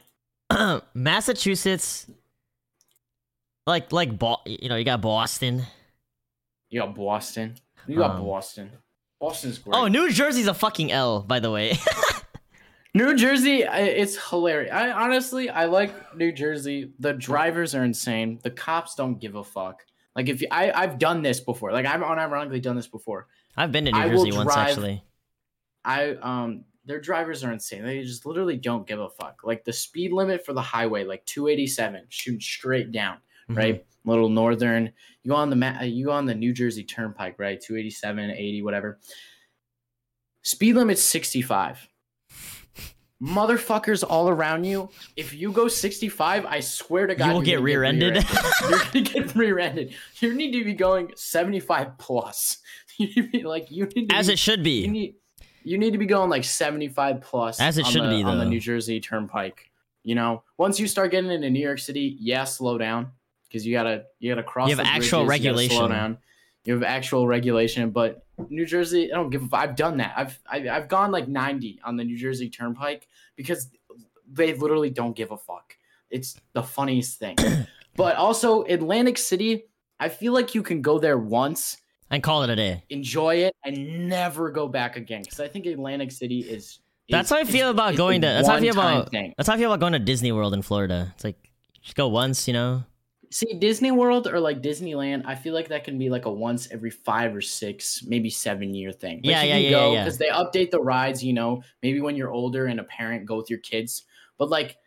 Massachusetts, 0.95 2.07
like 3.67 3.93
like 3.93 4.19
Bo- 4.19 4.41
you 4.47 4.69
know 4.69 4.77
you 4.77 4.85
got 4.85 5.01
Boston. 5.03 5.65
You 6.71 6.81
got 6.81 6.95
Boston. 6.95 7.55
You 7.87 7.97
got 7.97 8.17
Um, 8.17 8.25
Boston. 8.25 8.71
Boston's 9.21 9.59
great. 9.59 9.75
Oh, 9.77 9.89
New 9.89 10.11
Jersey's 10.13 10.47
a 10.47 10.55
fucking 10.55 10.93
L, 10.93 11.21
by 11.23 11.41
the 11.41 11.51
way. 11.51 11.77
New 12.95 13.17
Jersey, 13.17 13.63
it's 13.63 14.17
hilarious. 14.31 14.73
I 14.73 14.91
honestly, 14.91 15.51
I 15.51 15.67
like 15.67 16.17
New 16.17 16.33
Jersey. 16.33 16.93
The 16.99 17.13
drivers 17.13 17.75
are 17.75 17.85
insane. 17.85 18.39
The 18.43 18.51
cops 18.51 18.95
don't 18.95 19.19
give 19.21 19.35
a 19.35 19.45
fuck. 19.45 19.83
Like 20.17 20.29
if 20.29 20.41
you, 20.43 20.49
I, 20.51 20.73
I've 20.73 20.99
done 20.99 21.23
this 21.23 21.41
before. 21.41 21.73
Like 21.73 21.87
I've 21.87 22.01
unironically 22.01 22.61
done 22.63 22.77
this 22.77 22.87
before. 22.89 23.27
I've 23.57 23.73
been 23.73 23.85
to 23.87 23.93
New 23.93 23.99
I 23.99 24.09
Jersey 24.09 24.33
once 24.33 24.53
drive- 24.53 24.69
actually. 24.69 25.03
I 25.85 26.11
um, 26.23 26.65
their 26.85 27.01
drivers 27.01 27.45
are 27.45 27.53
insane. 27.53 27.85
They 27.85 28.03
just 28.03 28.25
literally 28.27 28.57
don't 28.57 28.87
give 28.87 28.99
a 29.01 29.09
fuck. 29.11 29.41
Like 29.45 29.65
the 29.65 29.73
speed 29.73 30.13
limit 30.13 30.45
for 30.45 30.53
the 30.53 30.63
highway, 30.63 31.05
like 31.05 31.25
287, 31.27 32.07
shooting 32.09 32.41
straight 32.41 32.93
down, 32.93 33.19
Mhm. 33.51 33.57
right? 33.57 33.87
Little 34.05 34.29
northern. 34.31 34.93
You 35.23 35.31
go 35.31 35.35
on 35.37 35.51
the 35.51 35.57
ma- 35.57 35.83
you 35.83 36.07
go 36.07 36.13
on 36.13 36.25
the 36.27 36.35
New 36.35 36.53
Jersey 36.53 36.85
Turnpike, 36.85 37.39
right? 37.39 37.61
287, 37.61 38.31
80, 38.31 38.63
whatever. 38.63 38.99
Speed 40.43 40.77
limit's 40.77 41.03
65. 41.03 41.89
Motherfuckers 43.23 44.05
all 44.09 44.29
around 44.29 44.63
you. 44.65 44.89
If 45.17 45.35
you 45.35 45.51
go 45.51 45.67
65, 45.67 46.47
I 46.47 46.61
swear 46.61 47.09
to 47.09 47.17
God, 47.17 47.27
you 47.29 47.33
will 47.35 47.43
get 47.43 47.61
rear-ended. 47.61 48.15
rear-ended. 48.25 48.31
you're 48.71 48.79
gonna 48.79 49.01
get 49.27 49.35
rear-ended. 49.35 49.95
You 50.21 50.35
need 50.35 50.53
to 50.53 50.65
be 50.65 50.73
going 50.75 51.11
75 51.17 51.99
plus. 51.99 52.59
You 53.01 53.07
need 53.07 53.15
to 53.15 53.29
be 53.31 53.43
like 53.45 53.71
you 53.71 53.87
need 53.95 54.09
to 54.09 54.15
As 54.17 54.27
be, 54.27 54.33
it 54.33 54.39
should 54.41 54.59
you 54.67 54.91
be. 54.91 55.17
You 55.65 55.79
need 55.79 55.93
to 55.93 55.99
be 55.99 56.07
going 56.07 56.31
like 56.31 56.45
75 56.45 57.21
plus 57.21 57.61
As 57.61 57.79
it 57.79 57.87
on 57.87 57.93
should 57.93 58.03
the, 58.05 58.09
be, 58.09 58.23
on 58.23 58.39
the. 58.39 58.45
New 58.45 58.61
Jersey 58.61 59.01
Turnpike. 59.01 59.71
You 60.05 60.15
know, 60.15 60.43
once 60.57 60.81
you 60.81 60.87
start 60.87 61.11
getting 61.11 61.31
into 61.31 61.51
New 61.51 61.61
York 61.61 61.79
City, 61.79 62.17
yeah, 62.21 62.45
slow 62.45 62.79
down 62.79 63.13
because 63.49 63.67
you 63.67 63.75
gotta 63.75 64.05
you 64.19 64.31
gotta 64.31 64.43
cross. 64.43 64.71
You 64.71 64.77
have 64.77 64.85
the 64.85 64.91
actual 64.91 65.27
bridges, 65.27 65.63
you 65.63 65.69
slow 65.69 65.89
down. 65.89 66.19
You 66.65 66.75
have 66.75 66.83
actual 66.83 67.27
regulation, 67.27 67.91
but 67.91 68.27
New 68.49 68.67
Jersey, 68.67 69.13
I 69.13 69.17
don't 69.17 69.31
give. 69.31 69.53
a 69.53 69.57
I've 69.57 69.77
done 69.77 69.99
that. 69.99 70.15
I've 70.17 70.39
I've, 70.51 70.69
I've 70.69 70.89
gone 70.89 71.11
like 71.11 71.29
90 71.29 71.81
on 71.85 71.97
the 71.97 72.05
New 72.05 72.17
Jersey 72.17 72.49
Turnpike 72.49 73.09
because 73.37 73.71
they 74.31 74.55
literally 74.55 74.91
don't 74.91 75.17
give 75.17 75.31
a 75.31 75.37
fuck. 75.37 75.77
It's 76.11 76.41
the 76.53 76.63
funniest 76.63 77.19
thing. 77.19 77.37
but 77.97 78.17
also 78.17 78.65
Atlantic 78.65 79.19
City, 79.19 79.65
I 79.99 80.09
feel 80.09 80.33
like 80.33 80.55
you 80.55 80.63
can 80.63 80.83
go 80.83 80.99
there 80.99 81.19
once 81.19 81.79
And 82.11 82.23
call 82.23 82.43
it 82.43 82.51
a 82.51 82.57
day. 82.57 82.85
enjoy 82.89 83.37
it 83.37 83.55
and 83.65 84.09
never 84.09 84.51
go 84.51 84.67
back 84.67 84.97
again 84.97 85.23
because 85.23 85.41
I 85.41 85.49
think 85.49 85.67
Atlantic 85.67 86.11
City 86.11 86.41
is. 86.41 86.79
That's 87.11 87.27
is- 87.29 87.31
how 87.31 87.39
I 87.39 87.43
is- 87.43 87.51
feel 87.51 87.71
about 87.71 87.93
is 87.93 87.97
going 87.99 88.21
to. 88.23 88.27
That's 88.27 88.49
how 88.49 88.55
I 88.55 88.61
feel 88.61 88.73
about. 88.73 89.11
Thing. 89.11 89.35
That's 89.37 89.49
how 89.49 89.55
I 89.55 89.59
feel 89.59 89.71
about 89.73 89.81
going 89.81 89.93
to 89.93 89.99
Disney 89.99 90.33
World 90.33 90.55
in 90.55 90.63
Florida. 90.63 91.13
It's 91.15 91.25
like 91.25 91.37
just 91.83 91.97
go 91.97 92.09
once, 92.09 92.47
you 92.49 92.55
know. 92.55 92.85
See, 93.31 93.53
Disney 93.59 93.91
World 93.91 94.27
or 94.27 94.41
like 94.41 94.63
Disneyland, 94.63 95.23
I 95.27 95.35
feel 95.35 95.53
like 95.53 95.69
that 95.69 95.85
can 95.85 95.99
be 95.99 96.09
like 96.09 96.25
a 96.25 96.33
once 96.33 96.67
every 96.71 96.89
five 96.91 97.37
or 97.37 97.43
six, 97.43 98.03
maybe 98.07 98.31
seven 98.31 98.73
year 98.75 98.91
thing. 98.91 99.17
Like 99.19 99.25
Yeah, 99.27 99.43
you 99.43 99.49
yeah, 99.49 99.55
can 99.57 99.63
yeah, 99.65 99.71
go 99.71 99.87
yeah, 99.89 99.93
yeah. 99.93 100.05
Because 100.05 100.19
they 100.19 100.29
update 100.29 100.71
the 100.71 100.81
rides, 100.81 101.23
you 101.23 101.35
know, 101.35 101.63
maybe 101.83 102.01
when 102.01 102.17
you're 102.17 102.31
older 102.31 102.65
and 102.67 102.81
a 102.81 102.85
parent, 102.85 103.27
go 103.27 103.37
with 103.37 103.51
your 103.51 103.59
kids. 103.59 104.05
But 104.39 104.49
like, 104.49 104.79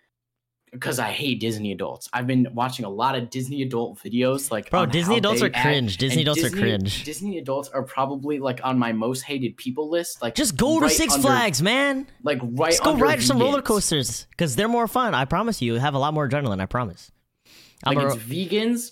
because 0.72 1.00
I 1.00 1.10
hate 1.12 1.40
Disney 1.40 1.72
adults. 1.72 2.10
I've 2.14 2.28
been 2.28 2.48
watching 2.54 2.86
a 2.86 2.90
lot 2.90 3.16
of 3.16 3.30
Disney 3.30 3.62
adult 3.62 4.00
videos. 4.00 4.50
Like, 4.52 4.70
Bro, 4.70 4.88
Disney 4.88 5.18
adults 5.18 5.42
are 5.42 5.52
act, 5.54 5.66
cringe. 5.66 5.98
Disney 5.98 6.22
and 6.22 6.30
adults 6.30 6.44
are 6.46 6.50
cringe. 6.50 7.04
Disney 7.04 7.38
adults 7.38 7.70
are 7.70 7.84
probably 7.84 8.40
like 8.40 8.62
on 8.64 8.80
my 8.80 8.94
most 8.94 9.22
hated 9.24 9.58
people 9.58 9.90
list. 9.90 10.22
Like, 10.22 10.36
Just 10.36 10.56
go 10.56 10.80
to 10.80 10.90
Six 10.90 11.14
under- 11.16 11.28
Flags, 11.28 11.62
man. 11.62 12.08
Like 12.24 12.40
right. 12.42 12.72
Just 12.72 12.84
go 12.84 12.96
ride 12.96 13.22
some 13.22 13.40
roller 13.40 13.62
coasters 13.62 14.28
because 14.32 14.56
they're 14.56 14.68
more 14.70 14.88
fun. 14.88 15.14
I 15.14 15.26
promise 15.26 15.62
you, 15.62 15.74
you 15.74 15.80
have 15.80 15.94
a 15.94 16.00
lot 16.00 16.14
more 16.14 16.28
adrenaline. 16.28 16.62
I 16.62 16.66
promise. 16.68 17.12
I'm 17.84 17.96
Like 17.96 18.06
a- 18.06 18.08
it's 18.14 18.24
vegans, 18.24 18.92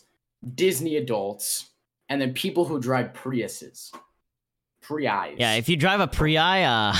Disney 0.55 0.97
adults, 0.97 1.69
and 2.09 2.19
then 2.19 2.33
people 2.33 2.65
who 2.65 2.79
drive 2.79 3.13
Priuses. 3.13 3.91
Prius. 4.89 5.36
Yeah, 5.38 5.54
if 5.54 5.69
you 5.69 5.78
drive 5.78 5.99
a 5.99 6.08
Prii, 6.08 6.63
uh, 6.65 6.97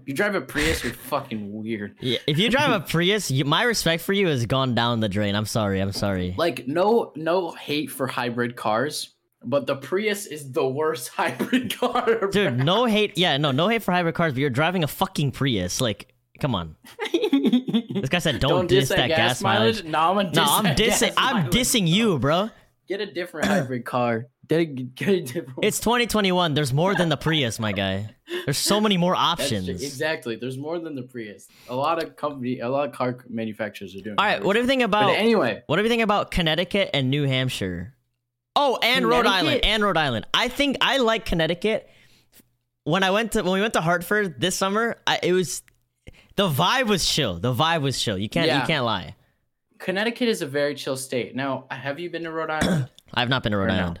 you 0.04 0.12
drive 0.12 0.34
a 0.34 0.40
Prius, 0.40 0.82
you're 0.82 0.92
fucking 0.94 1.52
weird. 1.52 1.94
yeah, 2.00 2.18
if 2.26 2.38
you 2.38 2.50
drive 2.50 2.72
a 2.72 2.80
Prius, 2.88 3.30
you, 3.30 3.44
my 3.44 3.62
respect 3.62 4.02
for 4.02 4.12
you 4.12 4.26
has 4.26 4.44
gone 4.46 4.74
down 4.74 4.98
the 4.98 5.08
drain. 5.08 5.36
I'm 5.36 5.46
sorry. 5.46 5.78
I'm 5.80 5.92
sorry. 5.92 6.34
Like 6.36 6.66
no 6.66 7.12
no 7.14 7.52
hate 7.52 7.88
for 7.92 8.08
hybrid 8.08 8.56
cars, 8.56 9.14
but 9.44 9.68
the 9.68 9.76
Prius 9.76 10.26
is 10.26 10.50
the 10.50 10.66
worst 10.66 11.08
hybrid 11.16 11.78
car. 11.78 12.26
Dude, 12.32 12.58
no 12.58 12.84
hate. 12.86 13.16
Yeah, 13.16 13.36
no, 13.36 13.52
no 13.52 13.68
hate 13.68 13.84
for 13.84 13.92
hybrid 13.92 14.16
cars, 14.16 14.32
but 14.32 14.40
you're 14.40 14.50
driving 14.50 14.82
a 14.82 14.88
fucking 14.88 15.30
Prius. 15.30 15.80
Like, 15.80 16.12
come 16.40 16.56
on. 16.56 16.74
This 17.12 18.08
guy 18.08 18.18
said, 18.18 18.40
"Don't, 18.40 18.66
diss 18.66 18.88
that, 18.88 19.06
gas, 19.06 19.40
mileage." 19.40 19.84
No, 19.84 20.18
I'm 20.18 20.32
No, 20.32 20.44
I'm 20.44 20.74
dissing. 20.74 20.76
gas 20.76 21.02
I'm 21.16 21.36
mileage. 21.36 21.52
dissing 21.54 21.86
you, 21.86 22.18
bro. 22.18 22.50
Get 22.88 23.00
a 23.00 23.06
different 23.06 23.46
hybrid 23.46 23.84
car. 23.84 24.26
Get 24.48 24.60
a, 24.60 24.64
get 24.64 25.08
a 25.08 25.20
different. 25.22 25.58
It's 25.62 25.80
2021. 25.80 26.54
There's 26.54 26.72
more 26.72 26.94
than 26.94 27.08
the 27.08 27.16
Prius, 27.16 27.58
my 27.58 27.72
guy. 27.72 28.14
There's 28.44 28.58
so 28.58 28.80
many 28.80 28.96
more 28.96 29.14
options. 29.14 29.68
Exactly. 29.68 30.36
There's 30.36 30.56
more 30.58 30.78
than 30.78 30.94
the 30.94 31.02
Prius. 31.02 31.48
A 31.68 31.74
lot 31.74 32.02
of 32.02 32.16
company, 32.16 32.60
a 32.60 32.68
lot 32.68 32.88
of 32.88 32.94
car 32.94 33.18
manufacturers 33.28 33.94
are 33.96 34.00
doing. 34.00 34.16
All 34.18 34.24
right, 34.24 34.42
what 34.42 34.52
do 34.54 34.60
you 34.60 34.66
think 34.66 34.82
about? 34.82 35.06
But 35.06 35.18
anyway, 35.18 35.62
What 35.66 35.76
do 35.76 35.82
you 35.82 35.88
think 35.88 36.02
about 36.02 36.30
Connecticut 36.30 36.90
and 36.94 37.10
New 37.10 37.24
Hampshire? 37.26 37.94
Oh, 38.54 38.78
and 38.82 39.06
Rhode 39.06 39.26
Island, 39.26 39.60
and 39.64 39.82
Rhode 39.82 39.96
Island. 39.98 40.26
I 40.32 40.48
think 40.48 40.78
I 40.80 40.98
like 40.98 41.24
Connecticut. 41.26 41.88
When 42.84 43.02
I 43.02 43.10
went 43.10 43.32
to 43.32 43.42
when 43.42 43.52
we 43.52 43.60
went 43.60 43.74
to 43.74 43.80
Hartford 43.80 44.40
this 44.40 44.54
summer, 44.56 44.96
I, 45.06 45.18
it 45.22 45.32
was 45.32 45.62
the 46.36 46.48
vibe 46.48 46.86
was 46.86 47.04
chill. 47.06 47.38
The 47.38 47.52
vibe 47.52 47.82
was 47.82 48.00
chill. 48.00 48.16
You 48.16 48.28
can't 48.28 48.46
Yeah. 48.46 48.60
you 48.60 48.66
can't 48.66 48.84
lie. 48.84 49.16
Connecticut 49.78 50.28
is 50.28 50.40
a 50.40 50.46
very 50.46 50.74
chill 50.74 50.96
state. 50.96 51.34
Now, 51.36 51.66
have 51.70 52.00
you 52.00 52.08
been 52.08 52.22
to 52.22 52.30
Rhode 52.30 52.50
Island? 52.50 52.88
I've 53.14 53.28
not 53.28 53.42
been 53.42 53.52
to 53.52 53.58
Rhode 53.58 53.68
Or? 53.68 53.72
Island. 53.72 54.00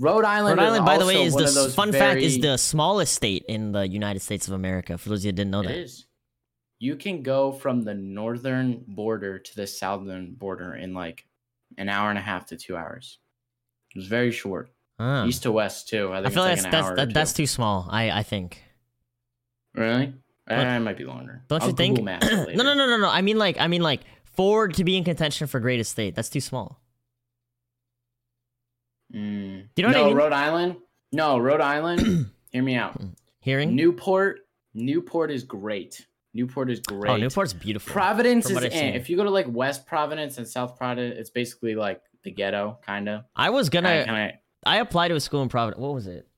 Rhode 0.00 0.24
Island. 0.24 0.58
Rhode 0.58 0.64
is 0.64 0.68
Island, 0.70 0.86
by 0.86 0.98
the 0.98 1.06
way, 1.06 1.22
is 1.24 1.34
the 1.34 1.70
fun 1.76 1.92
fact 1.92 2.20
is 2.20 2.38
the 2.38 2.56
smallest 2.56 3.14
state 3.14 3.44
in 3.48 3.72
the 3.72 3.86
United 3.86 4.20
States 4.20 4.48
of 4.48 4.54
America. 4.54 4.96
For 4.96 5.10
those 5.10 5.20
of 5.20 5.24
you 5.26 5.28
who 5.28 5.36
didn't 5.36 5.50
know 5.50 5.60
It 5.60 5.68
that. 5.68 5.76
is. 5.76 6.06
You 6.78 6.96
can 6.96 7.22
go 7.22 7.52
from 7.52 7.82
the 7.82 7.92
northern 7.92 8.82
border 8.88 9.38
to 9.38 9.56
the 9.56 9.66
southern 9.66 10.32
border 10.32 10.74
in 10.74 10.94
like 10.94 11.26
an 11.76 11.90
hour 11.90 12.08
and 12.08 12.18
a 12.18 12.22
half 12.22 12.46
to 12.46 12.56
two 12.56 12.74
hours. 12.76 13.18
It's 13.94 14.06
very 14.06 14.32
short. 14.32 14.70
East 15.26 15.42
to 15.44 15.52
west 15.52 15.88
too. 15.88 16.10
I 16.12 16.16
think 16.22 16.26
I 16.26 16.30
feel 16.30 16.42
like 16.42 16.60
that's 16.60 16.70
that's 16.72 16.96
that, 16.96 17.14
that's 17.14 17.32
too 17.34 17.46
small. 17.46 17.86
I 17.90 18.10
I 18.10 18.22
think. 18.22 18.62
really. 19.74 20.14
Eh, 20.48 20.76
it 20.76 20.80
might 20.80 20.96
be 20.98 21.04
longer. 21.04 21.44
Don't 21.48 21.62
I'll 21.62 21.68
you 21.68 21.74
think? 21.74 21.98
Google 21.98 22.18
no, 22.54 22.62
no, 22.64 22.74
no, 22.74 22.86
no, 22.86 22.96
no. 22.96 23.08
I 23.08 23.22
mean 23.22 23.38
like 23.38 23.58
I 23.60 23.68
mean 23.68 23.82
like 23.82 24.00
Ford 24.24 24.74
to 24.74 24.84
be 24.84 24.96
in 24.96 25.04
contention 25.04 25.46
for 25.46 25.60
greatest 25.60 25.92
state. 25.92 26.14
That's 26.14 26.28
too 26.28 26.40
small. 26.40 26.80
Mm. 29.14 29.39
You 29.76 29.84
know 29.84 29.90
no, 29.90 30.02
I 30.02 30.06
mean? 30.08 30.16
Rhode 30.16 30.32
Island. 30.32 30.76
No, 31.12 31.38
Rhode 31.38 31.60
Island. 31.60 32.30
hear 32.50 32.62
me 32.62 32.74
out. 32.74 33.00
Hearing? 33.40 33.74
Newport. 33.74 34.40
Newport 34.74 35.30
is 35.30 35.44
great. 35.44 36.06
Newport 36.32 36.70
is 36.70 36.80
great. 36.80 37.10
oh, 37.10 37.16
Newport's 37.16 37.52
beautiful. 37.52 37.92
Providence 37.92 38.48
is 38.48 38.62
eh. 38.62 38.90
if 38.94 39.10
you 39.10 39.16
go 39.16 39.24
to 39.24 39.30
like 39.30 39.46
West 39.48 39.86
Providence 39.86 40.38
and 40.38 40.46
South 40.46 40.76
Providence, 40.76 41.16
it's 41.18 41.30
basically 41.30 41.74
like 41.74 42.02
the 42.22 42.30
ghetto, 42.30 42.78
kind 42.86 43.08
of. 43.08 43.24
I 43.34 43.50
was 43.50 43.68
gonna. 43.68 44.04
kind 44.04 44.34
I 44.64 44.76
applied 44.76 45.08
to 45.08 45.14
a 45.14 45.20
school 45.20 45.42
in 45.42 45.48
Providence. 45.48 45.80
What 45.80 45.94
was 45.94 46.06
it? 46.06 46.28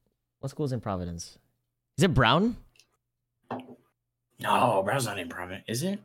What 0.41 0.51
school's 0.51 0.73
in 0.73 0.81
Providence? 0.81 1.39
Is 1.99 2.05
it 2.05 2.15
Brown? 2.15 2.57
No, 4.41 4.83
Brown's 4.85 5.07
not 5.07 5.19
in 5.19 5.29
Providence, 5.29 5.65
is 5.69 5.83
it? 5.83 6.01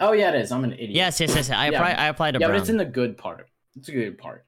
Oh 0.00 0.12
yeah, 0.12 0.30
it 0.30 0.40
is. 0.40 0.50
I'm 0.50 0.64
an 0.64 0.72
idiot. 0.72 0.90
Yes, 0.90 1.20
yes, 1.20 1.34
yes. 1.34 1.50
I 1.50 1.68
Yeah. 1.68 1.78
applied. 1.78 1.96
I 1.96 2.06
applied 2.06 2.32
to 2.32 2.40
yeah, 2.40 2.46
Brown. 2.46 2.58
but 2.58 2.62
it's 2.62 2.70
in 2.70 2.76
the 2.76 2.84
good 2.84 3.18
part. 3.18 3.48
It's 3.76 3.88
a 3.88 3.92
good 3.92 4.18
part. 4.18 4.46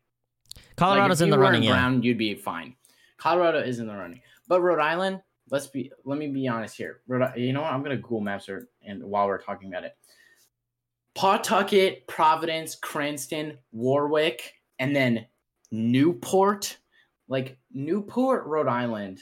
Colorado's 0.76 1.20
like, 1.20 1.26
in 1.26 1.30
the 1.30 1.36
you 1.36 1.38
were 1.38 1.44
running. 1.44 1.62
yeah. 1.62 1.72
Brown, 1.72 2.02
you'd 2.02 2.18
be 2.18 2.34
fine. 2.34 2.74
Colorado 3.16 3.60
is 3.60 3.78
in 3.78 3.86
the 3.86 3.94
running, 3.94 4.20
but 4.48 4.60
Rhode 4.60 4.80
Island. 4.80 5.22
Let's 5.50 5.66
be. 5.66 5.92
Let 6.04 6.18
me 6.18 6.28
be 6.28 6.48
honest 6.48 6.76
here. 6.76 7.00
Rhode, 7.06 7.36
you 7.36 7.52
know 7.52 7.62
what? 7.62 7.72
I'm 7.72 7.82
gonna 7.82 7.96
Google 7.96 8.20
Maps 8.20 8.46
her, 8.46 8.68
and 8.82 9.02
while 9.02 9.26
we're 9.26 9.40
talking 9.40 9.68
about 9.68 9.84
it, 9.84 9.96
Pawtucket, 11.14 12.06
Providence, 12.08 12.74
Cranston, 12.74 13.58
Warwick, 13.72 14.54
and 14.78 14.94
then 14.94 15.26
Newport. 15.70 16.78
Like 17.28 17.56
Newport, 17.72 18.44
Rhode 18.46 18.68
Island, 18.68 19.20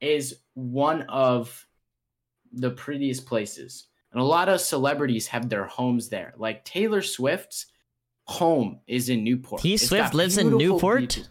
is 0.00 0.40
one 0.54 1.02
of 1.02 1.66
the 2.52 2.70
prettiest 2.70 3.26
places, 3.26 3.86
and 4.12 4.20
a 4.20 4.24
lot 4.24 4.48
of 4.48 4.60
celebrities 4.60 5.26
have 5.28 5.48
their 5.48 5.64
homes 5.66 6.08
there. 6.08 6.34
Like 6.36 6.64
Taylor 6.64 7.02
Swift's 7.02 7.66
home 8.24 8.80
is 8.86 9.08
in 9.08 9.24
Newport. 9.24 9.62
T 9.62 9.76
Swift 9.76 10.14
lives 10.14 10.38
in 10.38 10.56
Newport. 10.56 11.00
beaches. 11.00 11.28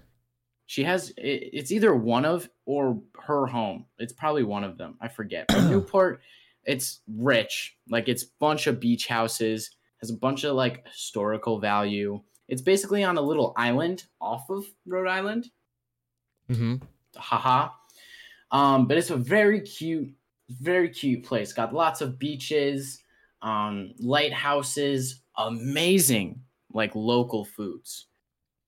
She 0.66 0.84
has. 0.84 1.14
It's 1.18 1.72
either 1.72 1.94
one 1.94 2.26
of 2.26 2.50
or 2.66 3.02
her 3.20 3.46
home. 3.46 3.86
It's 3.98 4.14
probably 4.14 4.44
one 4.44 4.64
of 4.64 4.78
them. 4.78 4.98
I 5.02 5.08
forget. 5.08 5.46
But 5.48 5.64
Newport, 5.70 6.22
it's 6.64 7.02
rich. 7.08 7.76
Like 7.90 8.08
it's 8.08 8.24
bunch 8.24 8.68
of 8.68 8.80
beach 8.80 9.08
houses. 9.08 9.72
Has 10.00 10.10
a 10.10 10.18
bunch 10.18 10.44
of 10.44 10.56
like 10.56 10.88
historical 10.88 11.60
value. 11.60 12.22
It's 12.48 12.62
basically 12.62 13.04
on 13.04 13.18
a 13.18 13.22
little 13.22 13.54
island 13.56 14.06
off 14.20 14.50
of 14.50 14.66
Rhode 14.86 15.08
Island. 15.08 15.50
Mm-hmm. 16.50 16.76
Haha. 17.16 17.70
Um, 18.52 18.88
but 18.88 18.98
it's 18.98 19.10
a 19.10 19.16
very 19.16 19.62
cute, 19.62 20.10
very 20.50 20.90
cute 20.90 21.24
place. 21.24 21.54
Got 21.54 21.74
lots 21.74 22.02
of 22.02 22.20
beaches, 22.20 23.02
um, 23.42 23.94
lighthouses, 24.00 25.22
amazing 25.38 26.42
like 26.74 26.96
local 26.96 27.46
foods. 27.46 28.08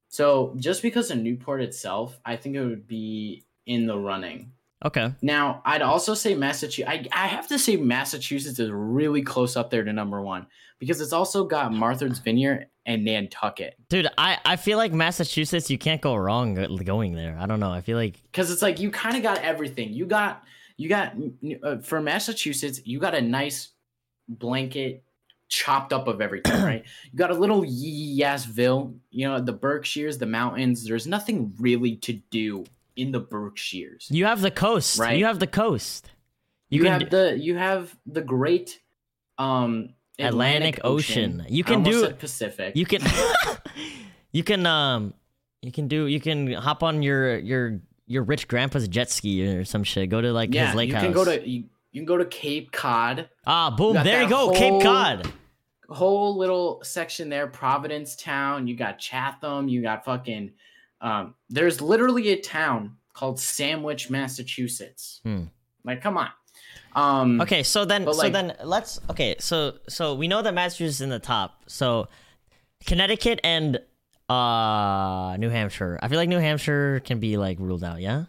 So 0.09 0.55
just 0.57 0.81
because 0.81 1.09
of 1.09 1.17
Newport 1.17 1.61
itself, 1.61 2.19
I 2.25 2.35
think 2.35 2.55
it 2.55 2.63
would 2.63 2.87
be 2.87 3.45
in 3.65 3.87
the 3.87 3.97
running. 3.97 4.51
Okay. 4.85 5.13
Now, 5.21 5.61
I'd 5.65 5.81
also 5.81 6.13
say 6.13 6.35
Massachusetts. 6.35 6.89
I, 6.89 7.07
I 7.13 7.27
have 7.27 7.47
to 7.47 7.57
say 7.57 7.77
Massachusetts 7.77 8.59
is 8.59 8.69
really 8.69 9.21
close 9.21 9.55
up 9.55 9.69
there 9.69 9.83
to 9.83 9.93
number 9.93 10.21
one 10.21 10.45
because 10.77 10.99
it's 10.99 11.13
also 11.13 11.45
got 11.45 11.73
Martha's 11.73 12.19
Vineyard 12.19 12.67
and 12.85 13.05
Nantucket. 13.05 13.75
Dude, 13.89 14.07
I, 14.17 14.37
I 14.43 14.55
feel 14.57 14.77
like 14.77 14.91
Massachusetts, 14.91 15.69
you 15.69 15.77
can't 15.77 16.01
go 16.01 16.15
wrong 16.15 16.55
going 16.83 17.13
there. 17.13 17.37
I 17.39 17.45
don't 17.45 17.61
know. 17.61 17.71
I 17.71 17.81
feel 17.81 17.97
like 17.97 18.21
because 18.23 18.51
it's 18.51 18.61
like 18.61 18.79
you 18.79 18.91
kind 18.91 19.15
of 19.15 19.23
got 19.23 19.37
everything. 19.39 19.93
You 19.93 20.05
got 20.05 20.43
you 20.75 20.89
got 20.89 21.13
uh, 21.63 21.77
for 21.77 22.01
Massachusetts, 22.01 22.81
you 22.83 22.99
got 22.99 23.15
a 23.15 23.21
nice 23.21 23.69
blanket 24.27 25.03
chopped 25.53 25.93
up 25.93 26.07
of 26.07 26.19
everything, 26.19 26.61
right? 26.63 26.83
You 27.11 27.17
got 27.17 27.29
a 27.29 27.35
little 27.35 27.61
Yassville, 27.63 28.95
you 29.11 29.27
know, 29.27 29.39
the 29.39 29.53
Berkshires, 29.53 30.17
the 30.17 30.25
mountains. 30.25 30.83
There's 30.83 31.05
nothing 31.05 31.53
really 31.59 31.95
to 31.97 32.13
do 32.31 32.65
in 32.95 33.11
the 33.11 33.19
Berkshires. 33.19 34.07
you 34.09 34.25
have 34.25 34.41
the 34.41 34.51
coast. 34.51 34.99
Right. 34.99 35.17
You 35.17 35.25
have 35.25 35.39
the 35.39 35.47
coast. 35.47 36.09
You, 36.69 36.79
You, 36.79 36.83
can 36.85 37.01
have 37.01 37.09
the 37.11 37.37
you 37.37 37.55
have 37.55 37.95
the 38.07 38.21
great 38.21 38.79
um 39.37 39.89
Atlantic 40.17 40.79
Ocean. 40.83 41.45
You 41.47 41.63
can 41.63 41.83
do- 41.83 42.11
Pacific. 42.13 42.75
you 42.75 42.85
can 42.85 43.01
you 44.31 44.43
can 44.43 44.65
um 44.65 45.13
you 45.61 45.71
can 45.71 45.87
do 45.87 46.07
you 46.07 46.19
can 46.19 46.51
hop 46.53 46.81
on 46.83 47.03
your 47.03 47.37
your 47.37 47.79
your 48.07 48.23
rich 48.23 48.47
grandpa's 48.47 48.87
jet 48.87 49.09
ski 49.11 49.45
or 49.47 49.65
some 49.65 49.83
shit. 49.83 50.09
Go 50.09 50.19
to 50.21 50.31
like 50.33 50.53
yeah, 50.53 50.67
his 50.67 50.75
lake 50.75 50.89
you 50.89 50.95
house. 50.95 51.03
can 51.03 51.13
go 51.13 51.25
to 51.25 51.47
you, 51.47 51.65
you 51.91 52.01
can 52.01 52.05
go 52.05 52.17
to 52.17 52.25
Cape 52.25 52.71
Cod. 52.71 53.29
ah 53.45 53.69
boom. 53.69 53.93
There 54.03 54.23
you 54.23 54.29
go. 54.29 54.51
Cape 54.51 54.81
Cod. 54.81 55.31
Whole 55.93 56.37
little 56.37 56.81
section 56.83 57.29
there 57.29 57.47
Provincetown 57.47 58.67
you 58.67 58.75
got 58.75 58.97
chatham 58.99 59.67
you 59.67 59.81
got 59.81 60.03
fucking 60.05 60.51
um 61.01 61.35
there's 61.49 61.81
literally 61.81 62.29
a 62.29 62.39
town 62.41 62.97
called 63.13 63.39
sandwich 63.39 64.09
massachusetts 64.09 65.21
Hmm. 65.23 65.43
like 65.83 66.01
come 66.01 66.17
on 66.17 66.29
um 66.95 67.41
Okay, 67.41 67.63
so 67.63 67.85
then 67.85 68.05
But, 68.05 68.13
so 68.15 68.21
like- 68.23 68.33
then 68.33 68.55
let's 68.63 68.99
okay, 69.09 69.35
so 69.39 69.73
so 69.89 70.13
we 70.15 70.27
know 70.27 70.41
that 70.41 70.53
Massachusetts 70.53 70.95
is 70.97 71.01
in 71.01 71.09
the 71.09 71.19
top. 71.19 71.63
So 71.67 72.07
Connecticut 72.85 73.39
and 73.43 73.79
uh 74.29 75.35
New 75.37 75.49
Hampshire. 75.49 75.99
I 76.01 76.07
feel 76.07 76.17
like 76.17 76.29
New 76.29 76.39
Hampshire 76.39 76.99
can 77.01 77.19
be 77.19 77.37
like 77.37 77.57
ruled 77.59 77.83
out, 77.83 77.99
yeah? 78.01 78.25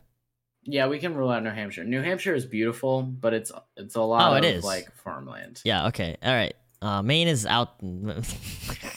yeah 0.67 0.87
we 0.87 0.99
can 0.99 1.15
rule 1.15 1.29
out 1.29 1.43
new 1.45 1.51
hampshire 1.51 1.85
new 1.85 2.01
hampshire 2.01 2.35
is 2.35 2.47
beautiful 2.47 3.03
but 3.03 3.35
it's 3.35 3.53
it's 3.77 3.97
a 3.97 4.01
lot 4.01 4.33
Oh, 4.33 4.37
of 4.39 4.43
it 4.43 4.47
is. 4.57 4.65
like 4.65 4.91
farmland 4.97 5.61
Yeah, 5.63 5.89
okay. 5.89 6.17
All 6.23 6.33
right. 6.33 6.55
Uh 6.85 7.01
Maine 7.03 7.29
is 7.29 7.47
out. 7.47 7.77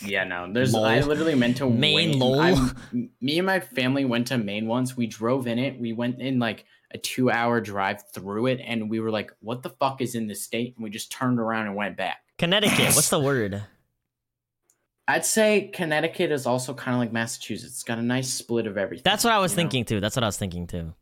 yeah 0.05 0.25
no 0.25 0.51
there's 0.51 0.75
i 0.75 0.99
literally 0.99 1.35
meant 1.35 1.55
to 1.57 1.69
Maine, 1.69 1.95
wait. 2.11 2.15
lol. 2.17 2.39
I'm- 2.41 3.09
me 3.21 3.37
and 3.39 3.45
my 3.45 3.59
family 3.61 4.03
went 4.03 4.27
to 4.27 4.37
maine 4.37 4.67
once 4.67 4.97
we 4.97 5.07
drove 5.07 5.47
in 5.47 5.57
it 5.57 5.79
we 5.79 5.93
went 5.93 6.19
in 6.19 6.37
like 6.37 6.65
a 6.91 6.97
two 6.97 7.31
hour 7.31 7.61
drive 7.61 8.03
through 8.13 8.47
it 8.47 8.59
and 8.63 8.89
we 8.89 8.99
were 8.99 9.09
like 9.11 9.31
what 9.39 9.63
the 9.63 9.69
fuck 9.69 10.01
is 10.01 10.15
in 10.15 10.27
this 10.27 10.43
state 10.43 10.75
and 10.75 10.83
we 10.83 10.89
just 10.89 11.11
turned 11.11 11.39
around 11.39 11.67
and 11.67 11.75
went 11.75 11.95
back 11.95 12.17
Connecticut, 12.37 12.93
what's 12.93 13.09
the 13.17 13.19
word? 13.19 13.63
I'd 15.07 15.25
say 15.25 15.71
Connecticut 15.73 16.31
is 16.31 16.45
also 16.45 16.73
kind 16.73 16.93
of 16.93 16.99
like 16.99 17.11
Massachusetts. 17.13 17.71
It's 17.73 17.83
got 17.83 17.97
a 17.97 18.01
nice 18.03 18.29
split 18.29 18.67
of 18.67 18.77
everything. 18.77 19.03
That's 19.05 19.23
what 19.23 19.31
I 19.33 19.39
was 19.39 19.53
you 19.53 19.55
know? 19.55 19.61
thinking 19.61 19.85
too. 19.85 19.99
That's 20.01 20.15
what 20.15 20.23
I 20.23 20.27
was 20.27 20.37
thinking 20.37 20.67
too. 20.67 20.93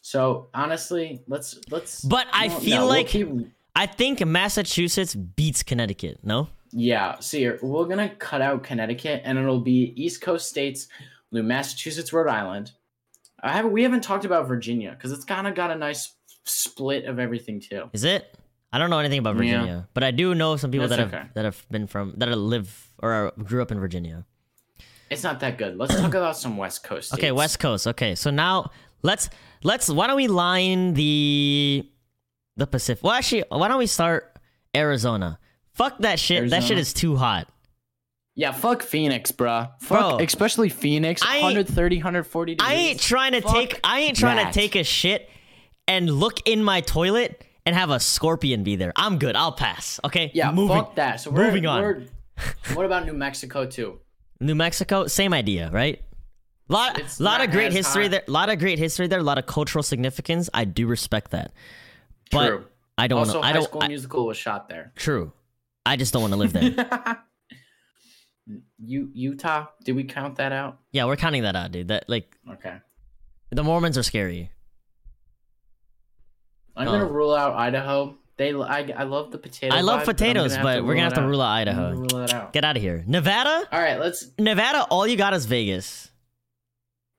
So 0.00 0.48
honestly, 0.54 1.22
let's 1.28 1.60
let's. 1.70 2.00
But 2.02 2.26
I 2.32 2.48
well, 2.48 2.60
feel 2.60 2.76
no, 2.76 2.80
we'll 2.86 2.88
like 2.88 3.06
keep- 3.08 3.28
I 3.74 3.86
think 3.86 4.24
Massachusetts 4.24 5.14
beats 5.14 5.62
Connecticut, 5.62 6.18
no? 6.22 6.48
yeah. 6.72 7.18
See, 7.20 7.48
we're 7.62 7.86
gonna 7.86 8.10
cut 8.10 8.42
out 8.42 8.62
Connecticut, 8.62 9.22
and 9.24 9.38
it'll 9.38 9.60
be 9.60 9.92
East 9.96 10.20
Coast 10.20 10.48
states. 10.48 10.88
Massachusetts, 11.32 12.12
Rhode 12.12 12.28
Island, 12.28 12.72
I 13.42 13.52
haven't. 13.52 13.72
We 13.72 13.82
haven't 13.82 14.02
talked 14.02 14.24
about 14.24 14.48
Virginia 14.48 14.90
because 14.90 15.12
it's 15.12 15.24
kind 15.24 15.46
of 15.46 15.54
got 15.54 15.70
a 15.70 15.76
nice 15.76 16.14
split 16.44 17.04
of 17.04 17.18
everything 17.18 17.60
too. 17.60 17.88
Is 17.92 18.04
it? 18.04 18.36
I 18.72 18.78
don't 18.78 18.90
know 18.90 18.98
anything 18.98 19.18
about 19.18 19.34
Yeah. 19.36 19.38
Virginia, 19.60 19.88
but 19.94 20.04
I 20.04 20.10
do 20.10 20.34
know 20.34 20.56
some 20.56 20.70
people 20.70 20.88
That's 20.88 20.98
that 20.98 21.10
have 21.10 21.14
okay. 21.14 21.30
that 21.34 21.44
have 21.44 21.64
been 21.70 21.86
from 21.86 22.14
that 22.18 22.36
live 22.36 22.88
or 22.98 23.12
are, 23.12 23.32
grew 23.42 23.62
up 23.62 23.70
in 23.72 23.80
Virginia. 23.80 24.26
It's 25.08 25.24
not 25.24 25.40
that 25.40 25.58
good. 25.58 25.76
Let's 25.76 25.94
talk 25.94 26.14
about 26.14 26.36
some 26.36 26.56
West 26.56 26.84
Coast. 26.84 27.14
Okay. 27.14 27.32
West 27.32 27.58
Coast. 27.58 27.86
Okay, 27.88 28.14
so 28.14 28.30
now 28.30 28.70
let's 29.02 29.28
let's 29.64 29.88
why 29.88 30.06
don't 30.06 30.16
we 30.16 30.28
line 30.28 30.94
the 30.94 31.88
the 32.60 32.66
Pacific? 32.68 33.02
Well, 33.02 33.12
actually, 33.12 33.44
why 33.48 33.66
don't 33.68 33.78
we 33.78 33.86
start 33.86 34.36
Arizona? 34.76 35.38
Fuck 35.74 35.98
that 35.98 36.18
shit. 36.20 36.50
That 36.50 36.62
shit 36.62 36.78
is 36.78 36.92
too 36.92 37.16
hot. 37.16 37.48
Yeah, 38.36 38.52
fuck 38.52 38.82
Phoenix, 38.82 39.32
bruh. 39.32 39.70
Fuck, 39.80 40.18
Bro, 40.18 40.24
especially 40.24 40.68
Phoenix. 40.68 41.20
I 41.22 41.36
ain't- 41.36 41.42
130, 41.44 41.96
140 41.96 42.54
degrees. 42.54 42.70
I 42.70 42.74
ain't 42.74 43.00
trying 43.00 43.32
to 43.32 43.42
Fuck 43.42 43.52
take 43.54 43.80
I 43.84 44.00
ain't 44.00 44.16
trying 44.16 44.36
that. 44.36 44.52
to 44.52 44.58
take 44.58 44.76
a 44.76 44.84
shit 44.84 45.28
and 45.88 46.08
look 46.08 46.38
in 46.48 46.62
my 46.62 46.80
toilet 46.80 47.44
and 47.66 47.74
have 47.74 47.90
a 47.90 47.98
scorpion 48.00 48.62
be 48.62 48.76
there. 48.76 48.92
I'm 48.96 49.18
good. 49.18 49.36
I'll 49.36 49.52
pass. 49.52 49.98
Okay. 50.04 50.30
Yeah, 50.32 50.52
Moving. 50.52 50.76
fuck 50.76 50.94
that. 50.94 51.20
So 51.20 51.30
we're, 51.30 51.44
moving 51.46 51.66
on. 51.66 51.82
we're- 51.82 52.06
what 52.74 52.86
about 52.86 53.04
New 53.04 53.12
Mexico 53.12 53.66
too? 53.66 53.98
New 54.40 54.54
Mexico, 54.54 55.06
same 55.06 55.34
idea, 55.34 55.68
right? 55.70 56.00
Lot, 56.68 56.98
It's 57.00 57.18
lot 57.20 57.40
of 57.42 57.50
great 57.50 57.72
history 57.72 58.04
hot. 58.04 58.10
there. 58.12 58.22
Lot 58.28 58.48
of 58.48 58.58
great 58.60 58.78
history 58.78 59.08
there. 59.08 59.18
A 59.18 59.22
lot 59.24 59.38
of 59.38 59.46
cultural 59.46 59.82
significance. 59.82 60.48
I 60.54 60.64
do 60.64 60.86
respect 60.86 61.32
that, 61.32 61.52
but 62.30 62.46
True. 62.48 62.64
I 62.98 63.06
don't. 63.08 63.18
Also, 63.20 63.34
wanna, 63.34 63.44
I 63.44 63.46
High 63.48 63.52
don't. 63.54 63.64
School 63.64 63.82
I- 63.82 63.88
Musical 63.88 64.26
was 64.26 64.36
shot 64.36 64.68
there. 64.68 64.92
true. 64.96 65.32
I 65.86 65.96
just 65.96 66.12
don't 66.12 66.22
want 66.22 66.34
to 66.34 66.38
live 66.38 66.52
there. 66.52 67.18
U- 68.84 69.10
Utah? 69.12 69.66
Did 69.84 69.96
we 69.96 70.04
count 70.04 70.36
that 70.36 70.52
out? 70.52 70.78
yeah, 70.92 71.04
we're 71.04 71.16
counting 71.16 71.42
that 71.42 71.54
out, 71.56 71.72
dude. 71.72 71.88
That 71.88 72.08
like 72.08 72.36
Okay. 72.50 72.76
the 73.50 73.62
Mormons 73.62 73.96
are 73.96 74.02
scary. 74.02 74.50
I'm 76.76 76.88
Oh. 76.88 76.92
gonna 76.92 77.04
rule 77.06 77.34
out 77.34 77.54
Idaho. 77.54 78.16
They, 78.36 78.54
I, 78.54 78.90
I 78.96 79.02
love 79.04 79.32
the 79.32 79.38
potato. 79.38 79.74
I 79.74 79.82
love 79.82 80.00
vibe, 80.02 80.06
but 80.06 80.16
potatoes, 80.16 80.52
gonna 80.52 80.62
but 80.64 80.84
we're 80.84 80.94
gonna 80.94 81.04
have 81.04 81.14
to 81.14 81.26
rule 81.26 81.42
out 81.42 81.68
out. 81.68 81.68
Idaho. 81.68 81.90
rule 81.92 82.16
out. 82.32 82.52
Get 82.54 82.64
out 82.64 82.76
of 82.76 82.82
here. 82.82 83.04
Nevada, 83.06 83.68
All 83.70 83.80
right, 83.80 84.00
let's. 84.00 84.30
Nevada. 84.38 84.82
All 84.84 85.06
you 85.06 85.16
got 85.16 85.34
is 85.34 85.44
Vegas. 85.46 86.09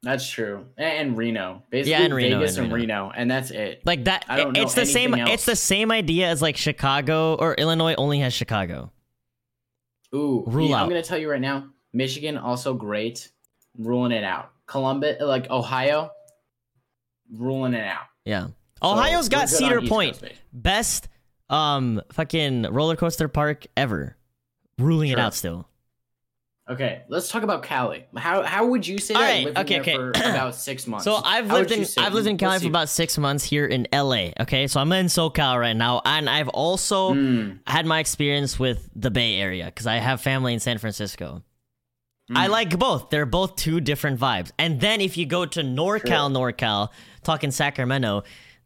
That's 0.04 0.28
true. 0.28 0.66
And, 0.78 1.10
and 1.10 1.18
Reno, 1.18 1.64
basically 1.70 2.06
and 2.06 2.14
Reno, 2.14 2.40
Vegas 2.40 2.58
and 2.58 2.66
and 2.66 2.74
Reno. 2.74 3.04
Reno. 3.04 3.12
and 3.16 3.30
that's 3.30 3.52
it. 3.52 3.82
Like 3.86 4.06
that. 4.06 4.26
I 4.28 4.38
don't 4.38 4.54
know 4.54 4.62
it's 4.62 4.74
the 4.74 4.86
same. 4.86 5.14
anything 5.14 5.34
It's 5.34 5.46
the 5.46 5.56
same 5.56 5.92
idea 5.92 6.28
as 6.28 6.42
like 6.42 6.58
Chicago 6.58 7.36
or 7.36 7.54
Illinois 7.54 7.94
only 7.96 8.20
has 8.20 8.34
Chicago. 8.34 8.92
Ooh, 10.14 10.44
Rule 10.48 10.70
yeah, 10.70 10.78
out. 10.78 10.84
I'm 10.84 10.90
gonna 10.90 11.04
tell 11.04 11.20
you 11.20 11.30
right 11.30 11.42
now. 11.42 11.70
Michigan 11.94 12.38
also 12.38 12.74
great. 12.74 13.32
Ruling 13.78 14.12
it 14.12 14.24
out. 14.24 14.52
Columbus, 14.66 15.18
like 15.22 15.50
Ohio, 15.50 16.12
ruling 17.32 17.74
it 17.74 17.86
out. 17.86 18.06
Yeah. 18.26 18.48
So, 18.48 18.54
Ohio's 18.92 19.26
we're 19.26 19.38
got 19.38 19.50
Cedar 19.50 19.82
Point, 19.82 20.20
Coast, 20.20 20.34
best 20.52 21.10
um 21.50 22.02
fucking 22.12 22.64
roller 22.64 22.96
coaster 22.96 23.28
park 23.28 23.68
ever, 23.78 24.18
ruling 24.80 25.12
it 25.12 25.20
out 25.20 25.36
still. 25.36 25.68
Okay, 26.70 27.02
let's 27.10 27.30
talk 27.30 27.44
about 27.44 27.64
Cali. 27.64 28.06
How 28.16 28.44
how 28.44 28.68
would 28.68 28.86
you 28.86 28.98
say 28.98 29.14
All 29.14 29.22
that 29.22 29.28
right, 29.28 29.46
living 29.46 29.58
okay, 29.62 29.74
there 29.74 29.82
okay. 29.82 29.96
for 29.96 30.10
about 30.30 30.56
six 30.56 30.86
months? 30.88 31.06
So 31.06 31.16
I've 31.16 31.48
How 31.48 31.58
lived 31.58 31.72
in 31.72 31.86
I've 31.98 32.14
lived 32.14 32.28
in 32.28 32.38
Cali 32.38 32.60
for 32.60 32.68
about 32.68 32.88
six 32.90 33.18
months 33.18 33.44
here 33.44 33.66
in 33.66 33.88
LA. 33.92 34.30
Okay, 34.40 34.68
so 34.68 34.80
I'm 34.80 34.92
in 34.92 35.08
SoCal 35.08 35.60
right 35.60 35.76
now, 35.76 36.02
and 36.06 36.30
I've 36.30 36.50
also 36.50 37.14
Mm, 37.14 37.60
had 37.66 37.86
my 37.86 38.00
experience 38.00 38.60
with 38.60 38.90
the 38.96 39.10
Bay 39.12 39.36
Area 39.36 39.66
because 39.66 39.88
I 39.88 39.96
have 39.96 40.22
family 40.22 40.54
in 40.54 40.60
San 40.60 40.78
Francisco. 40.78 41.44
I 42.34 42.48
mm. 42.48 42.52
like 42.52 42.78
both. 42.78 43.10
They're 43.10 43.26
both 43.26 43.56
two 43.56 43.82
different 43.82 44.20
vibes. 44.20 44.52
And 44.58 44.80
then 44.80 45.02
if 45.02 45.18
you 45.18 45.26
go 45.26 45.46
to 45.46 45.62
NorCal, 45.62 46.32
NorCal, 46.32 46.90
talking 47.24 47.52
Sacramento, 47.52 48.24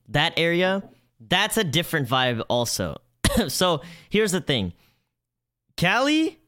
that 0.09 0.33
area, 0.37 0.83
that's 1.19 1.57
a 1.57 1.63
different 1.63 2.07
vibe 2.07 2.43
also. 2.49 2.97
so 3.47 3.81
here's 4.09 4.31
the 4.31 4.41
thing. 4.41 4.73
Cali, 5.77 6.39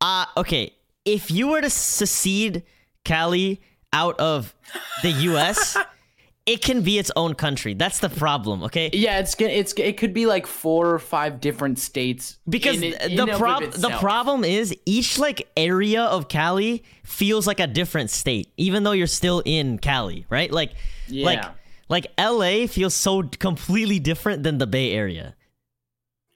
uh, 0.00 0.26
okay, 0.36 0.74
if 1.04 1.30
you 1.30 1.48
were 1.48 1.60
to 1.60 1.70
secede 1.70 2.62
Cali 3.04 3.60
out 3.92 4.18
of 4.18 4.54
the 5.02 5.10
US, 5.10 5.76
it 6.46 6.60
can 6.62 6.82
be 6.82 6.98
its 6.98 7.10
own 7.16 7.34
country. 7.34 7.74
That's 7.74 7.98
the 8.00 8.08
problem, 8.08 8.62
okay? 8.64 8.90
Yeah, 8.92 9.18
it's 9.20 9.34
it's 9.40 9.72
it 9.78 9.96
could 9.96 10.12
be 10.12 10.26
like 10.26 10.46
four 10.46 10.90
or 10.90 10.98
five 10.98 11.40
different 11.40 11.78
states 11.78 12.38
because 12.48 12.76
in 12.82 12.92
it- 12.94 13.16
the 13.16 13.22
in 13.26 13.38
prob- 13.38 13.72
the 13.72 13.90
problem 13.98 14.44
is 14.44 14.74
each 14.86 15.18
like 15.18 15.48
area 15.56 16.02
of 16.04 16.28
Cali 16.28 16.84
feels 17.04 17.46
like 17.46 17.60
a 17.60 17.66
different 17.66 18.10
state 18.10 18.52
even 18.56 18.82
though 18.82 18.92
you're 18.92 19.06
still 19.06 19.42
in 19.44 19.78
Cali 19.78 20.26
right 20.28 20.50
like 20.50 20.72
like 21.08 21.38
Yeah. 21.38 21.50
like 21.88 22.06
LA 22.18 22.66
feels 22.66 22.94
so 22.94 23.22
completely 23.22 23.98
different 24.00 24.42
than 24.42 24.58
the 24.58 24.66
Bay 24.66 24.92
Area 24.92 25.34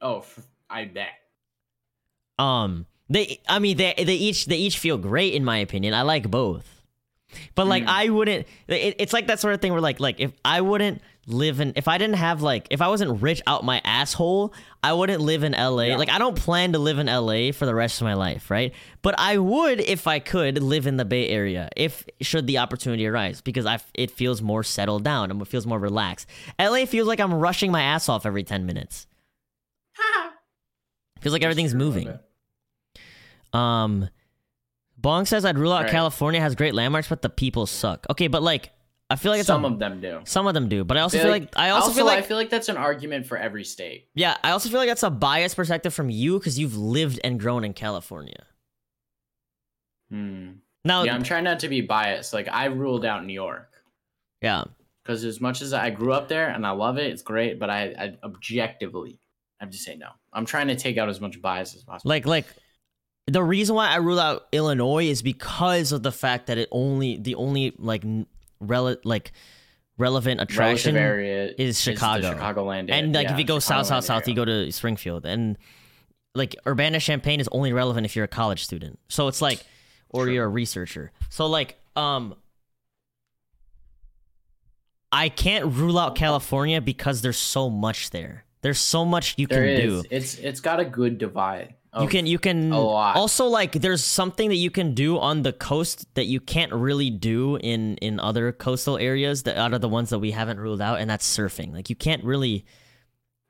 Oh, 0.01 0.25
I 0.71 0.85
bet. 0.87 1.11
um 2.39 2.87
they 3.11 3.41
I 3.49 3.59
mean 3.59 3.77
they 3.77 3.93
they 3.99 4.15
each 4.15 4.47
they 4.47 4.57
each 4.57 4.79
feel 4.79 4.97
great 4.97 5.35
in 5.35 5.45
my 5.45 5.59
opinion. 5.59 5.93
I 5.93 6.03
like 6.03 6.31
both. 6.31 6.67
But 7.55 7.67
like 7.69 7.85
Mm. 7.85 7.89
I 7.89 8.09
wouldn't 8.09 8.47
it, 8.67 8.97
it's 8.99 9.13
like 9.13 9.27
that 9.29 9.39
sort 9.39 9.55
of 9.55 9.61
thing 9.61 9.73
where 9.73 9.81
like 9.81 10.01
like 10.01 10.19
if 10.21 10.33
I 10.45 10.61
wouldn't 10.63 11.01
live 11.29 11.61
in 11.61 11.75
if 11.77 11.87
I 11.87 11.97
didn't 11.97 12.17
have 12.17 12.43
like 12.43 12.67
if 12.71 12.81
I 12.83 12.89
wasn't 12.89 13.23
rich 13.23 13.41
out 13.47 13.63
my 13.65 13.81
asshole 13.85 14.53
I 14.83 14.95
wouldn't 14.95 15.21
live 15.21 15.45
in 15.45 15.53
LA 15.53 15.83
Yeah. 15.83 15.97
like 15.97 16.09
I 16.09 16.19
don't 16.19 16.35
plan 16.37 16.73
to 16.73 16.81
live 16.81 16.99
in 16.99 17.07
LA 17.07 17.53
for 17.53 17.67
the 17.67 17.75
rest 17.75 18.01
of 18.01 18.05
my 18.05 18.15
life 18.15 18.51
right? 18.51 18.73
But 19.03 19.15
I 19.19 19.39
would 19.39 19.79
if 19.81 20.09
I 20.09 20.19
could 20.19 20.61
live 20.61 20.89
in 20.89 20.97
the 20.97 21.05
Bay 21.05 21.29
Area 21.29 21.69
if 21.77 22.05
should 22.21 22.49
the 22.49 22.59
opportunity 22.59 23.07
arise 23.07 23.41
because 23.43 23.65
I 23.65 23.79
it 23.95 24.11
feels 24.11 24.43
more 24.43 24.65
settled 24.65 25.05
down. 25.05 25.31
And 25.31 25.41
it 25.41 25.47
feels 25.47 25.67
more 25.69 25.79
relaxed. 25.79 26.27
LA 26.59 26.85
feels 26.87 27.07
like 27.07 27.21
I'm 27.21 27.35
rushing 27.35 27.71
my 27.71 27.83
ass 27.83 28.09
off 28.09 28.27
every 28.27 28.43
10 28.43 28.67
minutes. 28.67 29.07
Feels 31.21 31.33
like 31.35 31.43
everything's 31.43 31.75
moving 31.75 32.19
um, 33.53 34.09
Bong 34.97 35.25
says 35.27 35.45
I'd 35.45 35.59
rule 35.59 35.73
out 35.73 35.85
Right. 35.85 35.91
California 35.91 36.41
has 36.41 36.55
great 36.55 36.75
landmarks, 36.75 37.09
but 37.09 37.23
the 37.23 37.31
people 37.31 37.67
suck. 37.67 38.07
Okay, 38.11 38.29
but 38.29 38.43
like 38.43 38.71
I 39.09 39.17
feel 39.17 39.33
like 39.33 39.41
it's 39.41 39.47
Some 39.49 39.65
a, 39.65 39.69
of 39.69 39.79
them 39.81 40.01
do. 40.01 40.21
some 40.25 40.47
of 40.47 40.55
them 40.55 40.69
do, 40.69 40.85
but 40.85 40.97
I 40.97 41.01
also 41.01 41.19
feel 41.19 41.31
like, 41.31 41.49
I 41.57 41.71
also, 41.71 41.91
feel 41.91 42.05
like 42.07 42.19
I 42.19 42.23
feel 42.23 42.37
like 42.37 42.49
that's 42.49 42.69
an 42.69 42.77
argument 42.77 43.27
for 43.27 43.37
every 43.37 43.65
state. 43.65 44.07
yeah, 44.15 44.37
I 44.45 44.53
also 44.53 44.69
feel 44.69 44.79
like 44.79 44.89
that's 44.89 45.03
a 45.03 45.11
biased 45.11 45.57
perspective 45.57 45.93
from 45.93 46.11
you 46.11 46.39
because 46.39 46.59
you've 46.61 46.77
lived 46.77 47.19
and 47.25 47.41
grown 47.41 47.65
in 47.65 47.73
California. 47.73 48.45
Hmm. 50.11 50.51
Now, 50.85 51.03
Yeah, 51.03 51.11
yeah, 51.11 51.15
I'm 51.17 51.23
trying 51.23 51.45
not 51.45 51.61
to 51.61 51.69
be 51.69 51.81
biased. 51.81 52.33
Like 52.33 52.49
I 52.49 52.67
ruled 52.67 53.05
out 53.05 53.25
New 53.25 53.33
York 53.33 53.69
Yeah. 54.41 54.65
because 55.03 55.25
as 55.25 55.41
much 55.41 55.61
as 55.63 55.73
I 55.73 55.91
grew 55.91 56.13
up 56.13 56.29
there 56.29 56.49
and 56.49 56.67
I 56.67 56.71
love 56.71 56.99
it, 56.99 57.11
it's 57.11 57.23
great. 57.23 57.59
But 57.59 57.69
I, 57.71 57.83
I 57.99 58.17
objectively, 58.25 59.19
I 59.61 59.65
have 59.65 59.73
to 59.73 59.79
say 59.79 59.97
no. 59.97 60.09
I'm 60.33 60.47
trying 60.47 60.69
to 60.69 60.77
take 60.77 60.97
out 60.99 61.09
as 61.09 61.21
much 61.21 61.41
bias 61.43 61.75
as 61.75 61.83
possible. 61.85 62.09
like 62.09 62.27
like 62.27 62.47
the 63.27 63.43
reason 63.43 63.77
why 63.77 63.89
I 63.89 63.97
rule 63.97 64.19
out 64.21 64.47
Illinois 64.53 65.07
is 65.07 65.23
because 65.23 65.93
of 65.93 66.03
the 66.03 66.13
fact 66.13 66.47
that 66.49 66.59
it 66.59 66.69
only 66.73 67.17
the 67.17 67.35
only 67.37 67.75
like 67.79 68.03
rel- 68.61 68.97
like 69.05 69.33
relevant 69.99 70.41
attraction 70.41 70.97
area 70.97 71.53
is 71.59 71.81
Chicago. 71.81 72.35
the 72.35 72.41
Chicagoland, 72.41 72.91
and 72.91 73.15
like 73.15 73.27
yeah, 73.29 73.33
if 73.35 73.39
you 73.39 73.45
go 73.45 73.59
south, 73.59 73.87
south, 73.87 74.05
south, 74.05 74.27
you 74.27 74.35
go 74.35 74.45
to 74.45 74.73
Springfield, 74.73 75.27
and 75.27 75.57
like 76.35 76.57
Urbana 76.67 76.99
Champaign 77.01 77.41
is 77.41 77.49
only 77.53 77.73
relevant 77.73 78.07
if 78.07 78.17
you're 78.17 78.25
a 78.25 78.29
college 78.29 78.65
student. 78.65 78.99
So 79.09 79.29
it's 79.29 79.43
like, 79.43 79.63
or 80.09 80.25
True. 80.25 80.35
you're 80.35 80.45
a 80.45 80.49
researcher. 80.49 81.13
So 81.29 81.47
like, 81.47 81.77
um, 81.97 82.35
I 85.13 85.29
can't 85.29 85.67
rule 85.67 85.99
out 85.99 86.15
California 86.15 86.81
because 86.81 87.21
there's 87.23 87.37
so 87.37 87.69
much 87.69 88.11
there. 88.11 88.45
There's 88.63 88.79
so 88.79 89.05
much 89.05 89.35
you 89.39 89.47
There 89.47 89.63
can 89.63 89.69
is. 89.91 90.03
do. 90.03 90.09
It's 90.11 90.35
it's 90.39 90.61
got 90.61 90.81
a 90.81 90.85
good 90.85 91.19
divide. 91.19 91.75
You 92.01 92.07
can 92.07 92.25
you 92.27 92.39
can 92.39 92.71
a 92.73 92.81
lot. 92.81 93.17
also 93.17 93.47
like 93.47 93.73
there's 93.73 94.05
something 94.05 94.49
that 94.49 94.57
you 94.57 94.71
can 94.71 94.95
do 94.95 95.19
on 95.19 95.43
the 95.43 95.53
coast 95.53 96.07
that 96.15 96.27
you 96.27 96.39
can't 96.39 96.73
really 96.73 97.11
do 97.11 97.57
in 97.57 97.97
in 97.97 98.21
other 98.21 98.53
coastal 98.53 98.97
areas 98.97 99.43
that 99.43 99.57
out 99.57 99.75
of 99.75 99.81
the 99.81 99.89
ones 99.89 100.11
that 100.11 100.21
we 100.21 100.31
haven't 100.31 100.61
ruled 100.61 100.81
out, 100.81 101.01
and 101.01 101.11
that's 101.11 101.27
surfing. 101.27 101.73
Like 101.73 101.91
you 101.91 101.97
can't 101.97 102.23
really 102.23 102.65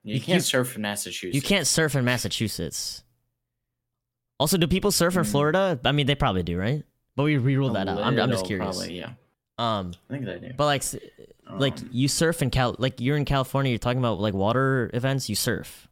You, 0.02 0.14
you- 0.14 0.20
can't 0.20 0.36
you- 0.36 0.40
surf 0.40 0.74
in 0.74 0.80
Massachusetts. 0.80 1.34
You 1.34 1.42
can't 1.42 1.66
surf 1.66 1.94
in 1.94 2.04
Massachusetts. 2.06 3.04
Also, 4.38 4.56
do 4.56 4.66
people 4.66 4.90
surf 4.90 5.16
in 5.16 5.22
Mm. 5.24 5.30
Florida? 5.30 5.78
I 5.84 5.92
mean, 5.92 6.06
they 6.06 6.14
probably 6.14 6.42
do, 6.42 6.56
right? 6.58 6.82
But 7.16 7.24
we 7.24 7.36
we 7.36 7.56
ruled 7.56 7.74
that 7.76 7.88
out. 7.88 7.98
I'm, 8.00 8.18
I'm 8.18 8.30
just 8.30 8.46
curious. 8.46 8.76
Probably, 8.78 8.96
yeah, 8.98 9.10
Um, 9.58 9.92
I 10.08 10.12
think 10.14 10.24
they 10.24 10.38
do. 10.38 10.54
but 10.56 10.64
like, 10.64 10.80
s- 10.80 10.96
like 11.58 11.78
Um, 11.78 11.88
you 11.92 12.08
surf 12.08 12.40
in 12.40 12.48
Cal, 12.48 12.74
like 12.78 13.00
you're 13.02 13.18
in 13.18 13.26
California. 13.26 13.68
You're 13.70 13.78
talking 13.78 13.98
about 13.98 14.18
like 14.18 14.32
water 14.32 14.90
events. 14.94 15.28
You 15.28 15.34
surf. 15.34 15.88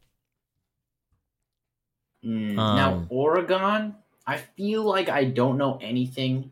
Mm, 2.23 2.55
now 2.55 2.93
Um, 2.93 3.07
Oregon, 3.09 3.95
I 4.27 4.37
feel 4.37 4.83
like 4.83 5.09
I 5.09 5.25
don't 5.25 5.57
know 5.57 5.77
anything 5.81 6.51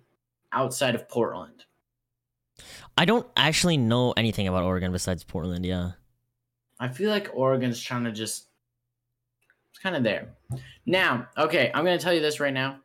outside 0.51 0.95
of 0.95 1.07
Portland. 1.09 1.65
I 2.97 3.05
don't 3.05 3.28
actually 3.36 3.78
know 3.78 4.13
anything 4.18 4.47
about 4.47 4.63
Oregon 4.63 4.91
besides 4.91 5.24
Portland. 5.24 5.65
Yeah. 5.65 5.91
I 6.80 6.88
feel 6.88 7.09
like 7.09 7.30
Oregon's 7.34 7.82
trying 7.82 8.05
to 8.05 8.11
just 8.11 8.47
it's 9.72 9.80
kind 9.84 9.95
of 9.95 10.03
there. 10.03 10.30
Now, 10.86 11.28
okay, 11.38 11.70
I'm 11.74 11.84
gonna 11.84 11.99
tell 11.99 12.13
you 12.13 12.22
this 12.22 12.39
right 12.39 12.53
now. 12.53 12.80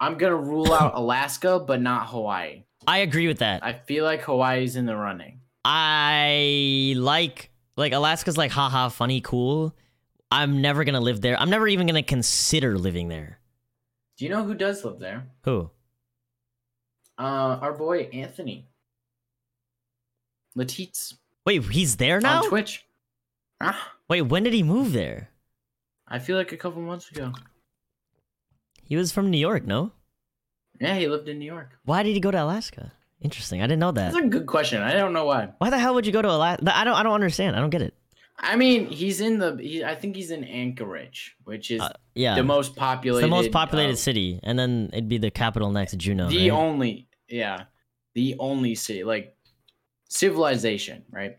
I'm 0.00 0.18
gonna 0.18 0.36
rule 0.36 0.72
out 0.72 0.92
Alaska, 0.94 1.58
but 1.58 1.80
not 1.80 2.08
Hawaii. 2.08 2.64
I 2.86 2.98
agree 2.98 3.26
with 3.28 3.38
that. 3.38 3.64
I 3.64 3.72
feel 3.72 4.04
like 4.04 4.22
Hawaii's 4.22 4.76
in 4.76 4.86
the 4.86 4.96
running. 4.96 5.40
I 5.64 6.94
like 6.96 7.50
like 7.76 7.92
Alaska's 7.92 8.36
like 8.36 8.50
haha 8.50 8.88
funny 8.88 9.20
cool. 9.20 9.74
I'm 10.30 10.60
never 10.60 10.84
gonna 10.84 11.00
live 11.00 11.20
there. 11.20 11.38
I'm 11.40 11.50
never 11.50 11.66
even 11.68 11.86
gonna 11.86 12.02
consider 12.02 12.78
living 12.78 13.08
there. 13.08 13.38
Do 14.16 14.24
you 14.24 14.30
know 14.30 14.44
who 14.44 14.54
does 14.54 14.84
live 14.84 14.98
there? 14.98 15.26
Who? 15.44 15.70
Uh, 17.18 17.58
our 17.62 17.72
boy 17.72 18.02
Anthony. 18.12 18.68
Latitz 20.54 21.14
Wait, 21.46 21.64
he's 21.64 21.96
there 21.96 22.20
now? 22.20 22.42
on 22.42 22.48
Twitch. 22.48 22.84
Ah, 23.60 23.92
Wait, 24.08 24.22
when 24.22 24.42
did 24.42 24.52
he 24.52 24.62
move 24.62 24.92
there? 24.92 25.30
I 26.06 26.18
feel 26.18 26.36
like 26.36 26.52
a 26.52 26.56
couple 26.56 26.82
months 26.82 27.10
ago. 27.10 27.32
He 28.82 28.96
was 28.96 29.12
from 29.12 29.30
New 29.30 29.38
York, 29.38 29.66
no? 29.66 29.92
Yeah, 30.80 30.94
he 30.96 31.08
lived 31.08 31.28
in 31.28 31.38
New 31.38 31.44
York. 31.44 31.78
Why 31.84 32.02
did 32.02 32.14
he 32.14 32.20
go 32.20 32.30
to 32.30 32.42
Alaska? 32.42 32.92
Interesting. 33.20 33.62
I 33.62 33.66
didn't 33.66 33.80
know 33.80 33.92
that. 33.92 34.12
That's 34.12 34.24
a 34.24 34.28
good 34.28 34.46
question. 34.46 34.80
I 34.80 34.92
don't 34.92 35.12
know 35.12 35.24
why. 35.24 35.48
Why 35.58 35.70
the 35.70 35.78
hell 35.78 35.94
would 35.94 36.06
you 36.06 36.12
go 36.12 36.22
to 36.22 36.30
Alaska? 36.30 36.76
I 36.76 36.84
don't. 36.84 36.94
I 36.94 37.02
don't 37.02 37.14
understand. 37.14 37.56
I 37.56 37.60
don't 37.60 37.70
get 37.70 37.82
it. 37.82 37.94
I 38.40 38.54
mean, 38.56 38.86
he's 38.86 39.20
in 39.20 39.38
the. 39.38 39.56
He, 39.60 39.82
I 39.84 39.94
think 39.96 40.14
he's 40.14 40.30
in 40.30 40.44
Anchorage, 40.44 41.34
which 41.44 41.70
is 41.72 41.80
Uh, 41.80 41.92
yeah, 42.14 42.36
the 42.36 42.44
most 42.44 42.68
it's 42.68 42.78
populated. 42.78 43.26
the 43.26 43.30
most 43.30 43.50
populated 43.50 43.94
uh, 43.94 43.96
city, 43.96 44.38
and 44.44 44.56
then 44.58 44.90
it'd 44.92 45.08
be 45.08 45.18
the 45.18 45.30
capital 45.30 45.72
next, 45.72 45.96
Juneau. 45.96 46.28
the 46.28 46.50
right? 46.50 46.56
only, 46.56 47.08
yeah, 47.28 47.64
the 48.14 48.36
only 48.38 48.74
city 48.76 49.02
like 49.02 49.36
civilization, 50.08 51.04
right? 51.10 51.38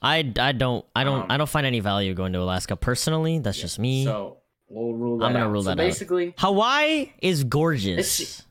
I, 0.00 0.32
I 0.38 0.52
don't 0.52 0.84
I 0.94 1.04
don't 1.04 1.22
Um, 1.22 1.26
I 1.30 1.36
don't 1.36 1.48
find 1.48 1.66
any 1.66 1.80
value 1.80 2.14
going 2.14 2.32
to 2.32 2.40
Alaska 2.40 2.76
personally. 2.76 3.38
That's 3.38 3.60
just 3.60 3.78
me. 3.78 4.04
So 4.04 4.38
we'll 4.68 4.94
rule 4.94 5.18
that 5.18 5.26
I'm 5.26 5.32
gonna 5.32 5.46
out. 5.46 5.52
rule 5.52 5.62
so 5.62 5.66
that 5.70 5.72
out. 5.72 5.76
basically, 5.84 6.34
Hawaii 6.38 7.12
is 7.20 7.44
gorgeous. 7.44 8.42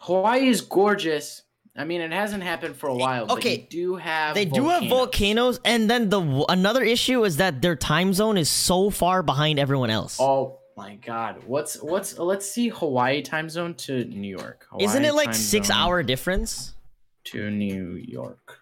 Hawaii 0.00 0.48
is 0.48 0.60
gorgeous. 0.60 1.42
I 1.74 1.84
mean, 1.84 2.02
it 2.02 2.12
hasn't 2.12 2.42
happened 2.42 2.76
for 2.76 2.88
a 2.88 2.94
while. 2.94 3.32
Okay, 3.32 3.66
do 3.70 3.96
have 3.96 4.34
They 4.34 4.44
do 4.44 4.68
have 4.68 4.84
volcanoes, 4.88 5.58
and 5.64 5.88
then 5.88 6.10
the 6.10 6.44
another 6.48 6.82
issue 6.82 7.24
is 7.24 7.38
that 7.38 7.62
their 7.62 7.76
time 7.76 8.12
zone 8.12 8.36
is 8.36 8.50
so 8.50 8.90
far 8.90 9.22
behind 9.22 9.58
everyone 9.58 9.88
else. 9.88 10.18
Oh 10.20 10.58
my 10.76 10.96
God, 10.96 11.42
what's 11.46 11.80
what's? 11.82 12.18
Let's 12.18 12.46
see 12.50 12.68
Hawaii 12.68 13.22
time 13.22 13.48
zone 13.48 13.74
to 13.74 14.04
New 14.04 14.28
York. 14.28 14.66
Isn't 14.78 15.04
it 15.04 15.14
like 15.14 15.34
six 15.34 15.70
hour 15.70 16.02
difference? 16.02 16.74
to 17.24 17.50
New 17.50 17.92
York? 17.94 18.58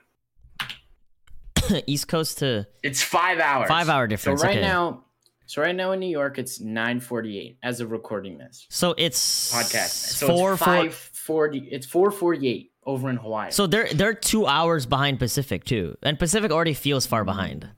East 1.86 2.08
Coast 2.08 2.38
to 2.38 2.66
It's 2.82 3.02
five 3.02 3.38
hours. 3.38 3.68
Five 3.68 3.88
hour 3.88 4.06
difference, 4.06 4.40
So 4.40 4.46
right 4.46 4.58
okay. 4.58 4.66
now, 4.66 5.04
so 5.46 5.62
right 5.62 5.74
now 5.74 5.92
in 5.92 6.00
New 6.00 6.10
York, 6.10 6.38
it's 6.38 6.60
nine 6.60 7.00
forty 7.00 7.38
eight 7.38 7.58
as 7.62 7.80
of 7.80 7.90
recording 7.90 8.38
this 8.38 8.66
so 8.68 8.94
it's 8.96 9.52
podcast. 9.52 9.88
So 9.88 10.26
four 10.28 10.52
it's 10.52 10.62
four. 10.62 10.66
five 10.66 10.94
forty. 10.94 11.68
It's 11.70 11.86
four 11.86 12.10
forty 12.10 12.48
eight 12.48 12.69
over 12.84 13.10
in 13.10 13.16
Hawaii. 13.16 13.50
So 13.50 13.66
they're 13.66 13.88
they're 13.92 14.14
two 14.14 14.46
hours 14.46 14.86
behind 14.86 15.18
Pacific 15.18 15.64
too, 15.64 15.96
and 16.02 16.18
Pacific 16.18 16.50
already 16.50 16.74
feels 16.74 17.06
far 17.06 17.24
behind. 17.24 17.68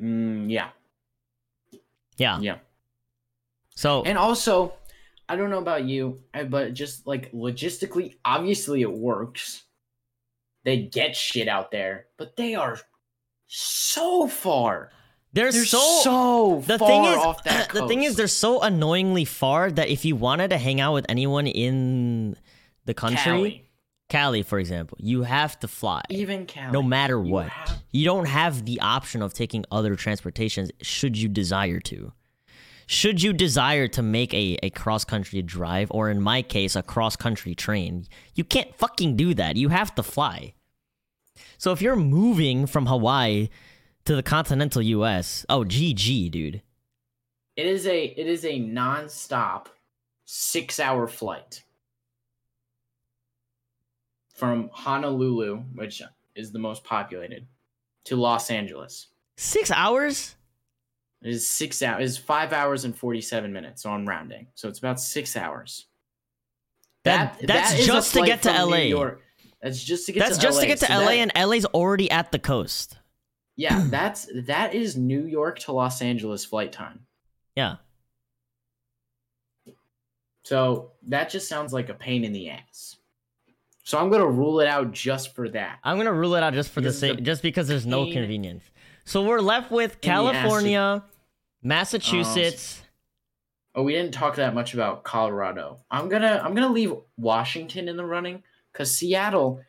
Mm, 0.00 0.50
yeah, 0.50 0.70
Yeah. 2.16 2.38
yeah. 2.40 2.56
So 3.76 4.02
And 4.04 4.16
also, 4.18 4.74
I 5.28 5.36
don't 5.36 5.50
know 5.50 5.58
about 5.58 5.84
you, 5.84 6.20
but 6.48 6.74
just 6.74 7.06
like 7.06 7.32
logistically, 7.32 8.16
obviously 8.24 8.82
it 8.82 8.90
works. 8.92 9.62
They 10.64 10.78
get 10.78 11.14
shit 11.14 11.46
out 11.48 11.70
there, 11.70 12.06
but 12.16 12.36
they 12.36 12.54
are 12.54 12.78
so 13.46 14.26
far. 14.28 14.90
they're, 15.32 15.52
They're 15.52 15.64
so, 15.64 16.00
so, 16.02 16.62
the 16.66 16.78
far 16.78 16.88
thing 16.88 17.04
is 17.04 17.16
off 17.18 17.44
that 17.44 17.68
the 17.74 17.86
thing 17.86 18.02
is 18.04 18.16
they're 18.16 18.28
so 18.28 18.62
annoyingly 18.62 19.24
far 19.26 19.70
that 19.70 19.88
if 19.88 20.04
you 20.04 20.16
wanted 20.16 20.48
to 20.50 20.58
hang 20.58 20.80
out 20.80 20.94
with 20.94 21.06
anyone 21.08 21.46
in 21.46 22.36
the 22.86 22.94
country, 22.94 23.18
Cali, 23.22 23.64
Cali, 24.08 24.42
for 24.42 24.58
example, 24.58 24.98
you 25.00 25.22
have 25.22 25.58
to 25.60 25.68
fly. 25.68 26.02
even 26.10 26.46
Cali, 26.46 26.72
no 26.72 26.82
matter 26.82 27.22
you 27.24 27.32
what. 27.32 27.48
have- 27.48 27.82
You 27.90 28.04
don't 28.04 28.26
have 28.28 28.64
the 28.64 28.80
option 28.80 29.22
of 29.22 29.32
taking 29.34 29.64
other 29.70 29.94
transportations 29.96 30.70
should 30.82 31.16
you 31.16 31.28
desire 31.28 31.80
to. 31.80 32.12
Should 32.86 33.22
you 33.22 33.32
desire 33.32 33.88
to 33.88 34.02
make 34.02 34.34
a, 34.34 34.58
a 34.62 34.68
cross 34.70 35.04
country 35.06 35.40
drive, 35.40 35.88
or 35.90 36.10
in 36.10 36.20
my 36.20 36.42
case, 36.42 36.76
a 36.76 36.82
cross 36.82 37.16
country 37.16 37.54
train, 37.54 38.06
you 38.34 38.44
can't 38.44 38.74
fucking 38.76 39.16
do 39.16 39.32
that. 39.34 39.56
You 39.56 39.70
have 39.70 39.94
to 39.94 40.02
fly. 40.02 40.52
So 41.56 41.72
if 41.72 41.80
you're 41.80 41.96
moving 41.96 42.66
from 42.66 42.86
Hawaii 42.86 43.48
to 44.04 44.14
the 44.14 44.22
continental 44.22 44.82
US, 44.82 45.46
oh 45.48 45.64
GG, 45.64 46.30
dude. 46.30 46.60
It 47.56 47.66
is 47.66 47.86
a 47.86 48.04
it 48.04 48.26
is 48.26 48.44
a 48.44 48.58
non-stop 48.58 49.70
six 50.26 50.78
hour 50.78 51.06
flight 51.08 51.62
from 54.34 54.68
Honolulu, 54.72 55.58
which 55.74 56.02
is 56.34 56.52
the 56.52 56.58
most 56.58 56.84
populated, 56.84 57.46
to 58.04 58.16
Los 58.16 58.50
Angeles. 58.50 59.08
Six 59.36 59.70
hours? 59.70 60.36
It 61.22 61.30
is 61.30 61.48
six 61.48 61.82
hours. 61.82 62.02
Is 62.04 62.18
five 62.18 62.52
hours 62.52 62.84
and 62.84 62.94
forty 62.96 63.20
seven 63.22 63.52
minutes. 63.52 63.82
So 63.82 63.90
I'm 63.90 64.04
rounding. 64.06 64.48
So 64.54 64.68
it's 64.68 64.78
about 64.78 65.00
six 65.00 65.36
hours. 65.36 65.86
That- 67.04 67.38
that's 67.46 67.72
is 67.74 67.80
a 67.84 67.86
just 67.86 68.12
to 68.14 68.22
get 68.24 68.42
to 68.42 68.50
LA. 68.50 69.14
That's 69.62 69.82
just 69.82 70.04
to 70.06 70.12
get 70.12 70.20
That's 70.20 70.36
to 70.36 70.42
just 70.42 70.56
LA. 70.56 70.60
to 70.62 70.66
get 70.66 70.78
to 70.80 70.86
So 70.86 70.92
LA, 70.92 71.04
that- 71.06 71.16
and 71.18 71.32
LA's 71.34 71.64
already 71.66 72.10
at 72.10 72.30
the 72.32 72.38
coast. 72.38 72.98
yeah, 73.56 73.84
that's 73.90 74.28
that 74.46 74.74
is 74.74 74.96
New 74.96 75.24
York 75.24 75.58
to 75.60 75.72
Los 75.72 76.02
Angeles 76.02 76.44
flight 76.44 76.72
time. 76.72 77.06
Yeah. 77.56 77.76
So 80.42 80.92
that 81.06 81.30
just 81.30 81.48
sounds 81.48 81.72
like 81.72 81.88
a 81.88 81.94
pain 81.94 82.24
in 82.24 82.32
the 82.32 82.50
ass. 82.50 82.96
So 83.84 83.98
I'm 83.98 84.10
gonna 84.10 84.26
rule 84.26 84.60
it 84.60 84.66
out 84.66 84.92
just 84.92 85.34
for 85.34 85.48
that. 85.50 85.78
I'm 85.84 85.98
gonna 85.98 86.12
rule 86.12 86.34
it 86.34 86.42
out 86.42 86.54
just 86.54 86.70
for 86.70 86.80
the 86.80 86.92
sake, 86.92 87.22
just 87.22 87.42
because 87.42 87.68
there's 87.68 87.86
no 87.86 88.10
convenience. 88.10 88.64
So 89.04 89.22
we're 89.22 89.40
left 89.40 89.70
with 89.70 90.00
the 90.00 90.08
ass 90.08 90.24
to- 90.32 90.32
California, 90.32 91.04
Massachusetts. 91.62 92.80
Um, 92.80 92.86
oh, 93.76 93.82
we 93.82 93.92
didn't 93.92 94.12
talk 94.14 94.36
that 94.36 94.54
much 94.54 94.72
about 94.74 95.04
Colorado. 95.04 95.80
I'm 95.90 96.08
gonna 96.08 96.40
I'm 96.42 96.54
gonna 96.54 96.72
leave 96.72 96.94
Washington 97.18 97.88
in 97.88 97.96
the 97.96 98.04
running 98.06 98.42
because 98.72 98.96
Seattle 98.96 99.60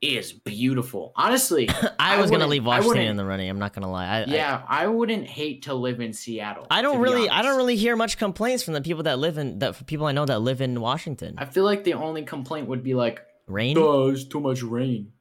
is 0.00 0.32
beautiful. 0.32 1.12
Honestly, 1.14 1.68
I 1.98 2.16
I 2.16 2.20
was 2.20 2.30
gonna 2.30 2.46
leave 2.46 2.64
Washington 2.64 3.02
in 3.02 3.16
the 3.16 3.24
running. 3.24 3.50
I'm 3.50 3.58
not 3.58 3.74
gonna 3.74 3.90
lie. 3.90 4.06
I, 4.06 4.20
I- 4.22 4.24
yeah, 4.24 4.62
I, 4.66 4.86
wouldn't 4.86 5.26
hate 5.26 5.64
to 5.64 5.74
live 5.74 6.00
in 6.00 6.12
Seattle. 6.12 6.66
I, 6.70 6.80
don't 6.82 7.00
really, 7.00 7.28
I 7.28 7.42
don't 7.42 7.56
really 7.56 7.76
hear 7.76 7.96
much 7.96 8.16
complaints 8.18 8.62
from 8.62 8.74
the 8.74 8.80
people 8.80 9.02
that 9.04 9.18
live 9.18 9.38
in 9.38 9.58
that 9.60 9.86
people 9.86 10.06
I 10.06 10.12
know 10.12 10.24
that 10.24 10.40
live 10.40 10.60
in 10.60 10.80
Washington. 10.80 11.34
I 11.38 11.44
feel 11.44 11.64
like 11.64 11.84
the 11.84 11.94
only 11.94 12.22
complaint 12.22 12.68
would 12.68 12.82
be 12.82 12.94
like, 12.94 13.22
Rain. 13.46 13.76
"Oh, 13.78 14.08
it's 14.08 14.24
too 14.24 14.40
much 14.40 14.62
rain." 14.62 15.12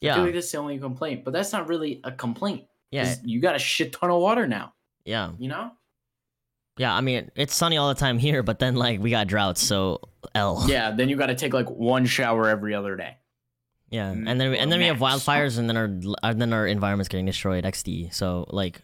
Yeah. 0.00 0.12
I 0.12 0.14
feel 0.14 0.22
Yeah, 0.22 0.26
like 0.26 0.34
that's 0.34 0.52
the 0.52 0.58
only 0.58 0.78
complaint, 0.78 1.24
but 1.24 1.32
that's 1.32 1.52
not 1.52 1.68
really 1.68 2.00
a 2.04 2.12
complaint. 2.12 2.64
Yeah. 2.90 3.14
you 3.24 3.40
got 3.40 3.54
a 3.54 3.58
shit 3.58 3.92
ton 3.92 4.10
of 4.10 4.20
water 4.20 4.46
now. 4.46 4.72
yeah, 5.04 5.30
You 5.38 5.48
know? 5.48 5.70
yeah. 6.78 6.94
I 6.94 7.00
mean, 7.00 7.30
it's 7.36 7.54
sunny 7.54 7.76
all 7.76 7.88
the 7.88 7.94
time 7.94 8.18
here, 8.18 8.42
but 8.42 8.58
then 8.58 8.74
like 8.76 9.00
we 9.00 9.10
got 9.10 9.26
droughts, 9.28 9.62
so 9.62 10.00
L. 10.34 10.64
Yeah. 10.68 10.90
Then 10.90 11.08
you 11.08 11.16
got 11.16 11.26
to 11.26 11.34
take 11.36 11.52
like 11.54 11.70
one 11.70 12.06
shower 12.06 12.48
every 12.48 12.74
other 12.74 12.96
day. 12.96 13.16
Yeah, 13.90 14.12
Mm, 14.12 14.28
and 14.30 14.40
then 14.40 14.54
and 14.54 14.68
or 14.68 14.70
then 14.70 14.78
we 14.78 14.86
have 14.86 14.98
wildfires, 14.98 15.58
and 15.58 15.68
then 15.68 15.76
our 15.76 15.84
and 16.22 16.40
then 16.40 16.52
our 16.52 16.66
environment's 16.66 17.08
getting 17.08 17.26
destroyed. 17.26 17.64
XD. 17.64 18.12
So 18.14 18.46
like, 18.50 18.80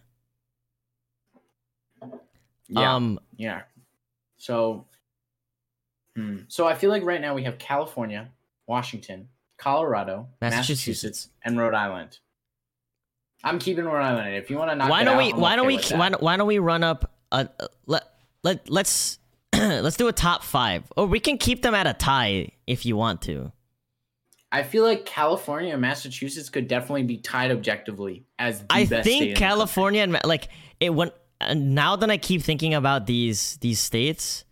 Yeah. 2.69 2.95
um, 2.95 3.19
Yeah. 3.37 3.63
So, 4.39 4.87
hmm. 6.15 6.39
so 6.49 6.67
I 6.67 6.75
feel 6.75 6.91
like 6.91 7.05
right 7.05 7.21
now 7.21 7.35
we 7.35 7.45
have 7.45 7.59
California, 7.59 8.31
Washington, 8.67 9.29
Colorado, 9.59 10.29
Massachusetts. 10.41 10.69
Massachusetts, 10.69 11.29
and 11.45 11.59
Rhode 11.59 11.75
Island. 11.75 12.19
I'm 13.45 13.59
keeping 13.59 13.85
Rhode 13.85 14.03
Island. 14.03 14.35
If 14.35 14.51
you 14.51 14.57
want 14.57 14.71
to 14.71 14.77
knock 14.77 14.91
why 14.91 15.03
it 15.03 15.05
don't 15.05 15.15
out, 15.15 15.35
we 15.35 15.41
why 15.41 15.57
don't 15.57 15.67
we 15.67 15.77
why 15.77 16.09
don't, 16.09 16.23
why 16.23 16.37
don't 16.37 16.47
we 16.47 16.59
run 16.59 16.83
up 16.83 17.13
a 17.33 17.49
let 17.87 18.05
let 18.43 18.69
let's 18.71 19.19
let's 19.53 19.97
do 19.97 20.09
a 20.09 20.13
top 20.13 20.43
five 20.43 20.85
or 20.97 21.07
we 21.07 21.21
can 21.21 21.39
keep 21.39 21.63
them 21.63 21.75
at 21.75 21.87
a 21.87 21.93
tie 21.93 22.49
if 22.67 22.87
you 22.87 22.97
want 22.97 23.23
to 23.23 23.53
I 24.53 24.63
feel 24.63 24.85
like 24.85 25.05
California 25.05 25.73
and 25.73 25.83
Massachusetts 25.83 26.49
could 26.49 26.69
definitely 26.69 27.03
be 27.03 27.19
tied 27.19 27.51
objectively 27.51 28.25
as 28.39 28.61
the 28.61 28.67
i 28.71 28.85
think 28.85 29.37
california 29.37 30.03
and 30.03 30.19
like 30.25 30.49
it 30.81 30.91
went 30.91 31.13
and 31.41 31.75
now 31.75 31.97
that 31.97 32.11
i 32.11 32.17
keep 32.17 32.43
thinking 32.43 32.75
about 32.75 33.07
these 33.07 33.57
these 33.59 33.79
states 33.79 34.45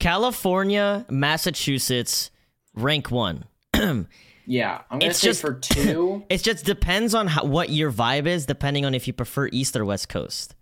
california 0.00 1.04
massachusetts 1.08 2.30
rank 2.74 3.10
one. 3.10 3.44
Yeah, 4.46 4.82
I'm 4.90 4.98
gonna 4.98 5.08
It's 5.10 5.20
say 5.20 5.28
just- 5.28 5.40
for 5.40 5.54
two. 5.60 6.22
it 6.28 6.42
just 6.42 6.66
depends 6.66 7.14
on 7.14 7.28
how, 7.28 7.44
what 7.46 7.70
your 7.70 7.90
vibe 7.90 8.26
is 8.26 8.44
depending 8.44 8.84
on 8.84 8.94
if 8.94 9.06
you 9.06 9.14
prefer 9.14 9.48
east 9.52 9.74
or 9.74 9.86
west 9.86 10.10
coast 10.10 10.54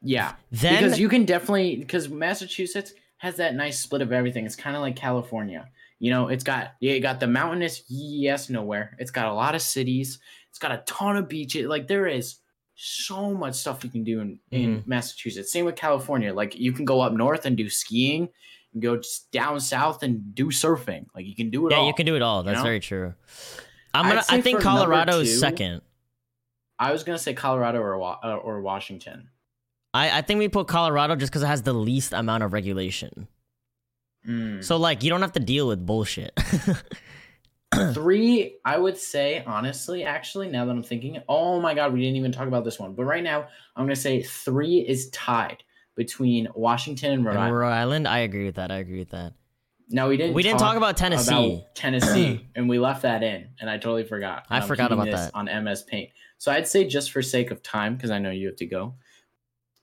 yeah, 0.00 0.34
then 0.52 0.82
because 0.84 0.98
you 0.98 1.08
can 1.08 1.24
definitely 1.24 1.76
because 1.76 2.08
Massachusetts 2.08 2.92
has 3.18 3.36
that 3.36 3.54
nice 3.56 3.80
split 3.80 4.00
of 4.00 4.12
everything. 4.12 4.46
It's 4.46 4.54
kind 4.56 4.76
of 4.76 4.80
like 4.80 4.94
California. 4.96 5.68
You 5.98 6.12
know, 6.12 6.28
it's 6.28 6.44
got 6.44 6.74
yeah, 6.80 6.92
it 6.92 7.00
got 7.00 7.18
the 7.20 7.26
mountainous 7.26 7.82
yes 7.88 8.48
nowhere. 8.48 8.96
It's 9.00 9.10
got 9.10 9.26
a 9.26 9.34
lot 9.34 9.54
of 9.56 9.60
cities. 9.60 10.20
It's 10.50 10.58
got 10.60 10.70
a 10.72 10.82
ton 10.86 11.16
of 11.16 11.28
beaches. 11.28 11.66
Like 11.66 11.88
there 11.88 12.06
is 12.06 12.36
so 12.76 13.34
much 13.34 13.56
stuff 13.56 13.82
you 13.82 13.90
can 13.90 14.04
do 14.04 14.20
in, 14.20 14.38
in 14.52 14.76
Mm-hmm. 14.78 14.88
Massachusetts. 14.88 15.52
Same 15.52 15.64
with 15.64 15.74
California. 15.74 16.32
Like 16.32 16.54
you 16.56 16.72
can 16.72 16.84
go 16.84 17.00
up 17.00 17.12
north 17.12 17.44
and 17.44 17.56
do 17.56 17.68
skiing, 17.68 18.28
You 18.72 18.80
go 18.80 18.96
just 18.96 19.30
down 19.32 19.60
south 19.60 20.02
and 20.02 20.34
do 20.34 20.46
surfing. 20.46 21.06
Like 21.14 21.26
you 21.26 21.34
can 21.34 21.50
do 21.50 21.66
it 21.66 21.72
Yeah, 21.72 21.78
all. 21.78 21.86
you 21.86 21.94
can 21.94 22.06
do 22.06 22.16
it 22.16 22.22
all. 22.22 22.42
That's 22.42 22.58
know? 22.58 22.62
very 22.64 22.80
true. 22.80 23.14
I'm 23.94 24.06
gonna. 24.06 24.22
I 24.28 24.40
think 24.40 24.60
for 24.60 24.64
number 24.64 24.80
Colorado 24.82 25.20
is 25.20 25.30
two- 25.32 25.38
second. 25.38 25.82
I 26.78 26.92
was 26.92 27.02
gonna 27.02 27.18
say 27.18 27.34
Colorado 27.34 27.80
or 27.80 28.00
uh, 28.02 28.36
or 28.36 28.60
Washington. 28.60 29.30
I, 29.94 30.18
I 30.18 30.22
think 30.22 30.38
we 30.38 30.48
put 30.48 30.68
Colorado 30.68 31.16
just 31.16 31.32
because 31.32 31.42
it 31.42 31.46
has 31.46 31.62
the 31.62 31.72
least 31.72 32.12
amount 32.12 32.42
of 32.44 32.52
regulation. 32.52 33.26
Mm. 34.28 34.62
So 34.62 34.76
like 34.76 35.02
you 35.02 35.10
don't 35.10 35.22
have 35.22 35.32
to 35.32 35.40
deal 35.40 35.66
with 35.66 35.84
bullshit. 35.84 36.38
Three, 37.92 38.56
I 38.64 38.78
would 38.78 38.96
say, 38.96 39.44
honestly, 39.46 40.02
actually, 40.02 40.48
now 40.48 40.64
that 40.64 40.70
I'm 40.70 40.82
thinking, 40.82 41.18
oh 41.28 41.60
my 41.60 41.74
god, 41.74 41.92
we 41.92 42.00
didn't 42.00 42.16
even 42.16 42.32
talk 42.32 42.48
about 42.48 42.64
this 42.64 42.78
one. 42.78 42.94
But 42.94 43.04
right 43.04 43.22
now, 43.22 43.46
I'm 43.76 43.84
gonna 43.84 43.94
say 43.96 44.22
three 44.22 44.78
is 44.78 45.10
tied 45.10 45.62
between 45.98 46.46
Washington 46.54 47.10
and 47.10 47.24
Rhode 47.24 47.32
And 47.32 47.40
Island. 47.40 47.58
Rhode 47.58 47.72
Island, 47.72 48.08
I 48.08 48.18
agree 48.20 48.46
with 48.46 48.54
that. 48.54 48.70
I 48.70 48.76
agree 48.76 49.00
with 49.00 49.10
that. 49.10 49.32
No, 49.90 50.08
we 50.08 50.16
didn't. 50.16 50.34
We 50.34 50.44
didn't 50.44 50.60
talk 50.60 50.76
about 50.76 50.96
Tennessee. 50.96 51.56
about 51.56 51.74
Tennessee, 51.74 52.36
hmm. 52.36 52.42
and 52.54 52.68
we 52.68 52.78
left 52.78 53.02
that 53.02 53.22
in, 53.22 53.48
and 53.60 53.68
I 53.68 53.78
totally 53.78 54.04
forgot. 54.04 54.46
I 54.48 54.58
I'm 54.58 54.68
forgot 54.68 54.92
about 54.92 55.06
this 55.06 55.20
that. 55.20 55.34
on 55.34 55.46
MS 55.46 55.82
Paint. 55.82 56.10
So 56.38 56.52
I'd 56.52 56.68
say, 56.68 56.86
just 56.86 57.10
for 57.10 57.20
sake 57.20 57.50
of 57.50 57.62
time, 57.62 57.96
because 57.96 58.10
I 58.10 58.18
know 58.18 58.30
you 58.30 58.46
have 58.46 58.56
to 58.56 58.66
go. 58.66 58.94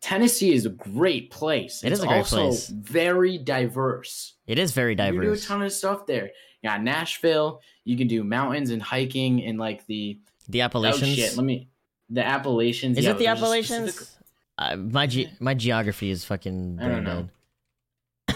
Tennessee 0.01 0.53
is 0.53 0.65
a 0.65 0.69
great 0.69 1.31
place. 1.31 1.83
It 1.83 1.91
it's 1.91 1.99
is 1.99 2.03
a 2.05 2.07
great 2.07 2.17
also 2.19 2.37
place. 2.37 2.67
very 2.67 3.37
diverse. 3.37 4.35
It 4.47 4.57
is 4.57 4.71
very 4.71 4.95
diverse. 4.95 5.15
You 5.15 5.29
do 5.29 5.33
a 5.33 5.37
ton 5.37 5.63
of 5.63 5.71
stuff 5.73 6.05
there. 6.05 6.31
You 6.61 6.69
got 6.69 6.81
Nashville. 6.81 7.61
You 7.83 7.97
can 7.97 8.07
do 8.07 8.23
mountains 8.23 8.69
and 8.69 8.81
hiking 8.81 9.39
in 9.39 9.57
like 9.57 9.85
the 9.87 10.19
The 10.47 10.61
oh 10.61 10.65
Appalachians. 10.65 11.15
shit. 11.15 11.35
Let 11.35 11.43
me 11.43 11.67
the 12.09 12.25
Appalachians. 12.25 12.99
is 12.99 13.03
yeah, 13.03 13.11
it 13.11 13.17
the 13.17 13.27
Appalachians? 13.27 14.15
Uh, 14.57 14.75
my 14.77 15.05
ge- 15.07 15.29
my 15.39 15.53
geography 15.53 16.09
is 16.09 16.23
fucking 16.23 16.77
brain 16.77 17.03
know. 17.03 17.27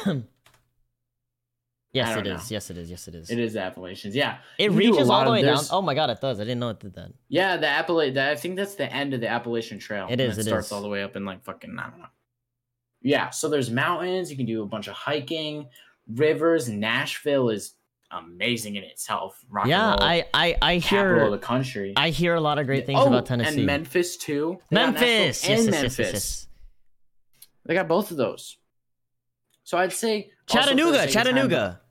dead. 0.06 0.24
yes, 1.94 2.18
it 2.18 2.24
don't 2.24 2.28
is. 2.36 2.52
Yes, 2.52 2.70
it 2.70 2.78
is. 2.78 2.90
Yes, 2.90 3.08
it 3.08 3.16
is. 3.16 3.30
It 3.30 3.40
is 3.40 3.54
the 3.54 3.62
Appalachians. 3.62 4.16
Yeah, 4.16 4.38
It 4.58 4.66
You 4.66 4.70
can 4.72 4.78
do 4.80 4.86
a 4.86 4.92
reaches 4.92 5.10
all 5.10 5.26
the 5.26 5.32
way 5.32 5.42
down. 5.42 5.64
Oh 5.72 5.82
my 5.82 5.94
god, 5.96 6.10
it 6.10 6.20
does. 6.22 6.40
I 6.40 6.44
didn't 6.44 6.60
know 6.60 6.70
it 6.70 6.80
did 6.80 6.94
that. 6.96 7.12
Yeah, 7.30 7.58
the 7.58 7.68
Appala- 7.68 8.14
that 8.14 8.32
I 8.32 8.36
think 8.36 8.58
that's 8.58 8.76
the 8.76 8.92
end 8.92 9.14
of 9.14 9.22
the 9.22 9.28
Appalachian 9.30 9.80
Trail. 9.80 10.08
It 10.10 10.20
is, 10.20 10.38
It 10.38 10.42
it 10.42 10.46
starts 10.46 10.68
is. 10.68 10.72
all 10.74 10.82
the 10.82 10.90
way 10.90 11.04
up 11.04 11.16
in 11.16 11.24
like 11.26 11.44
fucking 11.44 11.78
I 11.80 11.90
don't 11.90 12.00
know. 12.00 12.06
Yeah, 13.02 13.30
so 13.30 13.48
there's 13.48 13.72
mountains. 13.72 14.30
You 14.30 14.36
can 14.36 14.46
do 14.46 14.62
a 14.62 14.66
bunch 14.66 14.88
of 14.88 14.94
hiking, 14.94 15.68
rivers. 16.14 16.68
Nashville 16.68 17.50
is 17.50 17.76
amazing 18.12 18.76
in 18.76 18.84
itself. 18.84 19.44
Rock 19.50 19.68
Yeah, 19.68 19.92
roll, 19.92 20.04
I 20.04 20.26
I 20.34 20.58
I 20.62 20.76
hear 20.78 21.30
the 21.30 21.38
country. 21.38 21.94
I 21.96 22.10
hear 22.10 22.36
a 22.36 22.42
lot 22.42 22.58
of 22.60 22.66
great 22.66 22.86
things 22.86 23.00
Oh, 23.02 23.08
about 23.08 23.26
Tennessee. 23.26 23.58
and 23.58 23.66
Memphis 23.66 24.18
too. 24.18 24.60
They 24.70 24.76
Memphis, 24.76 25.44
and 25.48 25.50
yes, 25.60 25.66
yes, 25.66 25.72
Memphis. 25.72 26.00
yes, 26.00 26.00
yes, 26.00 26.14
yes. 26.14 26.48
They 27.66 27.74
got 27.74 27.88
both 27.88 28.12
of 28.12 28.18
those. 28.18 28.58
So 29.64 29.78
I'd 29.78 29.94
say 29.94 30.32
the 30.48 30.54
Chattanooga, 30.54 30.98
time- 31.00 31.10
Chattanooga. 31.10 31.82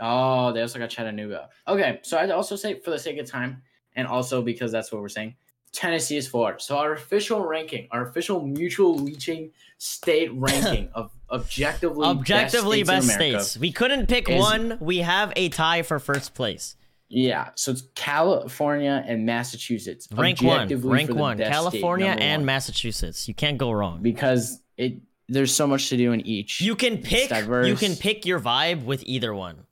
Oh, 0.00 0.52
they 0.52 0.60
also 0.62 0.78
got 0.80 0.90
Chattanooga. 0.90 1.48
Okay, 1.68 2.00
so 2.02 2.18
I'd 2.18 2.30
also 2.30 2.56
say 2.56 2.80
for 2.80 2.90
the 2.90 2.98
sake 2.98 3.18
of 3.18 3.26
time, 3.30 3.62
and 3.94 4.08
also 4.08 4.42
because 4.42 4.72
that's 4.72 4.90
what 4.90 5.00
we're 5.00 5.08
saying, 5.08 5.36
Tennessee 5.72 6.16
is 6.18 6.28
four. 6.28 6.58
So 6.58 6.76
our 6.76 6.92
official 6.92 7.44
ranking, 7.44 7.88
our 7.90 8.06
official 8.06 8.44
mutual 8.46 8.94
leeching 8.98 9.50
state 9.78 10.30
ranking 10.34 10.90
of 10.94 11.10
objectively 11.30 12.06
Objectively 12.06 12.82
best 12.82 13.06
best 13.06 13.06
states. 13.06 13.20
America. 13.20 13.44
states. 13.44 13.60
We 13.60 13.72
couldn't 13.72 14.06
pick 14.06 14.28
is- 14.28 14.38
one. 14.40 14.78
We 14.80 14.98
have 14.98 15.32
a 15.36 15.48
tie 15.48 15.82
for 15.82 15.98
first 15.98 16.34
place. 16.34 16.76
Yeah, 17.14 17.50
so 17.56 17.72
it's 17.72 17.82
California 17.94 19.04
and 19.06 19.26
Massachusetts. 19.26 20.08
Rank 20.12 20.40
one. 20.40 20.66
Rank 20.68 21.10
one. 21.14 21.36
best 21.36 21.46
state, 21.48 21.52
California 21.52 22.06
and 22.18 22.40
one. 22.40 22.46
Massachusetts. 22.46 23.28
You 23.28 23.34
can't 23.34 23.58
go 23.58 23.70
wrong. 23.70 24.00
because 24.00 24.60
it 24.78 24.94
there's 25.28 25.54
so 25.54 25.66
much 25.66 25.88
to 25.90 25.96
do 25.98 26.12
in 26.12 26.26
each. 26.26 26.60
You 26.62 26.74
can 26.74 26.98
pick. 26.98 27.30
You 27.30 27.76
can 27.76 27.96
pick 27.96 28.24
your 28.24 28.40
vibe 28.40 28.84
with 28.84 29.02
either 29.06 29.34
one. 29.34 29.66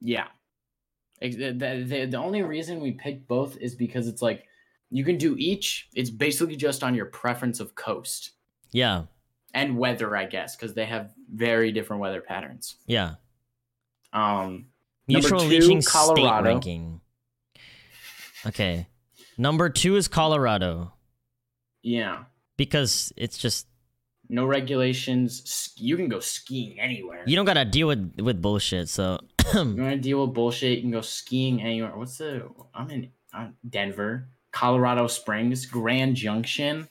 Yeah. 0.00 0.26
The, 1.20 1.52
the, 1.52 2.06
the 2.10 2.16
only 2.16 2.42
reason 2.42 2.80
we 2.80 2.92
picked 2.92 3.26
both 3.26 3.56
is 3.56 3.74
because 3.74 4.06
it's 4.06 4.22
like 4.22 4.44
you 4.90 5.04
can 5.04 5.16
do 5.18 5.34
each. 5.38 5.88
It's 5.94 6.10
basically 6.10 6.56
just 6.56 6.82
on 6.82 6.94
your 6.94 7.06
preference 7.06 7.60
of 7.60 7.74
coast 7.74 8.30
Yeah. 8.72 9.04
and 9.54 9.76
weather, 9.78 10.16
I 10.16 10.24
guess, 10.26 10.56
because 10.56 10.74
they 10.74 10.86
have 10.86 11.12
very 11.32 11.72
different 11.72 12.00
weather 12.00 12.20
patterns. 12.20 12.76
Yeah. 12.86 13.14
Um, 14.12 14.66
Number 15.06 15.28
Mutual 15.28 15.40
two, 15.40 15.48
reaching 15.48 15.80
state 15.82 15.92
Colorado. 15.92 16.48
ranking. 16.48 17.00
Okay. 18.46 18.86
Number 19.36 19.68
two 19.70 19.96
is 19.96 20.08
Colorado 20.08 20.92
yeah, 21.82 22.24
because 22.56 23.12
it's 23.16 23.38
just 23.38 23.66
no 24.28 24.44
regulations. 24.44 25.72
You 25.76 25.96
can 25.96 26.08
go 26.08 26.18
skiing 26.20 26.78
anywhere. 26.80 27.22
you 27.26 27.36
don't 27.36 27.46
gotta 27.46 27.64
deal 27.64 27.86
with 27.88 28.20
with 28.20 28.42
bullshit. 28.42 28.88
So 28.88 29.20
You 29.54 29.60
want 29.64 29.76
to 29.78 29.96
deal 29.96 30.24
with 30.26 30.34
bullshit? 30.34 30.76
You 30.78 30.82
can 30.82 30.90
go 30.90 31.00
skiing 31.00 31.62
anywhere. 31.62 31.96
What's 31.96 32.18
the? 32.18 32.48
I'm 32.74 32.90
in 32.90 33.10
uh, 33.32 33.48
Denver, 33.68 34.28
Colorado 34.52 35.06
Springs, 35.06 35.66
Grand 35.66 36.16
Junction. 36.16 36.88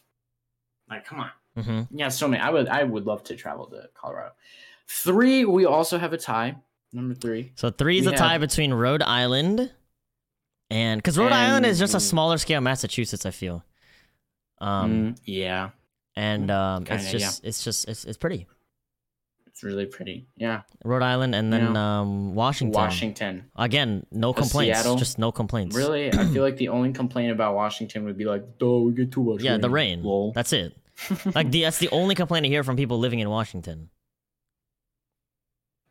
Like, 0.89 1.05
come 1.05 1.19
on. 1.21 1.31
Mm-hmm. 1.57 1.97
Yeah, 1.97 2.09
so 2.09 2.27
many. 2.27 2.41
I 2.41 2.49
would 2.49 2.67
I 2.67 2.83
would 2.83 3.05
love 3.05 3.23
to 3.25 3.35
travel 3.35 3.65
to 3.67 3.89
Colorado. 3.95 4.31
Three, 4.87 5.43
we 5.45 5.65
also 5.65 5.97
have 5.97 6.13
a 6.13 6.17
tie. 6.17 6.55
Number 6.93 7.13
three. 7.15 7.51
so 7.55 7.69
three 7.69 7.99
is 7.99 8.05
We 8.07 8.13
a 8.13 8.17
tie 8.17 8.33
have- 8.33 8.41
between 8.41 8.73
Rhode 8.73 9.01
Island 9.01 9.71
and 10.69 10.99
because 10.99 11.17
Rhode 11.17 11.25
And- 11.27 11.33
Island 11.35 11.65
is 11.65 11.77
just 11.79 11.93
a 11.93 11.99
smaller 11.99 12.37
scale 12.37 12.61
Massachusetts. 12.61 13.25
I 13.25 13.31
feel. 13.31 13.63
Um 14.59 14.91
Mm, 15.15 15.19
yeah, 15.25 15.69
and 16.15 16.49
um 16.49 16.83
it's 16.83 16.89
kinda, 17.05 17.11
just 17.19 17.43
it's 17.43 17.63
just 17.63 17.87
it's 17.89 18.05
it's 18.05 18.17
pretty. 18.17 18.47
It's 19.57 19.63
really 19.63 19.87
pretty. 19.87 20.27
Yeah, 20.35 20.61
Rhode 20.85 21.01
Island 21.01 21.33
and 21.33 21.51
then 21.51 21.75
um 21.75 22.35
Washington. 22.35 22.79
Washington. 22.79 23.45
Again, 23.55 24.05
no 24.11 24.31
complaints. 24.31 24.77
Seattle. 24.77 24.97
Just 24.97 25.17
no 25.17 25.31
complaints. 25.31 25.75
Really, 25.75 26.13
I 26.13 26.25
feel 26.27 26.43
like 26.43 26.57
the 26.57 26.67
only 26.67 26.93
complaint 26.93 27.31
about 27.31 27.55
Washington 27.55 28.05
would 28.05 28.19
be 28.19 28.25
like, 28.25 28.43
"Oh, 28.61 28.83
we 28.83 28.93
get 28.93 29.11
too 29.11 29.23
much." 29.23 29.41
Yeah, 29.41 29.57
the 29.57 29.71
rain. 29.71 30.03
Lol. 30.03 30.31
That's 30.31 30.53
it. 30.53 30.77
Like 31.33 31.49
the 31.49 31.63
that's 31.63 31.79
the 31.79 31.89
only 31.89 32.13
complaint 32.13 32.45
I 32.45 32.49
hear 32.49 32.63
from 32.63 32.75
people 32.75 32.99
living 32.99 33.17
in 33.17 33.29
Washington. 33.31 33.89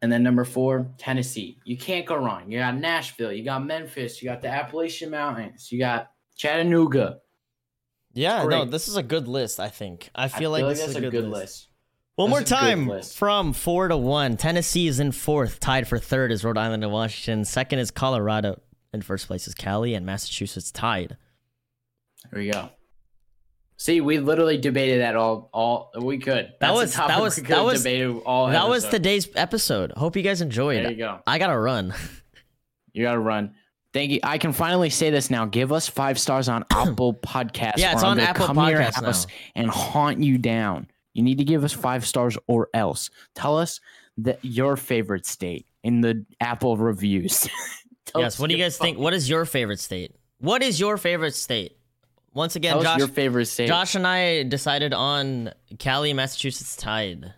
And 0.00 0.12
then 0.12 0.22
number 0.22 0.44
four, 0.44 0.92
Tennessee. 0.98 1.58
You 1.64 1.76
can't 1.76 2.06
go 2.06 2.14
wrong. 2.16 2.50
You 2.50 2.58
got 2.60 2.76
Nashville. 2.76 3.32
You 3.32 3.44
got 3.44 3.64
Memphis. 3.64 4.22
You 4.22 4.28
got 4.28 4.42
the 4.42 4.48
Appalachian 4.48 5.10
Mountains. 5.10 5.72
You 5.72 5.80
got 5.80 6.12
Chattanooga. 6.36 7.18
Yeah, 8.12 8.44
no, 8.44 8.64
this 8.64 8.86
is 8.86 8.96
a 8.96 9.02
good 9.02 9.26
list. 9.26 9.58
I 9.58 9.68
think. 9.70 10.10
I 10.14 10.24
I 10.24 10.28
feel 10.28 10.52
like 10.52 10.64
this 10.66 10.86
is 10.86 10.94
a 10.94 11.10
good, 11.10 11.28
list. 11.28 11.66
One 12.16 12.30
more 12.30 12.42
time 12.42 12.90
from 13.02 13.52
four 13.52 13.88
to 13.88 13.96
one. 13.96 14.36
Tennessee 14.36 14.86
is 14.88 15.00
in 15.00 15.12
fourth, 15.12 15.60
tied 15.60 15.86
for 15.86 15.98
third 15.98 16.32
is 16.32 16.42
Rhode 16.44 16.56
Island 16.58 16.82
and 16.82 16.92
Washington. 16.92 17.44
Second 17.44 17.78
is 17.78 17.90
Colorado. 17.90 18.60
In 18.94 19.02
first 19.02 19.26
place 19.26 19.46
is 19.46 19.54
Cali 19.54 19.94
and 19.94 20.06
Massachusetts 20.06 20.70
tied. 20.70 21.18
There 22.32 22.40
we 22.40 22.50
go. 22.50 22.70
See, 23.76 24.00
we 24.00 24.18
literally 24.18 24.56
debated 24.56 25.02
that 25.02 25.16
all. 25.16 25.50
All 25.52 25.90
we 26.00 26.16
could. 26.18 26.54
That's 26.58 26.70
a 26.70 26.74
was- 26.74 26.94
that 26.94 27.06
topic 27.08 27.22
was- 27.22 27.36
that 27.36 27.64
was- 27.64 27.82
debated 27.82 28.16
all. 28.24 28.46
that 28.48 28.66
was 28.68 28.88
today's 28.88 29.28
episode. 29.34 29.92
Hope 29.92 30.16
you 30.16 30.22
guys 30.22 30.40
enjoyed. 30.40 30.82
There 30.84 30.92
you 30.92 30.96
go. 30.96 31.20
I 31.26 31.38
gotta 31.38 31.58
run. 31.58 31.92
You 32.94 33.02
gotta 33.02 33.18
run. 33.18 33.54
Thank 33.92 34.10
you. 34.12 34.20
I 34.22 34.38
can 34.38 34.54
finally 34.54 34.88
say 34.88 35.10
this 35.10 35.28
now. 35.28 35.44
Give 35.44 35.70
us 35.70 35.86
five 35.86 36.18
stars 36.18 36.48
on 36.48 36.64
Apple 36.70 37.12
Podcasts. 37.12 37.74
Yeah, 37.76 37.92
it's 37.92 38.02
on 38.02 38.18
Apple 38.18 38.46
Podcasts 38.46 39.26
now. 39.26 39.32
and 39.54 39.68
haunt 39.70 40.22
you 40.22 40.38
down. 40.38 40.86
You 41.16 41.22
need 41.22 41.38
to 41.38 41.44
give 41.44 41.64
us 41.64 41.72
five 41.72 42.06
stars 42.06 42.36
or 42.46 42.68
else. 42.74 43.10
Tell 43.34 43.56
us 43.58 43.80
that 44.18 44.38
your 44.42 44.76
favorite 44.76 45.26
state 45.26 45.66
in 45.82 46.00
the 46.02 46.24
Apple 46.40 46.76
reviews. 46.76 47.48
Yes. 48.14 48.38
What 48.38 48.48
do 48.48 48.54
you 48.54 48.58
your 48.58 48.66
guys 48.66 48.78
think? 48.78 48.98
What 48.98 49.12
is 49.14 49.28
your 49.28 49.44
favorite 49.44 49.80
state? 49.80 50.14
What 50.38 50.62
is 50.62 50.78
your 50.78 50.96
favorite 50.96 51.34
state? 51.34 51.76
Once 52.32 52.54
again, 52.54 52.74
Tell 52.74 52.82
Josh. 52.82 52.98
your 52.98 53.08
favorite 53.08 53.46
state. 53.46 53.66
Josh 53.66 53.94
and 53.94 54.06
I 54.06 54.44
decided 54.44 54.94
on 54.94 55.52
Cali, 55.78 56.12
Massachusetts 56.12 56.76
tied. 56.76 57.34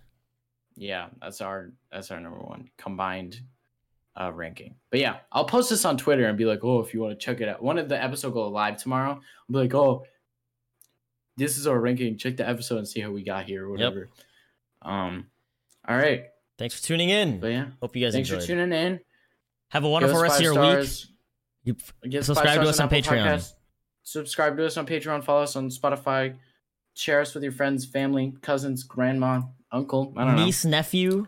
Yeah, 0.77 1.07
that's 1.21 1.41
our 1.41 1.73
that's 1.91 2.11
our 2.11 2.21
number 2.21 2.39
one 2.41 2.69
combined 2.77 3.41
uh, 4.21 4.33
ranking. 4.33 4.75
But 4.91 5.01
yeah, 5.01 5.17
I'll 5.33 5.45
post 5.45 5.71
this 5.71 5.85
on 5.85 5.97
Twitter 5.97 6.27
and 6.27 6.37
be 6.37 6.45
like, 6.45 6.61
oh, 6.63 6.81
if 6.81 6.93
you 6.93 7.01
want 7.01 7.19
to 7.19 7.25
check 7.25 7.41
it 7.41 7.49
out. 7.49 7.63
One 7.63 7.79
of 7.79 7.89
the 7.89 8.01
episode 8.03 8.33
go 8.35 8.49
live 8.49 8.77
tomorrow. 8.77 9.13
I'll 9.13 9.23
be 9.51 9.59
like, 9.59 9.75
oh, 9.75 10.05
this 11.39 11.57
is 11.57 11.67
our 11.67 11.79
ranking. 11.81 12.19
Check 12.19 12.37
the 12.37 12.47
episode 12.49 12.79
and 12.79 12.87
see 12.89 13.01
how 13.01 13.11
we 13.11 13.23
got 13.25 13.47
here 13.47 13.65
or 13.67 13.71
whatever. 13.71 14.09
Um, 14.83 15.27
all 15.89 15.97
right. 15.97 16.25
Thanks 16.59 16.79
for 16.79 16.85
tuning 16.87 17.09
in. 17.11 17.41
But 17.41 17.47
yeah, 17.53 17.67
Hope 17.81 17.97
you 17.97 18.05
guys 18.05 18.13
thanks 18.15 18.29
enjoyed. 18.29 18.43
for 18.43 18.47
tuning 18.49 18.73
in. 18.73 19.01
Have 19.71 19.85
a 19.85 19.89
wonderful 19.89 20.21
rest 20.21 20.37
of 20.37 20.43
your 20.43 20.53
stars. 20.55 21.07
week. 21.65 21.77
You- 22.05 22.23
Subscribe 22.23 22.61
to 22.63 22.69
us 22.69 22.81
on 22.81 22.87
Apple 22.87 22.99
Patreon. 22.99 23.25
Podcasts. 23.27 23.53
Subscribe 24.03 24.57
to 24.57 24.67
us 24.67 24.77
on 24.77 24.87
Patreon. 24.87 25.23
Follow 25.25 25.43
us 25.43 25.55
on 25.57 25.69
Spotify. 25.69 26.35
Share 26.95 27.21
us 27.21 27.35
with 27.35 27.43
your 27.43 27.53
friends, 27.53 27.85
family, 27.87 28.35
cousins, 28.43 28.83
grandma, 28.83 29.43
uncle. 29.71 30.13
I 30.17 30.25
don't 30.25 30.37
know. 30.37 30.45
niece, 30.47 30.65
nephew, 30.65 31.27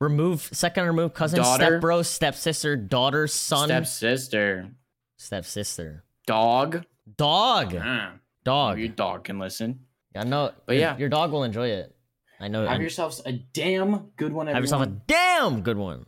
remove 0.00 0.40
second 0.52 0.84
remove 0.86 1.14
cousin, 1.14 1.38
Daughter. 1.40 1.64
step 1.64 1.80
bro, 1.80 2.02
stepsister, 2.02 2.74
daughter, 2.76 3.26
son, 3.28 3.68
Stepsister. 3.68 4.70
stepsister, 5.18 6.02
Dog. 6.26 6.84
dog, 7.16 7.76
Ah. 7.78 8.14
Dog. 8.46 8.78
Your 8.78 8.88
dog 8.88 9.24
can 9.24 9.38
listen. 9.38 9.80
I 10.14 10.24
know, 10.24 10.52
But 10.66 10.72
your- 10.76 10.80
yeah. 10.80 10.96
your 10.96 11.08
dog 11.10 11.30
will 11.32 11.44
enjoy 11.44 11.68
it. 11.68 11.94
I 12.40 12.48
know. 12.48 12.66
Have 12.66 12.80
yourselves 12.80 13.20
a 13.26 13.32
damn 13.32 14.10
good 14.16 14.32
one, 14.32 14.48
everyone. 14.48 14.54
have 14.54 14.62
yourself 14.64 14.82
a 14.82 14.86
damn 15.06 15.62
good 15.62 15.76
one. 15.78 16.06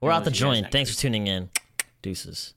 We're 0.00 0.10
out 0.10 0.24
the 0.24 0.30
let 0.30 0.40
you 0.40 0.46
guys 0.46 0.60
joint. 0.62 0.72
Thanks 0.72 0.90
for 0.94 0.98
tuning 1.00 1.26
in. 1.26 1.48
Deuces. 2.02 2.54